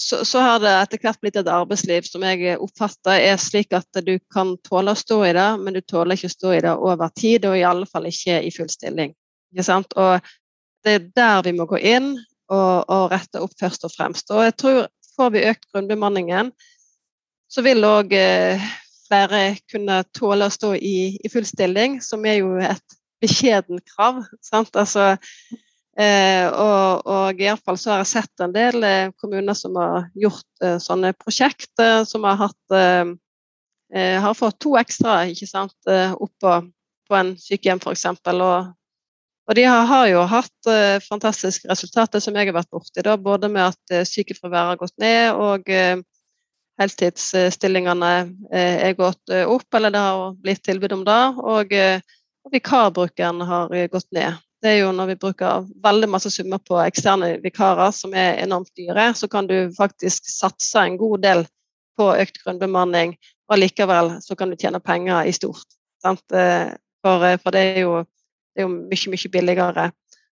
så, 0.00 0.24
så, 0.24 0.38
har 0.38 0.60
det 0.62 0.70
etter 0.70 1.00
hvert 1.02 1.18
blitt 1.22 1.36
et 1.40 1.48
arbeidsliv 1.50 2.06
som 2.06 2.22
jeg 2.22 2.54
oppfatter 2.62 3.18
er 3.18 3.38
slik 3.42 3.74
at 3.74 3.98
du 4.06 4.14
kan 4.32 4.52
tåle 4.66 4.94
å 4.94 4.98
stå 4.98 5.18
i 5.26 5.32
det, 5.34 5.46
men 5.58 5.74
du 5.74 5.80
tåler 5.82 6.14
ikke 6.14 6.30
å 6.30 6.34
stå 6.36 6.52
i 6.54 6.60
det 6.62 6.74
over 6.76 7.10
tid, 7.18 7.48
og 7.48 7.58
i 7.58 7.64
alle 7.66 7.88
fall 7.90 8.06
ikke 8.06 8.38
i 8.46 8.52
full 8.54 8.70
stilling. 8.70 9.10
Ikke 9.50 9.66
sant? 9.66 9.96
Og 9.98 10.22
det 10.86 10.94
er 10.94 11.08
der 11.18 11.42
vi 11.48 11.54
må 11.58 11.66
gå 11.66 11.80
inn 11.82 12.12
og, 12.14 12.86
og, 12.86 13.08
rette 13.10 13.42
opp 13.42 13.56
først 13.58 13.88
og 13.88 13.94
fremst. 13.96 14.30
Og 14.30 14.44
jeg 14.46 14.54
tror 14.62 14.80
får 15.18 15.32
vi 15.34 15.46
økt 15.50 15.66
grunnbemanningen, 15.72 16.52
så 17.50 17.64
vil 17.66 17.86
òg 17.86 18.12
eh, 18.16 18.68
flere 19.08 19.42
kunne 19.70 20.02
tåle 20.16 20.48
å 20.48 20.52
stå 20.52 20.74
i, 20.76 21.16
i 21.18 21.32
full 21.32 21.46
stilling, 21.48 21.98
som 22.04 22.26
er 22.28 22.42
jo 22.42 22.54
et 22.62 22.98
beskjedent 23.22 23.82
krav. 23.96 24.22
Sant? 24.44 24.76
Altså, 24.78 25.16
Eh, 25.98 26.46
og, 26.46 27.00
og 27.10 27.40
iallfall 27.42 27.74
så 27.74 27.90
har 27.90 28.04
jeg 28.04 28.10
sett 28.12 28.42
en 28.44 28.52
del 28.54 28.84
eh, 28.86 29.08
kommuner 29.18 29.56
som 29.58 29.74
har 29.74 30.04
gjort 30.14 30.66
sånne 30.78 31.10
prosjekter, 31.18 32.04
som 32.06 32.22
har 32.28 32.38
hatt 32.38 32.76
har 33.88 34.34
fått 34.36 34.58
to 34.60 34.74
ekstra 34.76 35.22
ikke 35.32 35.46
sant, 35.48 35.74
oppå 35.88 36.50
på 37.08 37.16
en 37.16 37.30
sykehjem 37.40 37.80
f.eks. 37.80 38.04
Og, 38.34 38.68
og 39.48 39.56
de 39.56 39.64
har, 39.64 39.86
har 39.88 40.06
jo 40.10 40.22
hatt 40.28 40.68
fantastiske 41.06 41.70
resultater 41.70 42.20
som 42.20 42.36
jeg 42.36 42.50
har 42.50 42.56
vært 42.56 42.70
borti, 42.74 43.00
da, 43.04 43.16
både 43.16 43.48
med 43.48 43.70
at 43.70 44.08
sykefraværet 44.08 44.74
har 44.74 44.80
gått 44.82 44.96
ned 45.00 45.38
og 45.40 45.70
heltidsstillingene 46.78 48.10
er 48.52 48.92
gått 48.98 49.32
opp, 49.40 49.66
eller 49.74 49.94
det 49.94 50.02
har 50.04 50.36
blitt 50.42 50.60
tilbud 50.68 50.92
om 50.98 51.06
det, 51.08 51.22
og, 51.40 51.72
og 51.72 52.52
vikarbruken 52.52 53.40
har 53.48 53.72
gått 53.88 54.12
ned. 54.12 54.36
Det 54.62 54.72
er 54.72 54.80
jo 54.80 54.90
når 54.94 55.12
vi 55.12 55.18
bruker 55.22 55.66
veldig 55.84 56.08
masse 56.10 56.30
summer 56.34 56.58
på 56.58 56.80
eksterne 56.82 57.36
vikarer 57.44 57.92
som 57.94 58.14
er 58.18 58.40
enormt 58.42 58.72
dyre, 58.78 59.12
så 59.14 59.28
kan 59.30 59.46
du 59.46 59.70
faktisk 59.76 60.26
satse 60.26 60.82
en 60.82 60.98
god 60.98 61.22
del 61.22 61.44
på 61.98 62.08
økt 62.18 62.40
grunnbemanning, 62.42 63.14
og 63.50 63.60
likevel 63.60 64.16
så 64.22 64.34
kan 64.38 64.50
du 64.50 64.58
tjene 64.58 64.80
penger 64.82 65.30
i 65.30 65.34
stort. 65.34 65.66
Eh, 66.06 66.74
for, 67.04 67.24
eh, 67.26 67.38
for, 67.38 67.54
det 67.54 67.62
er 67.62 67.80
jo, 67.84 68.02
det 68.54 68.62
er 68.62 68.66
jo 68.66 68.74
mye, 68.74 69.12
mye 69.14 69.32
billigere. 69.32 69.86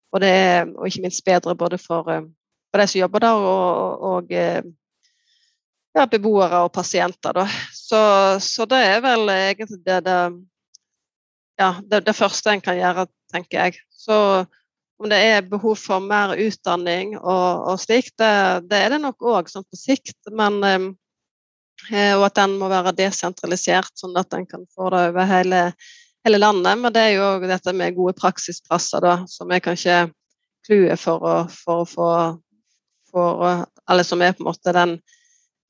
Og, 0.09 0.21
det 0.23 0.29
er, 0.33 0.69
og 0.73 0.89
ikke 0.89 1.05
minst 1.05 1.25
bedre 1.25 1.55
både 1.55 1.77
for, 1.81 2.09
eh, 2.11 2.27
for 2.69 2.81
de 2.81 2.87
som 2.89 3.01
jobber 3.03 3.25
der, 3.25 3.47
og, 3.49 4.05
og 4.09 4.31
ja, 5.95 6.05
beboere 6.09 6.63
og 6.65 6.71
pasienter. 6.73 7.35
Da. 7.35 7.45
Så, 7.73 7.99
så, 8.43 8.65
det 8.69 8.79
er 8.85 9.03
vel 9.05 9.29
egentlig 9.33 9.81
det, 9.85 9.99
det, 10.05 10.19
ja, 11.59 11.73
det, 11.81 12.05
det 12.07 12.15
første 12.17 12.53
en 12.53 12.63
kan 12.63 12.77
gjøre, 12.79 13.07
tenker 13.33 13.65
jeg. 13.65 13.81
Så 13.91 14.15
om 14.99 15.07
det 15.11 15.19
er 15.23 15.47
behov 15.47 15.77
for 15.79 16.03
mer 16.03 16.35
utdanning 16.35 17.15
og, 17.19 17.67
og 17.71 17.79
slikt, 17.79 18.17
det, 18.19 18.31
det, 18.69 18.81
er 18.83 18.95
det 18.95 19.03
nok 19.03 19.23
òg 19.23 19.51
sånn 19.51 19.67
på 19.67 19.79
sikt. 19.79 20.17
Men, 20.35 20.59
eh, 21.91 22.13
og 22.17 22.27
at 22.27 22.37
den 22.41 22.57
må 22.59 22.69
være 22.71 22.95
desentralisert, 22.97 23.93
sånn 23.99 24.17
at 24.19 24.35
en 24.35 24.47
kan 24.49 24.67
få 24.75 24.91
det 24.93 25.05
over 25.11 25.29
hele, 25.29 25.63
hele 26.25 26.39
landet. 26.41 26.79
Men 26.79 26.93
det 26.93 27.03
er 27.03 27.13
jo 27.17 27.27
dette 27.49 27.73
med 27.75 27.95
gode 27.97 28.15
praksisplasser, 28.19 29.03
da, 29.05 29.15
som 29.29 29.51
er 29.51 29.63
kanskje 29.63 30.01
clouet 30.67 30.99
for 30.99 31.23
å 31.23 31.79
få 31.89 32.09
Eller 33.89 34.05
som 34.05 34.21
er 34.21 34.35
på 34.37 34.43
en 34.43 34.51
måte 34.51 34.73
den 34.75 34.99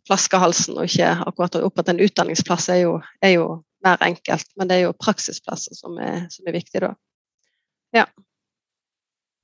flaskehalsen, 0.10 0.76
og 0.78 0.90
ikke 0.90 1.12
akkurat 1.30 1.56
opp 1.62 1.80
at 1.80 1.92
en 1.92 2.02
utdanningsplass 2.04 2.68
er 2.74 2.82
jo, 2.82 2.98
er 3.24 3.38
jo 3.38 3.46
mer 3.86 4.02
enkelt. 4.04 4.50
Men 4.58 4.68
det 4.68 4.76
er 4.76 4.90
jo 4.90 4.98
praksisplasser 4.98 5.78
som 5.78 5.96
er, 6.04 6.26
som 6.34 6.48
er 6.50 6.58
viktig 6.58 6.82
da. 6.84 6.90
Ja. 7.96 8.06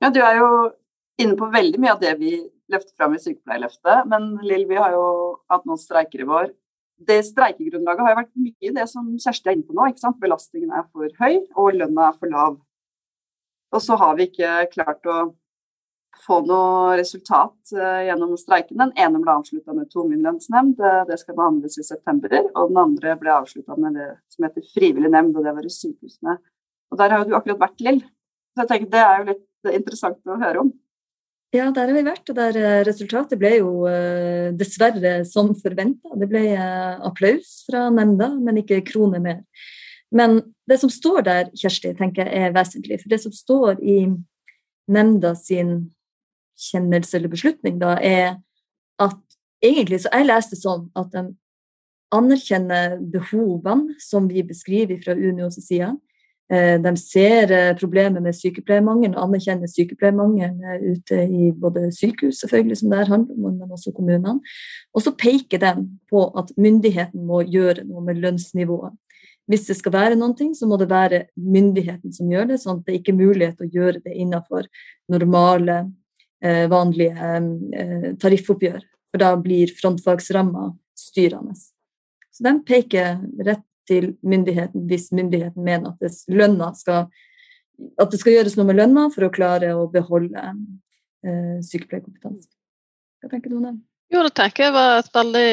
Ja, 0.02 0.10
du 0.12 0.20
er 0.20 0.42
jo 0.42 0.50
inne 1.22 1.38
på 1.38 1.48
veldig 1.54 1.80
mye 1.80 1.94
av 1.94 2.02
det 2.02 2.12
vi 2.20 2.34
løfter 2.68 2.92
fram 2.98 3.14
i 3.16 3.22
Sykepleierløftet. 3.22 4.04
Men 4.10 4.34
Lill, 4.44 4.66
vi 4.68 4.76
har 4.76 4.92
jo 4.92 5.06
hatt 5.48 5.64
noen 5.64 5.80
streiker 5.80 6.20
i 6.20 6.28
vår. 6.28 6.50
Det 6.96 7.18
streikegrunnlaget 7.26 8.04
har 8.04 8.14
jo 8.14 8.20
vært 8.22 8.38
mye 8.40 8.74
det 8.78 8.86
som 8.88 9.08
Kjersti 9.20 9.50
er 9.50 9.56
inne 9.56 9.66
på 9.68 9.76
nå. 9.76 9.88
ikke 9.90 10.04
sant? 10.04 10.20
Belastningen 10.22 10.72
er 10.72 10.86
for 10.88 11.10
høy, 11.20 11.42
og 11.58 11.76
lønna 11.76 12.08
er 12.08 12.16
for 12.16 12.32
lav. 12.32 12.56
Og 13.74 13.82
så 13.84 13.98
har 14.00 14.16
vi 14.16 14.30
ikke 14.30 14.52
klart 14.72 15.04
å 15.10 15.18
få 16.24 16.38
noe 16.46 16.94
resultat 16.96 17.74
uh, 17.76 18.00
gjennom 18.06 18.32
streiken. 18.40 18.78
Den 18.80 18.94
ene 18.96 19.20
ble 19.20 19.34
avslutta 19.34 19.74
med 19.76 19.90
tvungen 19.92 20.22
lønnsnemnd, 20.24 20.80
uh, 20.80 21.02
det 21.08 21.18
skal 21.20 21.36
behandles 21.36 21.76
i 21.76 21.84
september. 21.84 22.32
Og 22.54 22.72
den 22.72 22.80
andre 22.80 23.16
ble 23.20 23.34
avslutta 23.34 23.76
med 23.80 23.98
det 23.98 24.08
som 24.32 24.46
heter 24.48 24.64
frivillig 24.72 25.12
nemnd, 25.12 25.36
og 25.36 25.44
det 25.44 25.52
var 25.58 25.68
i 25.68 25.74
sykehusene. 25.74 26.38
Og 26.92 27.00
der 27.00 27.12
har 27.12 27.22
jo 27.22 27.28
du 27.28 27.36
akkurat 27.36 27.60
vært, 27.66 27.84
Lill. 27.84 28.00
Så 28.54 28.64
jeg 28.64 28.72
tenker 28.72 28.92
det 28.94 29.04
er 29.04 29.20
jo 29.20 29.30
litt 29.34 29.74
interessant 29.76 30.32
å 30.32 30.40
høre 30.40 30.64
om. 30.64 30.72
Ja, 31.54 31.70
der 31.70 31.86
har 31.88 31.94
vi 31.94 32.02
vært, 32.04 32.26
og 32.30 32.36
der 32.36 32.84
resultatet 32.84 33.38
ble 33.40 33.52
jo 33.60 33.70
dessverre 34.58 35.20
som 35.28 35.52
forventa. 35.56 36.10
Det 36.18 36.28
ble 36.30 36.42
applaus 37.06 37.60
fra 37.68 37.86
nemnda, 37.94 38.32
men 38.42 38.60
ikke 38.60 38.82
kroner 38.88 39.22
mer. 39.22 39.44
Men 40.10 40.40
det 40.68 40.80
som 40.82 40.90
står 40.92 41.22
der, 41.26 41.52
Kjersti, 41.56 41.94
tenker 41.98 42.26
jeg 42.26 42.48
er 42.48 42.54
vesentlig. 42.54 42.98
For 43.02 43.12
det 43.12 43.20
som 43.22 43.34
står 43.34 43.80
i 43.82 44.00
nemnda 44.90 45.34
sin 45.38 45.92
kjennelse 46.68 47.18
eller 47.18 47.32
beslutning, 47.32 47.78
da, 47.80 47.96
er 48.00 48.36
at 49.02 49.18
egentlig 49.64 50.02
så 50.04 50.12
jeg 50.12 50.28
leste 50.28 50.58
sånn 50.58 50.88
at 50.98 51.10
de 51.14 51.28
anerkjenner 52.14 52.98
behovene 53.12 53.96
som 54.02 54.28
vi 54.30 54.44
beskriver 54.46 54.98
fra 55.02 55.16
Unios 55.16 55.58
side. 55.62 55.94
Eh, 56.52 56.76
de 56.78 56.92
ser 56.96 57.50
eh, 57.50 57.72
problemet 57.74 58.22
med 58.22 58.34
sykepleiermangelen 58.38 59.16
anerkjenner 59.18 59.66
sykepleiermangelen 59.66 60.60
eh, 60.62 60.84
ute 60.92 61.24
i 61.26 61.48
både 61.50 61.88
sykehus, 61.94 62.38
selvfølgelig, 62.44 62.78
som 62.78 62.92
det 62.92 63.00
her 63.00 63.10
handler 63.10 63.34
om, 63.34 63.56
men 63.58 63.74
også 63.74 63.90
kommunene. 63.96 64.36
Og 64.94 65.02
så 65.02 65.14
peker 65.18 65.62
de 65.64 65.72
på 66.10 66.22
at 66.38 66.54
myndigheten 66.54 67.26
må 67.26 67.42
gjøre 67.50 67.82
noe 67.88 68.04
med 68.06 68.22
lønnsnivået. 68.22 68.94
Hvis 69.50 69.66
det 69.66 69.78
skal 69.78 69.94
være 69.94 70.18
noe, 70.18 70.50
så 70.54 70.70
må 70.70 70.78
det 70.78 70.90
være 70.90 71.24
myndigheten 71.34 72.14
som 72.14 72.30
gjør 72.30 72.52
det, 72.52 72.62
sånn 72.62 72.80
at 72.80 72.86
det 72.86 73.00
ikke 73.00 73.14
er 73.14 73.20
mulighet 73.24 73.62
å 73.62 73.70
gjøre 73.70 74.02
det 74.02 74.14
innenfor 74.14 74.66
normale, 75.10 75.84
vanlige 76.42 77.38
tariffoppgjør. 78.20 78.82
For 79.08 79.22
da 79.22 79.30
blir 79.38 79.70
frontfagsramma 79.78 80.66
styrende. 80.98 81.54
Så 81.54 82.42
de 82.42 82.52
peker 82.66 83.22
rett 83.46 83.62
til 83.88 84.12
myndigheten 84.26 84.86
hvis 84.90 85.10
myndigheten 85.14 85.64
mener 85.64 85.94
at 85.94 86.78
skal, 86.78 87.08
at 88.00 88.12
det 88.12 88.20
skal 88.20 88.38
gjøres 88.38 88.56
noe 88.58 88.68
med 88.68 88.80
lønna 88.80 89.08
for 89.14 89.26
å 89.26 89.32
klare 89.32 89.72
å 89.76 89.86
beholde 89.92 90.44
eh, 91.26 91.58
sykepleierkompetanse. 91.66 92.48
Hva 93.22 93.32
tenker 93.32 93.52
du 93.52 93.58
om 93.58 93.68
det? 93.68 93.76
Jo, 94.14 94.22
det 94.22 94.36
tenker 94.38 94.68
jeg 94.68 94.74
var 94.76 95.00
et 95.00 95.12
veldig, 95.14 95.50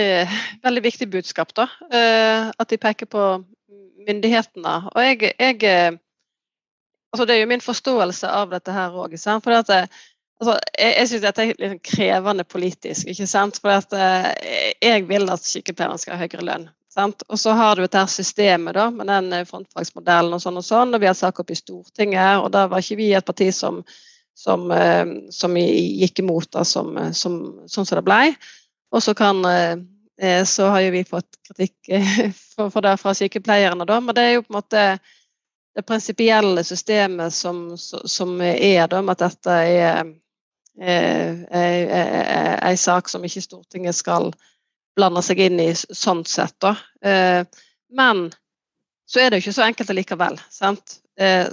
veldig 0.66 0.84
viktig 0.86 1.10
budskap. 1.16 1.54
da. 1.58 1.68
Eh, 1.90 2.52
at 2.54 2.70
de 2.70 2.78
peker 2.78 3.10
på 3.10 3.28
myndighetene. 4.08 4.76
Og 4.94 5.00
jeg, 5.02 5.34
jeg, 5.40 6.00
altså 7.14 7.26
Det 7.26 7.36
er 7.36 7.42
jo 7.42 7.52
min 7.54 7.64
forståelse 7.64 8.30
av 8.30 8.54
dette 8.54 8.76
her 8.76 8.94
òg. 8.94 9.16
Altså, 10.44 10.58
jeg, 10.78 10.94
jeg 10.98 11.10
syns 11.10 11.24
dette 11.24 11.44
er 11.46 11.72
sånn 11.72 11.84
krevende 11.88 12.44
politisk. 12.44 13.08
ikke 13.08 13.28
sant? 13.30 13.60
For 13.64 13.74
at, 13.74 13.94
eh, 13.96 14.74
jeg 14.84 15.06
vil 15.08 15.30
at 15.32 15.46
sykepleierne 15.46 16.02
skal 16.02 16.18
ha 16.18 16.26
høyere 16.26 16.48
lønn. 16.48 16.66
Sant? 16.94 17.24
Og 17.28 17.40
så 17.42 17.56
har 17.58 17.76
du 17.76 17.84
dette 17.84 18.06
systemet 18.14 18.78
da, 18.78 18.90
med 18.94 19.10
den 19.10 19.48
frontfagsmodellen 19.50 20.36
og 20.38 20.44
sånn 20.44 20.60
og 20.62 20.66
sånn. 20.68 20.94
og 20.94 21.02
Vi 21.02 21.10
har 21.10 21.18
sak 21.18 21.42
opp 21.42 21.50
i 21.50 21.58
Stortinget, 21.58 22.44
og 22.44 22.52
da 22.54 22.68
var 22.70 22.84
ikke 22.84 23.00
vi 23.00 23.08
et 23.18 23.26
parti 23.26 23.50
som, 23.56 23.80
som, 24.38 24.70
som 25.34 25.58
gikk 25.58 26.22
imot 26.22 26.52
det 26.54 26.68
som, 26.70 26.94
som, 27.18 27.40
sånn 27.66 27.90
som 27.90 27.98
det 27.98 28.06
ble. 28.06 28.22
Og 28.94 29.02
så 29.02 29.16
kan 29.18 29.42
Eh, 30.22 30.46
så 30.46 30.66
har 30.66 30.80
jo 30.80 30.92
vi 30.92 31.04
fått 31.04 31.38
kritikk 31.48 31.90
eh, 31.90 32.32
for, 32.56 32.70
for 32.70 32.82
det 32.82 32.98
fra 33.02 33.14
sykepleierne, 33.18 33.86
da. 33.86 34.00
Men 34.02 34.16
det 34.16 34.22
er 34.24 34.34
jo 34.38 34.44
på 34.46 34.54
en 34.54 34.60
måte 34.60 34.84
det 35.74 35.86
prinsipielle 35.88 36.64
systemet 36.64 37.34
som, 37.34 37.78
som, 37.78 38.42
er, 38.42 38.88
da, 38.88 39.02
med 39.02 39.12
at 39.18 39.24
dette 39.26 39.52
er 39.52 40.06
en 42.70 42.78
sak 42.78 43.10
som 43.10 43.26
ikke 43.26 43.42
Stortinget 43.42 43.98
skal 43.98 44.30
blande 44.96 45.24
seg 45.26 45.42
inn 45.46 45.60
i 45.62 45.70
sånn 45.74 46.24
sett. 46.30 46.56
Da. 46.64 46.76
Eh, 47.04 47.46
men 47.94 48.26
så 49.10 49.22
er 49.22 49.30
det 49.30 49.40
jo 49.40 49.48
ikke 49.48 49.58
så 49.60 49.68
enkelt 49.68 49.94
allikevel. 49.94 50.40
sant? 50.50 51.00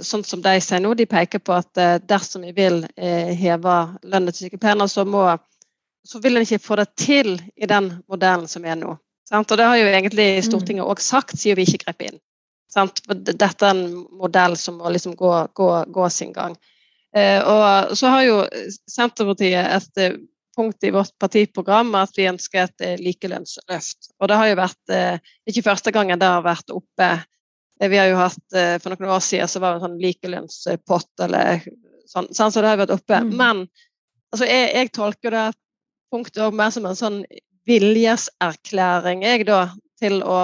Sånn 0.01 0.23
som 0.25 0.41
de 0.41 0.55
sier 0.57 0.79
nå, 0.81 0.95
de 0.97 1.05
peker 1.05 1.37
på 1.45 1.53
at 1.53 1.77
dersom 2.09 2.41
vi 2.47 2.49
vil 2.55 2.79
heve 2.97 3.75
lønnen 4.01 4.33
til 4.33 4.47
sykepleierne, 4.47 4.87
så 4.89 5.03
må 5.05 5.27
så 6.03 6.19
vil 6.19 6.37
en 6.37 6.45
ikke 6.45 6.61
få 6.61 6.77
det 6.79 6.87
til 6.97 7.35
i 7.55 7.69
den 7.69 7.91
modellen 8.09 8.47
som 8.49 8.65
er 8.65 8.79
nå. 8.79 8.95
Sant? 9.29 9.51
Og 9.51 9.59
det 9.59 9.67
har 9.69 9.77
jo 9.79 9.87
egentlig 9.91 10.27
mm. 10.39 10.43
Stortinget 10.49 10.89
òg 10.89 11.01
sagt, 11.03 11.37
siden 11.39 11.59
vi 11.59 11.67
ikke 11.67 11.85
grep 11.85 12.05
inn. 12.09 12.19
Sant? 12.71 13.03
Dette 13.07 13.67
er 13.67 13.73
en 13.75 14.03
modell 14.19 14.57
som 14.59 14.79
må 14.81 14.91
liksom 14.91 15.15
gå, 15.19 15.31
gå, 15.57 15.69
gå 15.91 16.09
sin 16.09 16.33
gang. 16.35 16.57
Eh, 17.15 17.39
og 17.43 17.95
så 17.99 18.11
har 18.13 18.23
jo 18.23 18.37
Senterpartiet 18.89 19.67
et 19.67 20.03
eh, 20.03 20.19
punkt 20.55 20.83
i 20.83 20.91
vårt 20.91 21.13
partiprogram 21.19 21.93
at 21.95 22.17
vi 22.17 22.27
ønsker 22.29 22.65
et 22.65 22.85
eh, 22.85 22.97
likelønnsløft. 23.01 24.11
Og 24.19 24.31
det 24.31 24.39
har 24.39 24.49
jo 24.51 24.57
vært 24.59 24.95
eh, 24.95 25.35
ikke 25.49 25.65
første 25.69 25.93
gangen 25.95 26.19
det 26.21 26.29
har 26.29 26.43
vært 26.45 26.73
oppe. 26.73 27.09
Eh, 27.81 27.91
vi 27.91 27.99
har 28.01 28.09
jo 28.11 28.19
hatt, 28.19 28.43
For 28.51 28.93
noen 28.93 29.13
år 29.15 29.23
siden 29.25 29.51
så 29.51 29.61
var 29.63 29.73
det 29.73 29.81
en 29.81 29.87
sånn 29.87 30.01
likelønnspott 30.01 31.25
eller 31.27 31.63
sånn, 32.09 32.27
sånn 32.35 32.51
så 32.51 32.63
det 32.63 32.73
har 32.73 32.81
vært 32.83 32.97
oppe. 32.97 33.21
Mm. 33.23 33.31
Men 33.39 33.63
altså, 34.33 34.45
jeg, 34.49 34.67
jeg 34.75 34.93
tolker 34.97 35.37
det 35.37 35.47
punktet 36.11 36.59
mer 36.59 36.75
som 36.75 36.89
en 36.89 36.99
sånn 36.99 37.23
viljeserklæring 37.69 39.23
jeg 39.23 39.45
da, 39.47 39.63
til 40.01 40.19
å, 40.25 40.37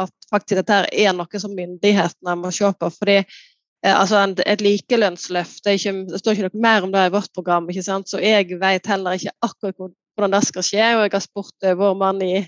at 0.00 0.28
faktisk 0.30 0.62
dette 0.62 0.78
er 0.88 1.12
noe 1.14 1.40
som 1.40 1.52
myndighetene 1.54 2.36
må 2.40 2.50
se 2.54 2.70
på. 2.72 2.88
fordi 2.96 3.20
altså 3.90 4.20
en, 4.20 4.36
Et 4.46 4.60
likelønnsløft 4.62 5.64
det, 5.64 5.78
ikke, 5.78 5.92
det, 6.10 6.20
står 6.20 6.36
ikke 6.36 6.50
noe 6.50 6.62
mer 6.62 6.86
om 6.86 6.92
det 6.92 7.06
i 7.06 7.14
vårt 7.14 7.32
program, 7.34 7.68
ikke 7.70 7.82
sant? 7.82 8.10
så 8.10 8.20
jeg 8.22 8.60
vet 8.60 8.86
heller 8.86 9.18
ikke 9.18 9.34
akkurat 9.42 9.78
hvordan 9.78 10.36
det 10.36 10.44
skal 10.46 10.66
skje. 10.66 10.84
og 10.96 11.02
Jeg 11.06 11.14
har 11.16 11.24
spurt 11.24 11.66
uh, 11.66 11.74
vår 11.78 11.96
mann 11.98 12.22
i, 12.22 12.44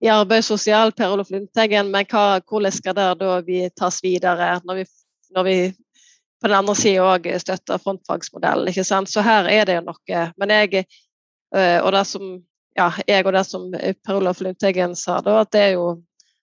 i 0.00 0.12
arbeid 0.12 0.46
sosial, 0.46 0.94
Per 0.96 1.12
Olof 1.12 1.32
Lundteigen, 1.34 1.90
men 1.92 2.08
hva, 2.08 2.40
hvordan 2.40 2.72
skal 2.72 2.96
det 2.96 3.10
da 3.20 3.40
vi 3.44 3.66
tas 3.76 4.00
videre 4.04 4.54
når 4.64 4.80
vi, 4.80 4.86
når 5.36 5.48
vi 5.48 5.58
på 6.38 6.46
den 6.46 6.60
andre 6.60 6.76
sida 6.78 7.02
òg 7.02 7.26
støtter 7.42 7.82
frontfagsmodellen. 7.82 8.70
ikke 8.70 8.86
sant? 8.86 9.10
Så 9.10 9.26
her 9.26 9.50
er 9.50 9.66
det 9.66 9.80
jo 9.80 9.88
noe. 9.90 10.24
Men 10.38 10.54
jeg 10.54 10.86
Eh, 11.56 11.80
og 11.80 11.92
det 11.92 12.04
som 12.08 12.24
ja, 12.76 12.90
jeg 13.08 13.26
og 13.26 13.32
det 13.34 13.44
som 13.48 13.64
Per 13.72 14.18
Olaf 14.18 14.42
Lundteigen 14.44 14.94
sa, 14.96 15.18
da, 15.24 15.40
at 15.42 15.52
det 15.54 15.62
er 15.64 15.72
jo 15.78 15.86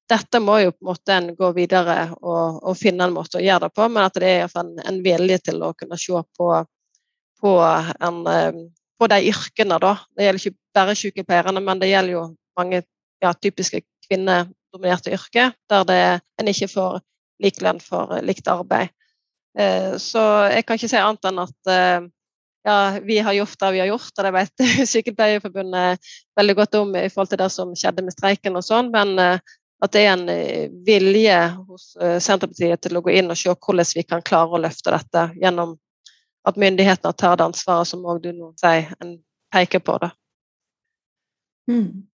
dette 0.09 0.39
må 0.41 0.59
jo 0.61 0.71
på 0.73 0.83
en 0.83 0.89
måte 0.91 1.15
en 1.15 1.29
gå 1.37 1.49
videre 1.55 1.97
og, 2.19 2.59
og, 2.61 2.73
finne 2.77 3.07
en 3.07 3.15
måte 3.15 3.39
å 3.39 3.43
gjøre 3.43 3.67
det 3.67 3.75
på, 3.75 3.87
men 3.89 4.05
at 4.05 4.17
det 4.21 4.31
er 4.31 4.57
en, 4.61 4.73
en 4.85 4.99
vilje 5.05 5.39
til 5.49 5.63
å 5.65 5.73
kunne 5.77 5.97
se 5.99 6.21
på, 6.37 6.49
på, 7.41 7.53
en, 7.63 8.19
eh, 8.29 8.59
på 8.99 9.09
de 9.11 9.19
yrkene. 9.31 9.79
Da. 9.81 9.95
Det 10.15 10.27
gjelder 10.27 10.43
ikke 10.43 10.77
bare 10.77 10.97
sykepleierne, 10.99 11.63
men 11.65 11.81
det 11.81 11.89
gjelder 11.89 12.17
jo 12.17 12.25
mange 12.59 12.83
ja, 13.23 13.33
typiske 13.33 13.81
kvinnedominerte 14.05 15.15
yrker 15.15 15.55
der 15.71 15.89
det, 15.89 16.03
en 16.41 16.51
ikke 16.53 16.69
får 16.75 17.01
lik 17.41 17.63
lønn 17.65 17.81
for 17.83 18.19
likt 18.25 18.47
arbeid. 18.51 18.93
Eh, 19.57 19.95
så 20.01 20.21
jeg 20.51 20.67
kan 20.67 20.77
ikke 20.77 20.91
si 20.91 21.01
annet 21.01 21.31
enn 21.31 21.41
at 21.47 21.75
ja, 22.65 22.99
vi 23.03 23.19
har 23.19 23.33
gjort 23.33 23.59
det 23.59 23.71
vi 23.75 23.81
har 23.83 23.91
gjort, 23.91 24.13
og 24.17 24.25
det 24.25 24.31
vet 24.33 24.63
Sykepleierforbundet 24.91 26.07
veldig 26.37 26.55
godt 26.57 26.77
om 26.79 26.95
i 26.97 27.09
forhold 27.13 27.33
til 27.33 27.41
det 27.43 27.51
som 27.53 27.75
skjedde 27.77 28.05
med 28.05 28.15
streiken 28.15 28.57
og 28.57 28.65
sånn, 28.65 28.89
men 28.93 29.13
eh, 29.21 29.55
at 29.83 29.91
det 29.91 30.05
er 30.05 30.13
en 30.13 30.29
eh, 30.29 30.69
vilje 30.87 31.39
hos 31.67 31.95
eh, 32.01 32.17
Senterpartiet 32.23 32.81
til 32.85 32.97
å 32.97 33.03
gå 33.03 33.15
inn 33.17 33.31
og 33.31 33.39
se 33.39 33.51
hvordan 33.51 33.91
vi 33.97 34.05
kan 34.07 34.23
klare 34.25 34.55
å 34.55 34.63
løfte 34.63 34.93
dette 34.95 35.27
gjennom 35.41 35.75
at 36.45 36.59
myndighetene 36.61 37.17
tar 37.17 37.39
det 37.39 37.49
ansvaret 37.49 37.89
som 37.89 38.05
òg 38.05 38.21
du 38.23 38.31
nå 38.33 38.53
sier, 38.61 38.93
en 39.01 39.17
peker 39.53 39.81
på 39.83 39.97
det. 40.03 40.11
Mm. 41.71 42.05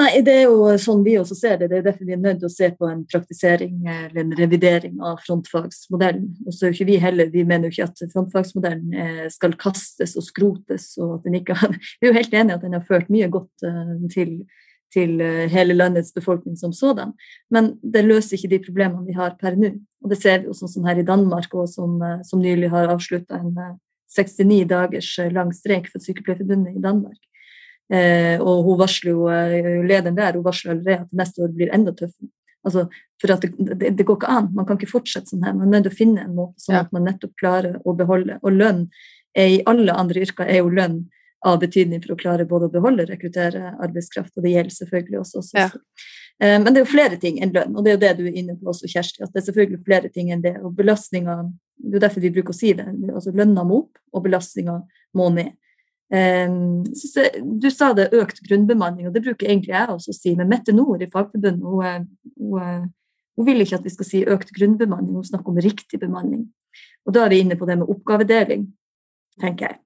Nei, 0.00 0.22
det 0.24 0.32
er 0.32 0.44
jo 0.46 0.70
sånn 0.80 1.02
vi 1.04 1.18
også 1.20 1.36
ser 1.36 1.58
det. 1.60 1.68
Det 1.68 1.80
er 1.80 1.84
derfor 1.84 2.08
vi 2.08 2.14
er 2.14 2.20
nødt 2.22 2.38
til 2.40 2.48
å 2.48 2.54
se 2.54 2.70
på 2.78 2.86
en 2.88 3.02
praktisering 3.10 3.82
eller 3.82 4.22
en 4.22 4.32
revidering 4.38 5.02
av 5.04 5.20
frontfagsmodellen. 5.26 6.30
Og 6.46 6.54
så 6.54 6.64
er 6.64 6.72
jo 6.72 6.78
ikke 6.78 6.88
vi 6.88 6.98
heller, 7.02 7.28
vi 7.34 7.44
mener 7.44 7.68
jo 7.68 7.74
ikke 7.74 7.90
at 7.90 8.14
frontfagsmodellen 8.14 8.96
eh, 8.96 9.26
skal 9.34 9.58
kastes 9.60 10.16
og 10.16 10.24
skrotes. 10.24 10.94
og 11.02 11.18
at 11.18 11.28
den 11.28 11.36
ikke 11.42 11.58
har, 11.60 11.76
Vi 11.76 12.08
er 12.08 12.14
jo 12.14 12.18
helt 12.18 12.34
enige 12.34 12.56
at 12.56 12.64
den 12.64 12.78
har 12.78 12.86
ført 12.88 13.12
mye 13.12 13.28
godt 13.34 13.66
til, 14.14 14.38
til 14.92 15.20
eh, 15.24 15.48
hele 15.52 15.76
landets 15.76 16.12
befolkning 16.14 16.56
som 16.60 16.74
sådan. 16.76 17.14
Men 17.50 17.74
det 17.82 18.04
løser 18.06 18.36
ikke 18.36 18.52
de 18.54 18.62
problemene 18.66 19.06
vi 19.08 19.16
har 19.16 19.36
per 19.40 19.56
nå. 19.58 19.74
Og 20.02 20.10
det 20.10 20.18
ser 20.18 20.42
vi 20.42 20.50
jo 20.50 20.56
sånn 20.56 20.70
som 20.70 20.86
her 20.88 20.98
i 20.98 21.06
Danmark, 21.06 21.52
og 21.54 21.68
som, 21.70 22.00
som 22.26 22.40
nylig 22.42 22.72
har 22.72 22.90
avslutta 22.90 23.38
en 23.38 23.52
69 24.10 24.64
dagers 24.68 25.12
lang 25.30 25.52
streik 25.54 25.86
for 25.92 26.02
Sykepleierforbundet 26.02 26.74
i 26.76 26.82
Danmark. 26.82 27.20
Eh, 27.92 28.40
og 28.40 28.64
hun 28.64 28.78
varsler 28.80 29.12
jo, 29.12 29.26
eh, 29.28 29.82
lederen 29.84 30.16
der 30.16 30.38
hun 30.38 30.44
varsler 30.44 30.72
allerede 30.72 31.04
at 31.04 31.12
neste 31.12 31.42
år 31.44 31.52
blir 31.52 31.72
enda 31.74 31.92
tøffere. 31.92 32.30
Altså, 32.64 32.86
for 33.20 33.32
at 33.34 33.42
det, 33.42 33.50
det, 33.58 33.90
det, 33.98 34.06
går 34.06 34.16
ikke 34.16 34.30
an. 34.30 34.52
Man 34.54 34.66
kan 34.66 34.78
ikke 34.78 34.92
fortsette 34.92 35.32
sånn 35.32 35.42
her. 35.44 35.54
Man 35.56 35.66
er 35.66 35.80
nødt 35.80 35.88
til 35.88 35.92
å 35.92 35.98
finne 35.98 36.22
en 36.22 36.36
måte 36.36 36.62
sånn 36.62 36.78
at 36.78 36.92
man 36.94 37.04
nettopp 37.08 37.34
klarer 37.40 37.80
å 37.84 37.94
beholde. 37.98 38.38
Og 38.42 38.54
lønn 38.54 38.86
er 39.34 39.56
i 39.56 39.58
alle 39.66 39.96
andre 39.98 40.22
yrker 40.22 40.46
er 40.46 40.62
jo 40.62 40.70
lønn 40.70 41.02
av 41.44 41.58
betydning 41.62 42.02
for 42.04 42.14
å 42.14 42.18
klare 42.20 42.46
både 42.48 42.68
å 42.68 42.72
beholde 42.72 43.06
og 43.06 43.10
rekruttere 43.10 43.72
arbeidskraft, 43.82 44.34
og 44.36 44.44
det 44.44 44.54
gjelder 44.54 44.76
selvfølgelig 44.76 45.20
også 45.22 45.40
oss. 45.40 45.50
Ja. 45.58 45.68
Eh, 46.42 46.58
men 46.62 46.70
det 46.70 46.80
er 46.80 46.86
jo 46.86 46.92
flere 46.92 47.18
ting 47.22 47.40
enn 47.42 47.54
lønn, 47.54 47.74
og 47.76 47.84
det 47.84 47.92
er 47.92 47.96
jo 47.96 48.02
det 48.04 48.12
du 48.20 48.24
er 48.28 48.38
inne 48.38 48.54
på 48.58 48.70
også, 48.72 48.90
Kjersti. 48.90 49.24
At 49.24 49.34
det 49.34 49.42
er 49.42 49.48
selvfølgelig 49.48 49.82
flere 49.86 50.12
ting 50.12 50.30
enn 50.34 50.44
det. 50.44 50.56
Og 50.62 50.74
belastninga 50.78 51.42
Det 51.82 51.96
er 51.98 52.04
derfor 52.04 52.22
vi 52.22 52.30
bruker 52.30 52.54
å 52.54 52.54
si 52.54 52.72
det. 52.78 52.86
altså 53.10 53.32
Lønna 53.34 53.64
må 53.66 53.80
opp, 53.82 53.98
og 54.14 54.22
belastninga 54.22 54.76
må 55.18 55.28
ned. 55.34 55.50
Um, 56.12 56.84
du 57.58 57.70
sa 57.72 57.88
det 57.96 58.12
økt 58.12 58.42
grunnbemanning, 58.44 59.08
og 59.08 59.14
det 59.14 59.22
bruker 59.24 59.48
egentlig 59.48 59.72
jeg 59.72 59.88
også 59.88 60.12
å 60.12 60.18
si. 60.18 60.34
Men 60.36 60.50
Mette 60.50 60.74
Nord 60.76 61.02
i 61.02 61.08
Fagforbundet 61.10 61.64
hun, 61.64 62.06
hun, 62.38 62.84
hun, 63.34 63.46
vil 63.48 63.64
ikke 63.64 63.80
at 63.80 63.88
vi 63.88 63.94
skal 63.94 64.06
si 64.06 64.22
økt 64.28 64.52
grunnbemanning, 64.54 65.16
hun 65.16 65.26
snakker 65.26 65.50
om 65.50 65.58
riktig 65.64 65.98
bemanning. 65.98 66.44
Og 67.08 67.16
Da 67.16 67.24
er 67.24 67.32
vi 67.32 67.40
inne 67.42 67.58
på 67.58 67.66
det 67.66 67.80
med 67.80 67.90
oppgavedeling, 67.90 68.68
tenker 69.40 69.70
jeg, 69.70 69.81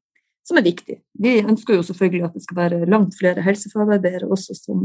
som 0.46 0.58
er 0.58 0.66
viktig. 0.66 1.00
Vi 1.18 1.36
ønsker 1.42 1.74
jo 1.74 1.84
selvfølgelig 1.86 2.26
at 2.28 2.36
det 2.36 2.44
skal 2.44 2.60
være 2.60 2.90
langt 2.90 3.16
flere 3.18 3.42
helsefagarbeidere 3.42 4.30
også 4.30 4.54
som, 4.58 4.84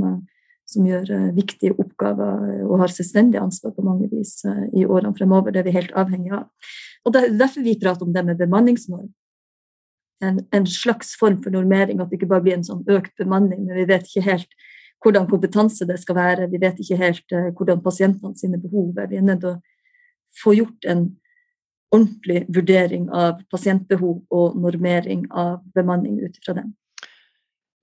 som 0.70 0.88
gjør 0.89 1.09
uh, 1.14 1.32
viktige 1.38 1.76
oppgaver 1.78 2.64
og 2.66 2.80
har 2.82 2.93
selvstendig 2.93 3.41
ansvar 3.41 3.76
på 3.76 3.86
mange 3.86 4.09
vis 4.09 4.39
i 4.74 4.88
årene 4.88 5.14
fremover. 5.18 5.53
Det 5.53 5.62
er 5.62 5.70
vi 5.70 5.78
helt 5.78 5.93
avhengig 5.93 6.34
av. 6.34 6.47
Og 7.05 7.14
Det 7.14 7.22
er 7.22 7.38
derfor 7.38 7.66
vi 7.66 7.80
prater 7.82 8.07
om 8.07 8.14
det 8.14 8.26
med 8.26 8.41
bemanningsnorm 8.41 9.09
en, 10.22 10.47
en, 10.51 10.68
slags 10.68 11.16
form 11.20 11.43
for 11.43 11.49
normering, 11.49 12.01
at 12.01 12.09
det 12.09 12.20
ikke 12.20 12.30
bare 12.30 12.45
blir 12.45 12.57
en 12.57 12.66
sånn 12.66 12.84
økt 12.91 13.14
bemanning. 13.20 13.66
Men 13.66 13.80
vi 13.82 13.88
vet 13.89 14.07
ikke 14.07 14.28
helt 14.28 14.62
hvordan 15.01 15.28
kompetanse 15.30 15.88
det 15.89 15.97
skal 16.01 16.18
være, 16.18 16.49
vi 16.51 16.62
vet 16.62 16.78
ikke 16.82 16.99
helt 16.99 17.36
hvordan 17.57 17.82
pasientene 17.82 18.38
sine 18.38 18.59
behov 18.62 18.97
er. 19.01 19.09
Vi 19.09 19.18
er 19.18 19.26
nødt 19.26 19.41
til 19.41 19.55
å 19.55 20.41
få 20.43 20.53
gjort 20.59 20.86
en 20.89 21.07
ordentlig 21.92 22.46
vurdering 22.48 23.10
av 23.12 23.42
pasientbehov 23.52 24.22
og 24.32 24.60
normering 24.60 25.26
av 25.32 25.60
bemanning 25.76 26.20
ut 26.24 26.38
fra 26.46 26.56
dem. 26.62 26.74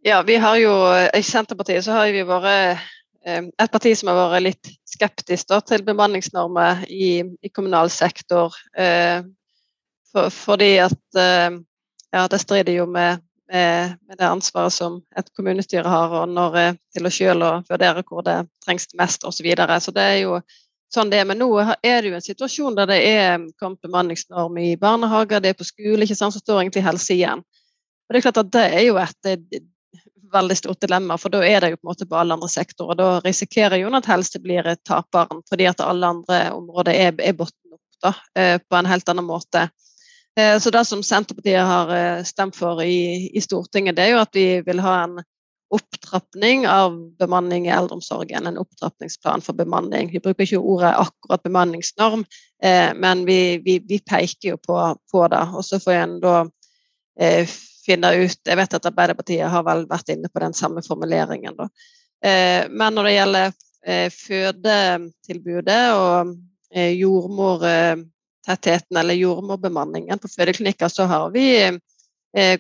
Ja, 0.07 0.23
vi 0.23 0.37
har 0.37 0.57
jo, 0.57 0.73
I 1.15 1.23
Senterpartiet 1.23 1.85
så 1.85 1.97
har 1.97 2.13
vi 2.15 2.23
vært 2.27 2.81
eh, 3.27 3.49
et 3.51 3.73
parti 3.73 3.93
som 3.99 4.13
har 4.13 4.31
vært 4.31 4.47
litt 4.47 4.71
skeptisk 4.89 5.51
da, 5.51 5.61
til 5.61 5.85
bemanningsnormer 5.85 6.85
i, 6.89 7.21
i 7.43 7.51
kommunal 7.53 7.91
sektor. 7.93 8.55
Eh, 8.79 9.21
for, 10.13 10.31
fordi 10.33 10.77
at 10.87 11.19
eh, 11.19 11.59
ja, 12.15 12.29
det 12.31 12.41
strider 12.41 12.79
jo 12.79 12.87
med, 12.87 13.21
med, 13.53 13.99
med, 14.09 14.19
det 14.19 14.31
ansvaret 14.31 14.73
som 14.73 15.03
et 15.19 15.29
kommunestyre 15.37 15.89
har 15.89 16.15
og 16.23 16.33
når, 16.33 16.57
eh, 16.63 16.79
til 16.95 17.09
å 17.09 17.13
selv 17.13 17.69
vurdere 17.69 18.07
hvor 18.09 18.25
det 18.25 18.39
trengs 18.65 18.89
mest 18.99 19.27
osv. 19.27 19.43
Så, 19.43 19.49
videre. 19.51 19.81
så 19.81 19.95
det 19.95 20.07
er 20.15 20.19
jo 20.23 20.41
sånn 20.95 21.11
det 21.13 21.21
er. 21.21 21.29
Men 21.29 21.41
nå 21.43 21.49
er 21.61 22.03
det 22.03 22.11
jo 22.11 22.19
en 22.19 22.25
situasjon 22.25 22.77
der 22.79 22.91
det 22.91 22.99
er 23.07 23.49
kommet 23.61 23.83
bemanningsnorm 23.85 24.59
i 24.63 24.75
barnehager, 24.81 25.43
det 25.45 25.55
er 25.55 25.59
på 25.59 25.67
skole, 25.69 26.05
ikke 26.05 26.19
sant, 26.19 26.37
så 26.37 26.43
står 26.43 26.63
egentlig 26.63 26.87
helse 26.87 27.17
igjen. 27.17 27.43
Og 27.43 28.15
det 28.15 28.21
er 28.21 28.27
klart 28.29 28.41
at 28.41 28.55
det 28.55 28.65
er 28.79 28.87
jo 28.87 29.01
et, 29.03 29.61
veldig 30.33 30.57
stort 30.57 30.81
dilemma, 30.81 31.17
for 31.19 31.33
da 31.33 31.41
er 31.45 31.61
det 31.61 31.71
jo 31.73 31.79
på 31.79 31.87
en 31.87 31.91
måte 31.91 32.07
på 32.09 32.17
alle 32.21 32.37
andre 32.37 32.49
sektorer. 32.53 32.99
Da 32.99 33.09
risikerer 33.25 33.81
jo 33.81 33.93
at 33.97 34.09
helse 34.11 34.41
blir 34.45 34.67
taperen, 34.85 35.43
fordi 35.49 35.69
at 35.71 35.81
alle 35.81 36.11
andre 36.15 36.41
områder 36.53 36.93
er, 36.93 37.15
er 37.17 37.37
bunnen 37.37 37.77
opp 37.77 38.03
da, 38.05 38.13
eh, 38.37 38.59
på 38.61 38.77
en 38.77 38.91
helt 38.91 39.09
annen 39.09 39.25
måte. 39.25 39.69
Eh, 40.39 40.59
så 40.59 40.71
det 40.71 40.85
som 40.85 41.03
Senterpartiet 41.03 41.65
har 41.67 41.95
eh, 41.95 42.23
stemt 42.25 42.57
for 42.57 42.83
i, 42.83 43.29
i, 43.33 43.41
Stortinget, 43.41 43.97
det 43.97 44.07
er 44.07 44.15
jo 44.15 44.23
at 44.23 44.37
vi 44.37 44.47
vil 44.67 44.85
ha 44.85 44.95
en 45.05 45.19
opptrapping 45.71 46.69
av 46.69 47.17
bemanning 47.19 47.67
i 47.67 47.71
eldreomsorgen. 47.71 48.47
En 48.47 48.59
opptrappingsplan 48.59 49.41
for 49.45 49.53
bemanning. 49.53 50.11
Vi 50.13 50.21
bruker 50.21 50.43
ikke 50.45 50.59
ordet 50.59 50.95
akkurat 50.97 51.43
bemanningsnorm, 51.45 52.25
eh, 52.63 52.95
men 52.97 53.25
vi, 53.29 53.59
vi, 53.65 53.79
vi, 53.89 53.99
peker 54.01 54.49
jo 54.55 54.57
på, 54.57 54.97
på 55.13 55.29
det. 55.29 55.49
Og 55.55 55.65
så 55.65 55.81
får 55.83 55.93
en 55.93 56.21
da 56.25 56.47
eh, 57.21 57.49
finne 57.85 58.15
ut 58.21 58.39
Jeg 58.45 58.57
vet 58.61 58.75
at 58.77 58.87
Arbeiderpartiet 58.91 59.53
har 59.53 59.63
vel 59.65 59.87
vært 59.89 60.09
inne 60.13 60.29
på 60.33 60.39
den 60.45 60.55
samme 60.57 60.83
formuleringen, 60.85 61.55
da. 61.57 61.69
Eh, 62.25 62.69
men 62.71 62.95
når 62.95 63.05
det 63.05 63.19
gjelder 63.19 63.53
fødetilbudet 64.13 65.93
og 65.97 66.37
jordmortettheten 66.75 68.97
eller 69.01 69.15
jordmorbemanningen 69.17 70.19
på 70.21 70.29
fødeklinikker, 70.29 70.89
så 70.93 71.07
har 71.09 71.31
vi 71.33 71.79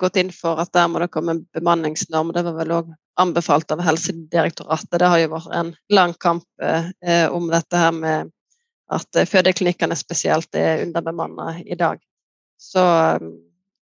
gått 0.00 0.16
inn 0.16 0.30
for 0.32 0.58
at 0.62 0.72
der 0.72 0.86
må 0.88 1.02
det 1.02 1.10
komme 1.12 1.34
en 1.34 1.42
bemanningsnorm. 1.52 2.32
Det 2.32 2.42
var 2.46 2.56
vel 2.56 2.72
òg 2.78 2.88
anbefalt 3.20 3.70
av 3.74 3.82
Helsedirektoratet. 3.84 4.96
Det 4.98 5.10
har 5.12 5.20
jo 5.20 5.32
vært 5.34 5.54
en 5.58 5.72
lang 5.92 6.14
kamp 6.22 6.46
eh, 6.62 7.26
om 7.28 7.50
dette 7.52 7.80
her 7.80 7.92
med 7.92 8.32
at 8.88 9.20
fødeklinikkene 9.28 9.96
spesielt 9.98 10.54
er 10.56 10.86
underbemanna 10.86 11.58
i 11.60 11.76
dag. 11.76 12.00
Så, 12.58 12.82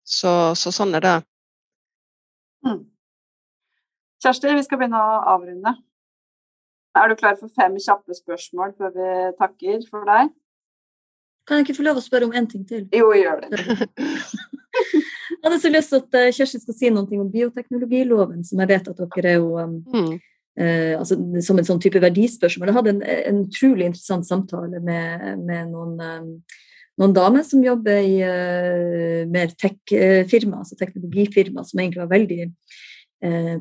så, 0.03 0.31
så, 0.57 0.71
sånn 0.73 0.97
er 0.97 1.05
det. 1.05 1.15
Mm. 2.65 2.81
Kjersti, 4.23 4.55
vi 4.57 4.63
skal 4.65 4.81
begynne 4.81 4.99
å 4.99 5.19
avrunde. 5.35 5.75
Er 6.95 7.11
du 7.11 7.17
klar 7.19 7.37
for 7.37 7.51
fem 7.53 7.75
kjappe 7.81 8.15
spørsmål 8.17 8.73
før 8.79 8.95
vi 8.95 9.11
takker 9.39 9.85
for 9.91 10.07
deg? 10.07 10.31
Kan 11.45 11.59
jeg 11.59 11.67
ikke 11.67 11.77
få 11.77 11.85
lov 11.85 11.99
å 11.99 12.03
spørre 12.03 12.27
om 12.27 12.35
en 12.35 12.47
ting 12.49 12.63
til? 12.67 12.85
Jo, 12.95 13.11
gjør 13.13 13.43
det. 13.43 13.59
jeg 14.81 15.43
hadde 15.43 15.59
så 15.61 15.71
lyst 15.71 15.93
til 15.93 16.01
at 16.01 16.17
uh, 16.17 16.29
Kjersti 16.33 16.61
skal 16.63 16.77
si 16.77 16.91
noe 16.93 17.19
om 17.21 17.31
bioteknologiloven, 17.31 18.41
som 18.47 18.63
jeg 18.63 18.71
vet 18.73 18.89
at 18.91 19.03
dere 19.15 19.33
er 19.35 19.37
jo 19.37 19.51
um, 19.61 19.75
mm. 19.93 20.11
uh, 20.61 20.93
altså, 20.99 21.19
Som 21.45 21.61
en 21.61 21.67
sånn 21.67 21.81
type 21.83 22.01
verdispørsmål. 22.01 22.71
Jeg 22.71 22.79
hadde 22.79 22.95
en, 22.95 23.03
en 23.31 23.43
utrolig 23.45 23.91
interessant 23.91 24.27
samtale 24.27 24.81
med, 24.81 25.27
med 25.45 25.69
noen, 25.69 25.93
um, 26.01 26.31
noen 27.01 27.15
damer 27.15 27.45
som 27.45 27.63
jobber 27.65 28.01
i 28.01 28.17
uh, 28.25 29.21
mer 29.29 29.53
tech-firma, 29.53 30.63
altså 30.63 30.79
teknologifirma, 30.81 31.65
som 31.67 31.81
egentlig 31.83 32.05
var 32.05 32.13
veldig 32.17 32.49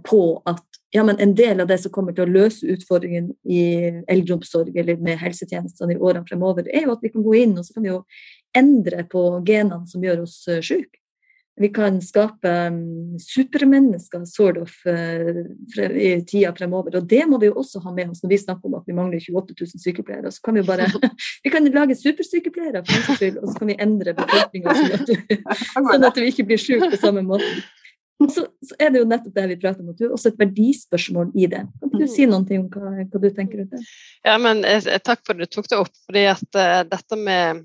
på 0.05 0.18
at 0.51 0.74
ja, 0.95 1.03
men 1.05 1.19
en 1.19 1.35
del 1.35 1.61
av 1.61 1.67
det 1.67 1.81
som 1.83 1.91
kommer 1.91 2.15
til 2.15 2.23
å 2.23 2.31
løse 2.31 2.69
utfordringen 2.71 3.33
i 3.51 3.63
eldreomsorg 4.11 4.77
eller 4.79 5.01
med 5.03 5.19
helsetjenestene 5.19 5.97
i 5.97 5.99
årene 5.99 6.23
fremover, 6.29 6.69
er 6.71 6.87
jo 6.87 6.95
at 6.95 7.03
vi 7.03 7.11
kan 7.11 7.25
gå 7.25 7.35
inn 7.41 7.57
og 7.59 7.67
så 7.67 7.75
kan 7.75 7.87
vi 7.87 7.91
jo 7.91 8.05
endre 8.55 9.03
på 9.11 9.25
genene 9.43 9.91
som 9.91 10.07
gjør 10.07 10.23
oss 10.23 10.37
uh, 10.47 10.61
syke. 10.63 11.01
Vi 11.59 11.73
kan 11.75 11.99
skape 12.03 12.53
um, 12.71 13.19
supermennesker 13.23 14.23
sort 14.31 14.63
of, 14.63 14.79
uh, 14.87 15.43
i 15.91 16.15
tida 16.31 16.55
fremover. 16.55 17.01
Og 17.01 17.11
det 17.11 17.25
må 17.31 17.43
vi 17.43 17.51
jo 17.51 17.59
også 17.59 17.83
ha 17.83 17.95
med 17.95 18.15
oss 18.15 18.23
når 18.23 18.37
vi 18.37 18.43
snakker 18.47 18.71
om 18.71 18.79
at 18.79 18.87
vi 18.87 18.95
mangler 18.95 19.23
28 19.23 19.55
000 19.61 19.83
sykepleiere. 19.83 20.35
Så 20.35 20.47
kan 20.47 20.59
vi 20.59 20.67
bare 20.67 20.87
vi 21.45 21.55
kan 21.55 21.67
lage 21.75 21.99
supersykepleiere, 21.99 22.87
for 22.87 23.31
og 23.43 23.51
så 23.51 23.59
kan 23.59 23.71
vi 23.71 23.83
endre 23.83 24.15
befolkninga 24.19 24.79
sånn, 24.79 25.15
sånn, 25.75 26.11
at 26.11 26.19
vi 26.23 26.31
ikke 26.31 26.47
blir 26.53 26.69
syke 26.71 26.95
på 26.95 27.03
samme 27.03 27.27
måte. 28.21 28.35
Så, 28.35 28.47
så, 28.62 28.77
er 28.79 28.93
det 28.93 29.03
jo 29.03 29.09
nettopp 29.09 29.37
det 29.37 29.47
vi 29.51 29.57
prater 29.61 29.83
om, 29.83 29.93
at 29.93 30.01
du 30.01 30.09
også 30.09 30.33
et 30.33 30.41
verdispørsmål 30.41 31.33
i 31.35 31.49
det. 31.51 31.62
Kan 31.81 31.95
du 31.95 32.07
si 32.11 32.27
noe 32.31 32.43
om 32.59 32.69
hva, 32.73 32.93
hva, 33.01 33.23
du 33.23 33.29
tenker 33.35 33.62
rundt 33.62 33.75
det? 33.75 33.83
Ja, 34.27 34.37
men 34.41 34.65
eh, 34.69 34.87
Takk 35.05 35.25
for 35.27 35.35
at 35.35 35.43
du 35.43 35.51
tok 35.51 35.71
det 35.71 35.81
opp. 35.81 35.95
fordi 36.07 36.27
at 36.33 36.59
uh, 36.59 36.83
dette 36.89 37.19
med 37.21 37.65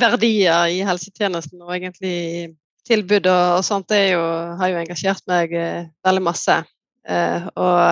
verdier 0.00 0.72
i 0.72 0.80
helsetjenesten 0.86 1.60
og 1.60 1.74
egentlig 1.74 2.54
tilbud 2.88 3.26
og, 3.26 3.58
og 3.58 3.64
sånt, 3.66 3.88
det 3.92 4.14
jo, 4.14 4.22
har 4.60 4.72
jo 4.72 4.80
engasjert 4.80 5.26
meg 5.30 5.52
uh, 5.56 5.88
veldig 6.06 6.24
masse. 6.24 6.60
Uh, 7.06 7.50
og 7.54 7.82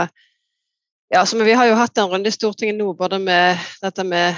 ja, 1.14 1.26
så, 1.26 1.38
Vi 1.42 1.58
har 1.58 1.68
jo 1.68 1.78
hatt 1.78 1.98
en 1.98 2.10
runde 2.10 2.30
i 2.30 2.34
Stortinget 2.34 2.78
nå 2.78 2.94
både 2.98 3.20
med 3.22 3.60
dette 3.82 4.06
med 4.06 4.34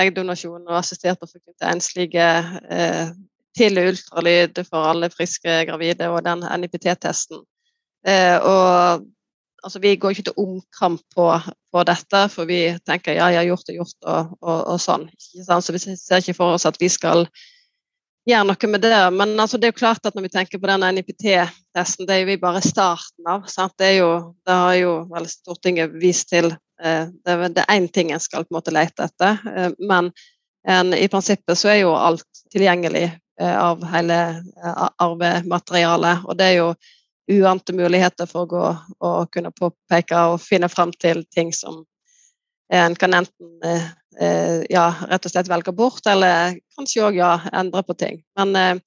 eggdonasjon 0.00 0.64
og 0.66 0.80
assistert 0.80 1.20
befruktning 1.20 1.54
til 1.54 1.70
enslige 1.70 2.26
tidlig 3.56 3.88
ultralyd 3.92 4.60
for 4.68 4.90
alle 4.90 5.10
friske 5.12 5.64
gravide 5.68 6.10
og 6.10 6.22
den 6.26 6.44
NIPT-testen. 6.44 7.42
Eh, 8.06 8.36
og 8.36 9.04
altså, 9.64 9.80
vi 9.80 9.96
går 9.96 10.14
ikke 10.14 10.28
til 10.28 10.38
omkamp 10.40 11.02
på, 11.16 11.30
på, 11.72 11.86
dette, 11.88 12.26
for 12.34 12.50
vi 12.50 12.60
tenker 12.86 13.16
ja, 13.16 13.30
jeg 13.32 13.42
har 13.42 13.50
gjort 13.52 13.72
og 13.72 13.80
gjort 13.80 13.98
og, 14.04 14.36
og, 14.42 14.60
og 14.74 14.80
sånn. 14.82 15.08
Så 15.18 15.74
vi 15.74 15.82
ser 15.82 16.20
ikke 16.20 16.36
for 16.36 16.58
oss 16.58 16.68
at 16.68 16.80
vi 16.80 16.90
skal 16.92 17.26
gjøre 18.28 18.48
noe 18.48 18.70
med 18.72 18.84
det. 18.84 18.98
Men 19.16 19.34
altså, 19.38 19.60
det 19.60 19.68
er 19.68 19.74
jo 19.74 19.80
klart 19.80 20.06
at 20.06 20.16
når 20.16 20.28
vi 20.28 20.34
tenker 20.36 20.60
på 20.60 20.70
den 20.70 20.86
NIPT-testen, 20.98 22.08
det 22.08 22.20
er 22.20 22.28
vi 22.28 22.38
bare 22.40 22.62
starten 22.64 23.30
av. 23.30 23.48
Det, 23.78 23.90
jo, 23.98 24.12
det 24.46 24.60
har 24.60 24.78
jo 24.80 24.94
vel 25.12 25.28
Stortinget 25.30 25.96
vist 26.00 26.30
til. 26.32 26.52
Eh, 26.82 27.10
det 27.24 27.64
er 27.64 27.74
én 27.76 27.88
ting 27.92 28.12
en 28.12 28.22
skal 28.22 28.46
på 28.46 28.54
en 28.54 28.60
måte 28.60 28.74
lete 28.74 29.08
etter. 29.08 29.40
Eh, 29.54 29.70
men 29.80 30.12
en, 30.68 30.94
i 30.96 31.08
prinsippet 31.12 31.60
så 31.60 31.72
er 31.74 31.82
jo 31.84 31.92
alt 31.96 32.44
tilgjengelig 32.52 33.10
av 33.42 33.84
hele 33.90 34.18
eh, 34.38 34.84
arvematerialet. 35.02 36.24
Og 36.28 36.38
det 36.38 36.50
er 36.50 36.56
jo 36.60 36.68
uante 37.34 37.72
muligheter 37.72 38.28
for 38.28 38.44
å 38.44 38.50
gå 38.50 38.64
og 39.08 39.30
kunne 39.32 39.54
påpeke 39.56 40.24
og 40.30 40.42
finne 40.44 40.68
fram 40.68 40.92
til 41.00 41.24
ting 41.34 41.52
som 41.56 41.82
en 42.72 42.96
kan 42.96 43.14
enten 43.16 43.64
eh, 43.64 44.60
ja, 44.70 44.88
rett 45.08 45.26
og 45.26 45.32
slett 45.32 45.50
velge 45.50 45.72
bort, 45.76 46.04
eller 46.06 46.58
kanskje 46.76 47.04
òg 47.08 47.18
ja, 47.18 47.36
endre 47.52 47.82
på 47.84 47.96
ting. 47.98 48.22
Men 48.38 48.80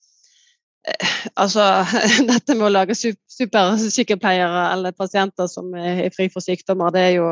altså 1.35 1.65
Dette 2.29 2.55
med 2.55 2.69
å 2.69 2.71
lage 2.71 2.95
supersykepleiere 2.95 4.63
eller 4.71 4.95
pasienter 4.95 5.49
som 5.51 5.73
er 5.75 6.07
fri 6.15 6.29
for 6.31 6.45
sykdommer, 6.45 6.93
det 6.95 7.03
er 7.09 7.13
jo 7.19 7.29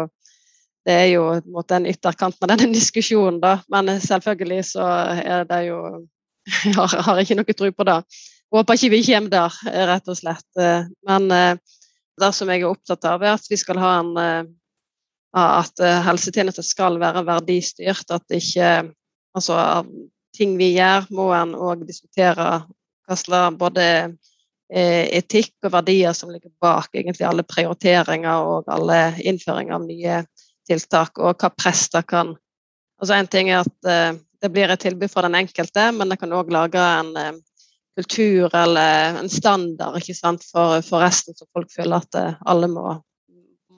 det 0.86 0.94
er 0.94 1.08
jo 1.16 1.24
en, 1.34 1.88
ytterkant 1.90 2.38
av 2.42 2.52
denne 2.52 2.70
diskusjonen, 2.78 3.40
da. 3.42 3.58
Men 3.74 3.90
selvfølgelig 4.02 4.66
så 4.74 4.86
er 5.18 5.48
det 5.50 5.62
jo 5.70 5.80
jeg 6.66 6.76
har, 6.78 6.98
har 7.08 7.22
ikke 7.22 7.38
noe 7.40 7.58
tro 7.58 7.72
på 7.72 7.88
det. 7.88 8.00
Håper 8.54 8.78
ikke 8.78 8.92
vi 8.94 9.02
kommer 9.08 9.34
der, 9.34 9.58
rett 9.92 10.12
og 10.12 10.20
slett. 10.20 10.48
Eh, 10.60 10.86
men 11.10 11.32
eh, 11.34 11.80
det 12.22 12.32
som 12.36 12.52
jeg 12.52 12.64
er 12.64 12.70
opptatt 12.70 13.08
av, 13.10 13.24
er 13.24 13.36
at 13.36 13.50
vi 13.52 13.60
skal 13.60 13.82
ha 13.82 13.96
en 14.02 14.14
eh, 14.22 14.46
at 15.36 15.82
helsetjenester 16.06 16.64
skal 16.64 16.96
være 17.02 17.26
verdistyrt. 17.28 18.08
At 18.08 18.32
ikke 18.32 18.70
altså, 19.36 19.58
ting 20.38 20.54
vi 20.60 20.70
gjør, 20.78 21.10
må 21.12 21.26
en 21.36 21.52
òg 21.60 21.84
diskutere 21.90 22.62
hva 23.06 23.18
slags 23.20 23.58
både 23.60 23.86
eh, 24.70 25.06
etikk 25.18 25.54
og 25.66 25.74
verdier 25.76 26.16
som 26.18 26.32
ligger 26.34 26.54
bak 26.62 26.90
egentlig 26.96 27.28
alle 27.28 27.46
prioriteringer 27.48 28.50
og 28.50 28.72
alle 28.72 29.00
innføringer 29.24 29.78
av 29.78 29.86
nye 29.86 30.22
tiltak, 30.66 31.20
og 31.20 31.38
hva 31.38 31.54
prester 31.54 32.06
kan 32.08 32.36
Altså 32.96 33.18
En 33.18 33.28
ting 33.28 33.50
er 33.52 33.58
at 33.60 33.88
eh, 33.92 34.16
det 34.46 34.54
blir 34.54 34.70
et 34.70 34.82
tilbud 34.82 35.10
fra 35.10 35.26
den 35.26 35.38
enkelte, 35.42 35.90
men 35.96 36.12
det 36.12 36.20
kan 36.22 36.34
òg 36.38 36.52
lage 36.54 36.82
en 37.02 37.12
eh, 37.18 37.34
kultur 37.98 38.54
eller 38.54 39.22
en 39.22 39.30
standard 39.32 39.98
ikke 39.98 40.16
for, 40.44 40.82
for 40.86 41.02
resten, 41.02 41.36
som 41.38 41.50
folk 41.56 41.72
føler 41.74 42.04
at 42.04 42.20
eh, 42.20 42.42
alle 42.46 42.70
må, 42.70 42.92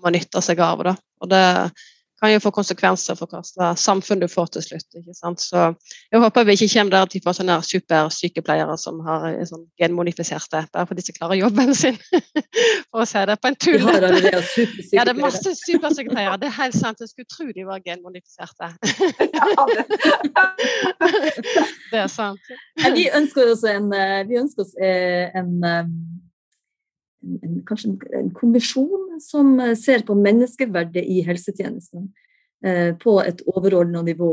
må 0.03 0.11
nytte 0.13 0.41
seg 0.43 0.59
av. 0.63 0.83
Da. 0.89 0.95
Og 1.23 1.31
det 1.31 1.43
kan 2.19 2.31
jo 2.31 2.39
få 2.41 2.51
konsekvenser 2.55 3.17
for 3.17 3.29
hva 3.29 3.43
slags 3.45 3.83
samfunn 3.85 4.21
du 4.21 4.27
får 4.31 4.47
til 4.55 4.63
slutt. 4.65 4.87
ikke 4.97 5.13
sant? 5.13 5.41
Så 5.41 5.67
jeg 6.11 6.21
håper 6.21 6.47
vi 6.47 6.55
ikke 6.57 6.69
kommer 6.73 6.95
der 6.95 7.05
at 7.05 7.13
vi 7.13 7.21
får 7.23 7.37
sånne 7.39 7.57
supersykepleiere 7.67 8.77
som 8.81 8.99
har 9.05 9.27
eh, 9.29 9.45
sånn 9.45 9.67
genmodifiserte, 9.81 10.63
bare 10.73 10.89
fordi 10.89 11.05
de 11.05 11.15
klarer 11.17 11.37
jobben 11.37 11.73
sin, 11.77 11.99
for 12.89 13.03
å 13.03 13.07
si 13.09 13.23
det 13.29 13.37
på 13.41 13.51
en 13.51 13.59
tull. 13.61 13.85
Ja, 14.95 15.05
det 15.05 15.13
er 15.13 15.19
masse 15.19 15.53
supersykepleiere, 15.61 16.39
det 16.41 16.49
er 16.49 16.57
helt 16.57 16.77
sant. 16.77 17.03
Jeg 17.03 17.13
skulle 17.13 17.29
tro 17.29 17.49
de 17.53 17.67
var 17.67 17.83
genmodifiserte. 17.85 18.73
det 21.91 22.01
er 22.01 22.11
sant. 22.11 22.53
Vi 22.97 23.09
ønsker 23.13 23.51
oss 23.51 23.63
en, 23.67 23.91
eh, 23.93 24.23
vi 24.27 24.37
ønsker 24.39 24.63
oss 24.63 24.73
eh, 24.81 25.29
en 25.37 25.51
en, 27.23 27.59
kanskje 27.67 27.95
en 28.19 28.31
kommisjon 28.35 29.19
som 29.23 29.59
eh, 29.59 29.75
ser 29.75 30.05
på 30.07 30.15
menneskeverdet 30.17 31.03
i 31.03 31.21
helsetjenesten 31.27 32.09
eh, 32.65 32.93
på 32.97 33.19
et 33.23 33.41
overordna 33.47 34.03
nivå, 34.05 34.31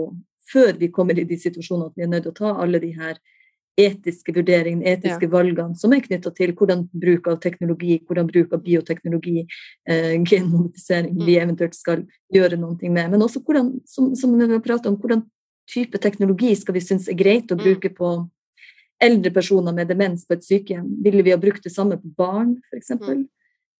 før 0.52 0.74
vi 0.78 0.90
kommer 0.92 1.18
i 1.18 1.26
de 1.28 1.38
situasjonene 1.40 1.90
at 1.90 1.96
vi 1.96 2.04
er 2.04 2.12
nødt 2.12 2.28
til 2.28 2.34
å 2.34 2.40
ta 2.42 2.52
alle 2.62 2.82
de 2.82 2.92
her 2.96 3.20
etiske 3.80 4.30
vurderingene, 4.34 4.86
etiske 4.86 5.26
ja. 5.26 5.30
valgene 5.32 5.74
som 5.78 5.92
er 5.94 6.02
knytta 6.04 6.30
til 6.36 6.52
hvordan 6.54 6.84
bruk 6.92 7.26
av 7.32 7.40
teknologi, 7.42 7.96
hvordan 8.06 8.28
bruk 8.30 8.52
av 8.54 8.62
bioteknologi, 8.62 9.46
eh, 9.88 10.12
genmodifisering 10.22 11.16
vi 11.18 11.34
mm. 11.34 11.42
eventuelt 11.42 11.74
skal 11.74 12.04
gjøre 12.34 12.60
noe 12.60 12.90
med. 12.90 13.10
Men 13.16 13.24
også 13.26 13.42
hvordan, 13.42 13.72
som, 13.90 14.12
som 14.18 14.36
vi 14.36 14.46
har 14.46 14.62
pratet 14.62 14.92
om, 14.92 14.98
hvordan 15.00 15.24
type 15.70 15.98
teknologi 15.98 16.52
skal 16.60 16.76
vi 16.76 16.84
synes 16.84 17.08
er 17.08 17.18
greit 17.18 17.50
å 17.50 17.58
mm. 17.58 17.64
bruke 17.64 17.90
på 17.96 18.14
eldre 19.04 19.32
personer 19.34 19.74
med 19.76 19.88
demens 19.90 20.26
på 20.26 20.36
et 20.36 20.44
sykehjem. 20.46 20.86
Ville 21.04 21.24
vi 21.26 21.32
ha 21.34 21.40
brukt 21.40 21.64
det 21.64 21.72
samme 21.74 21.98
på 22.00 22.10
barn, 22.18 22.56
f.eks.? 22.70 22.94
Mm. 23.00 23.24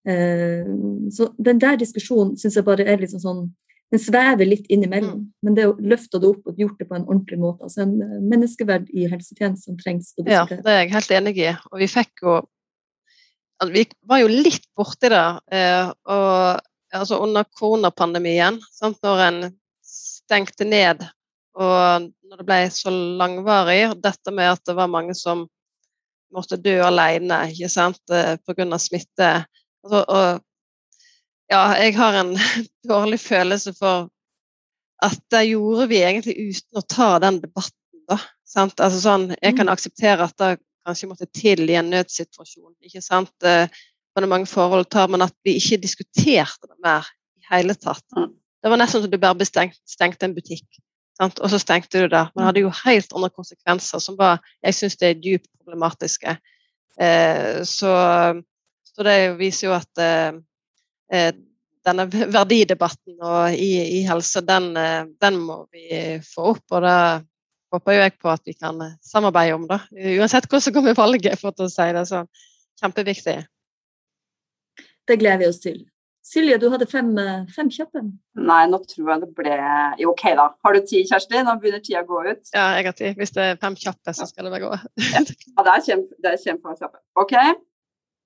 Eh, 0.05 0.71
så 1.11 1.31
den 1.41 1.61
der 1.61 1.79
diskusjonen 1.81 2.35
syns 2.37 2.59
jeg 2.59 2.67
bare 2.67 2.85
er 2.85 3.01
liksom 3.01 3.23
sånn 3.23 3.47
Den 3.93 4.01
svever 4.01 4.47
litt 4.49 4.65
innimellom. 4.73 5.19
Mm. 5.19 5.25
Men 5.45 5.55
det 5.57 5.65
å 5.69 5.75
løfte 5.77 6.19
det 6.21 6.29
opp 6.31 6.49
og 6.49 6.59
gjort 6.59 6.79
det 6.81 6.87
på 6.89 6.95
en 6.97 7.05
ordentlig 7.05 7.37
måte 7.41 7.67
altså 7.67 7.83
En 7.83 7.95
eh, 8.01 8.21
menneskeverd 8.33 8.89
i 8.93 9.05
helsetjenesten 9.11 9.77
trengs 9.81 10.13
å 10.15 10.25
diskutere. 10.25 10.59
Ja, 10.59 10.65
det 10.65 10.73
er 10.73 10.79
jeg 10.83 10.93
helt 10.95 11.13
enig 11.19 11.35
i. 11.41 11.51
Og 11.71 11.81
vi 11.83 11.89
fikk 11.89 12.23
jo 12.25 12.37
altså, 12.39 13.71
Vi 13.73 13.85
var 14.09 14.23
jo 14.23 14.31
litt 14.31 14.65
borti 14.77 15.11
det. 15.13 15.27
Eh, 15.53 15.91
og 16.13 16.63
altså 16.95 17.21
under 17.21 17.45
koronapandemien, 17.59 18.57
sant, 18.73 18.97
når 19.05 19.23
en 19.27 19.39
stengte 19.85 20.67
ned 20.67 21.05
og 21.55 22.07
når 22.29 22.41
det 22.41 22.47
ble 22.47 22.57
så 22.73 22.91
langvarig, 22.91 23.79
dette 24.03 24.33
med 24.35 24.55
at 24.55 24.63
det 24.67 24.75
var 24.77 24.91
mange 24.91 25.15
som 25.17 25.45
måtte 26.35 26.59
dø 26.59 26.75
alene 26.83 27.45
ikke 27.51 27.69
sant, 27.71 28.01
eh, 28.11 28.35
pga. 28.43 28.67
smitte 28.81 29.31
altså, 29.85 30.03
og, 30.03 30.43
Ja, 31.45 31.75
jeg 31.77 31.93
har 31.93 32.15
en 32.17 32.31
dårlig 32.89 33.19
følelse 33.21 33.75
for 33.77 34.07
at 35.05 35.19
det 35.29 35.43
gjorde 35.51 35.85
vi 35.91 35.99
egentlig 36.01 36.33
uten 36.39 36.79
å 36.79 36.81
ta 36.81 37.09
den 37.21 37.37
debatten, 37.43 37.99
da. 38.09 38.17
Sant? 38.45 38.79
Altså 38.81 39.03
sånn, 39.03 39.27
jeg 39.35 39.53
kan 39.53 39.67
mm. 39.69 39.73
akseptere 39.75 40.25
at 40.25 40.33
det 40.41 40.55
kanskje 40.85 41.09
måtte 41.11 41.27
til 41.29 41.69
i 41.69 41.77
en 41.77 41.91
nødsituasjon, 41.93 42.73
ikke 42.87 43.03
sant. 43.05 43.33
Eh, 43.45 43.69
det 44.15 44.31
mange 44.31 44.47
forhold 44.47 44.87
tar, 44.89 45.09
men 45.11 45.25
at 45.25 45.35
vi 45.43 45.57
ikke 45.59 45.81
diskuterte 45.83 46.69
det 46.69 46.77
mer 46.83 47.05
i 47.35 47.45
hele 47.51 47.75
tatt. 47.75 48.05
Det 48.15 48.71
var 48.71 48.79
nesten 48.79 49.03
som 49.03 49.11
du 49.11 49.17
bare 49.19 49.45
stengte 49.45 50.25
en 50.25 50.35
butikk. 50.37 50.65
Sant? 51.15 51.39
Og 51.39 51.51
så 51.51 51.59
stengte 51.61 52.03
du 52.03 52.09
det. 52.11 52.23
Men 52.33 52.41
det 52.41 52.49
hadde 52.49 52.65
jo 52.65 52.73
helt 52.83 53.15
andre 53.15 53.31
konsekvenser 53.31 54.03
som 54.03 54.17
var 54.19 54.43
jeg 54.65 54.77
syns 54.79 54.99
det 54.99 55.09
er 55.09 55.21
dypt 55.21 55.49
problematiske. 55.61 56.35
Eh, 56.99 57.63
så, 57.67 57.93
så, 58.91 59.05
det 59.07 59.17
viser 59.39 59.69
jo 59.69 59.75
at 59.77 60.03
eh, 60.03 60.39
eh 61.11 61.33
denne 61.85 62.07
verdidebatten 62.09 63.19
i, 63.53 63.67
i, 63.99 63.99
helse, 64.07 64.41
den, 64.41 64.71
eh, 64.73 65.03
den, 65.21 65.35
må 65.37 65.67
vi 65.69 66.15
få 66.25 66.55
opp. 66.55 66.63
Og 66.73 66.81
det 66.81 66.95
håper 67.75 67.93
jo 67.93 67.99
jeg 68.01 68.15
på 68.17 68.31
at 68.31 68.41
vi 68.49 68.55
kan 68.57 68.81
samarbeide 69.05 69.53
om. 69.53 69.67
det. 69.69 69.77
Uansett 70.17 70.47
hvordan 70.49 70.65
som 70.65 70.73
kommer 70.73 70.97
valget, 70.97 71.37
for 71.37 71.53
å 71.53 71.69
si 71.69 71.85
det 71.93 72.07
sånn. 72.09 72.31
Kjempeviktig. 72.81 73.37
Det 75.05 75.19
gleder 75.21 75.43
vi 75.43 75.51
oss 75.51 75.61
til. 75.61 75.83
Silje, 76.25 76.57
du 76.57 76.71
hadde 76.73 76.87
fem, 76.89 77.11
eh, 77.21 77.45
fem 77.53 77.67
kjappe. 77.69 78.01
Nei, 78.49 78.63
nå 78.71 78.79
tror 78.89 79.11
jeg 79.11 79.21
det 79.21 79.27
ble 79.37 79.57
Jo, 80.01 80.09
OK, 80.09 80.23
da. 80.39 80.47
Har 80.65 80.73
du 80.73 80.81
ti, 80.81 81.03
Kjersti? 81.05 81.43
Nå 81.45 81.53
begynner 81.61 81.83
tida 81.85 82.01
å 82.01 82.07
gå 82.09 82.23
ut. 82.25 82.49
Ja, 82.49 82.63
jeg 82.79 82.87
har 82.87 82.95
ti. 82.97 83.11
Hvis 83.19 83.35
det 83.35 83.43
er 83.45 83.59
fem 83.61 83.77
kjappe, 83.77 84.13
så 84.17 84.25
skal 84.25 84.47
det 84.47 84.55
bare 84.55 84.63
gå. 84.63 84.71
ja. 85.05 85.21
ja, 85.21 85.65
det 85.67 85.75
er 85.75 85.85
kjempe, 85.85 86.17
det 86.25 86.31
er 86.31 86.41
kjempekjappe. 86.41 86.99
OK. 87.21 87.35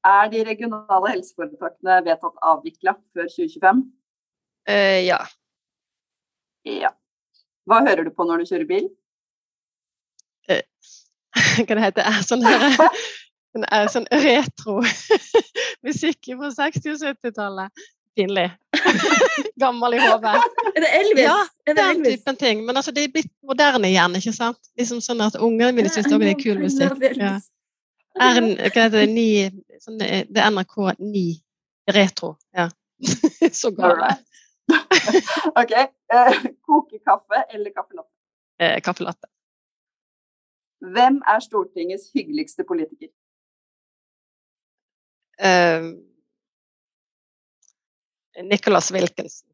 Er 0.08 0.32
de 0.32 0.46
regionale 0.48 1.12
helseforetakene 1.12 2.00
vedtatt 2.08 2.40
avvikla 2.54 2.96
før 3.12 3.28
2025? 3.36 3.84
Eh, 4.72 5.02
ja. 5.10 5.20
Ja. 6.64 6.96
Hva 7.68 7.84
hører 7.84 8.08
du 8.08 8.16
på 8.16 8.24
når 8.24 8.46
du 8.46 8.54
kjører 8.54 8.70
bil? 8.70 8.88
Eh, 10.48 10.64
hva 11.66 11.76
det 11.76 11.84
heter 11.90 12.08
det? 12.08 12.28
Sånn 12.32 12.48
her 12.48 12.96
sånn, 13.56 13.66
sånn 13.94 14.08
retro 14.24 14.80
musikk 15.86 16.32
fra 16.36 16.52
60- 16.54 16.94
og 16.94 17.02
70-tallet. 17.04 17.88
Pinlig. 18.20 18.50
Gammel 19.62 19.96
i 19.96 20.00
hodet. 20.04 20.36
Er 20.74 20.84
det 20.84 20.90
Elvis? 20.98 21.24
Ja, 21.24 21.38
er 21.66 21.76
det 21.76 21.78
den 21.82 21.92
Elvis? 21.96 22.20
typen 22.20 22.40
ting. 22.42 22.66
Men 22.66 22.80
altså, 22.80 22.92
det 22.96 23.06
er 23.06 23.14
blitt 23.14 23.32
moderne 23.46 23.92
igjen, 23.92 24.18
ikke 24.20 24.34
sant? 24.36 24.60
Liksom 24.80 25.00
sånn 25.06 25.24
at 25.24 25.38
Ungene 25.40 25.72
mine 25.78 25.92
syns 25.94 26.10
det 26.12 26.20
er 26.32 26.40
kul 26.40 26.60
musikk. 26.60 27.06
Ja. 27.20 27.38
Er, 28.20 28.42
hva 28.42 28.84
heter 28.84 28.98
det, 28.98 29.08
ni, 29.14 29.28
sånn, 29.80 30.00
det 30.02 30.26
er 30.42 30.52
NRK 30.52 30.76
9 31.00 31.26
retro. 31.96 32.34
Ja. 32.58 32.68
Så 33.62 33.72
gale. 33.78 34.16
OK. 35.56 35.76
Eh, 36.14 36.42
koke 36.66 37.00
kaffe 37.06 37.46
eller 37.54 37.72
kaffelatte? 37.72 38.12
Eh, 38.60 38.82
kaffelatte. 38.84 39.30
Hvem 40.80 41.22
er 41.28 41.40
Stortingets 41.44 42.10
hyggeligste 42.16 42.64
politiker? 42.68 43.12
Eh, 45.42 45.90
Nicholas 48.44 48.92
Wilkinson, 48.92 49.50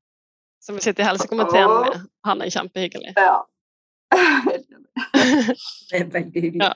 som 0.65 0.75
vi 0.75 0.81
sitter 0.81 1.03
i 1.03 1.07
helsekomiteen 1.07 1.69
med. 1.69 2.07
Han 2.27 2.41
er 2.41 2.49
kjempehyggelig. 2.53 3.13
Ja. 3.17 3.47
det 5.89 5.99
er 5.99 6.05
veldig 6.11 6.41
hyggelig. 6.41 6.61
Ja. 6.61 6.73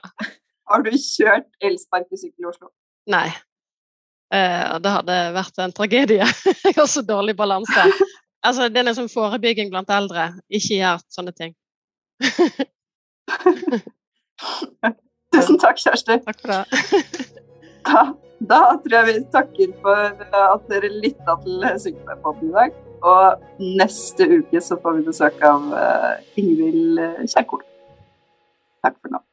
Har 0.70 0.86
du 0.86 0.92
kjørt 0.94 1.50
elsparkesykkel 1.66 2.46
i 2.46 2.50
Oslo? 2.50 2.70
Nei. 3.10 3.28
Eh, 4.34 4.78
det 4.84 4.92
hadde 4.94 5.18
vært 5.34 5.62
en 5.64 5.74
tragedie. 5.74 6.26
Jeg 6.66 6.76
har 6.78 6.90
så 6.90 7.02
dårlig 7.06 7.36
balanse. 7.38 7.88
Altså, 8.46 8.70
det 8.70 8.78
er 8.82 8.90
liksom 8.92 9.10
forebygging 9.12 9.72
blant 9.74 9.90
eldre. 9.94 10.30
Ikke 10.50 10.76
gjør 10.78 10.98
sånne 11.12 11.34
ting. 11.36 11.56
Tusen 15.34 15.60
takk, 15.62 15.78
Kjersti. 15.82 16.20
Takk 16.26 16.40
for 16.42 16.48
det. 16.54 16.64
Da 17.90 18.10
da 18.40 18.60
tror 18.80 18.96
jeg 18.96 19.08
vi 19.08 19.16
takker 19.34 19.74
for 19.84 20.22
at 20.42 20.70
dere 20.72 20.92
lytta 21.04 21.36
til 21.44 21.66
Sykepleierpodden 21.84 22.50
i 22.50 22.56
dag. 22.56 22.78
Og 23.04 23.64
neste 23.80 24.28
uke 24.40 24.62
så 24.64 24.80
får 24.80 25.00
vi 25.00 25.08
besøk 25.08 25.44
av 25.44 25.72
uh, 25.72 26.40
Ingvild 26.40 27.00
Kjerkol. 27.28 27.64
Takk 28.84 29.00
for 29.00 29.18
nå. 29.18 29.24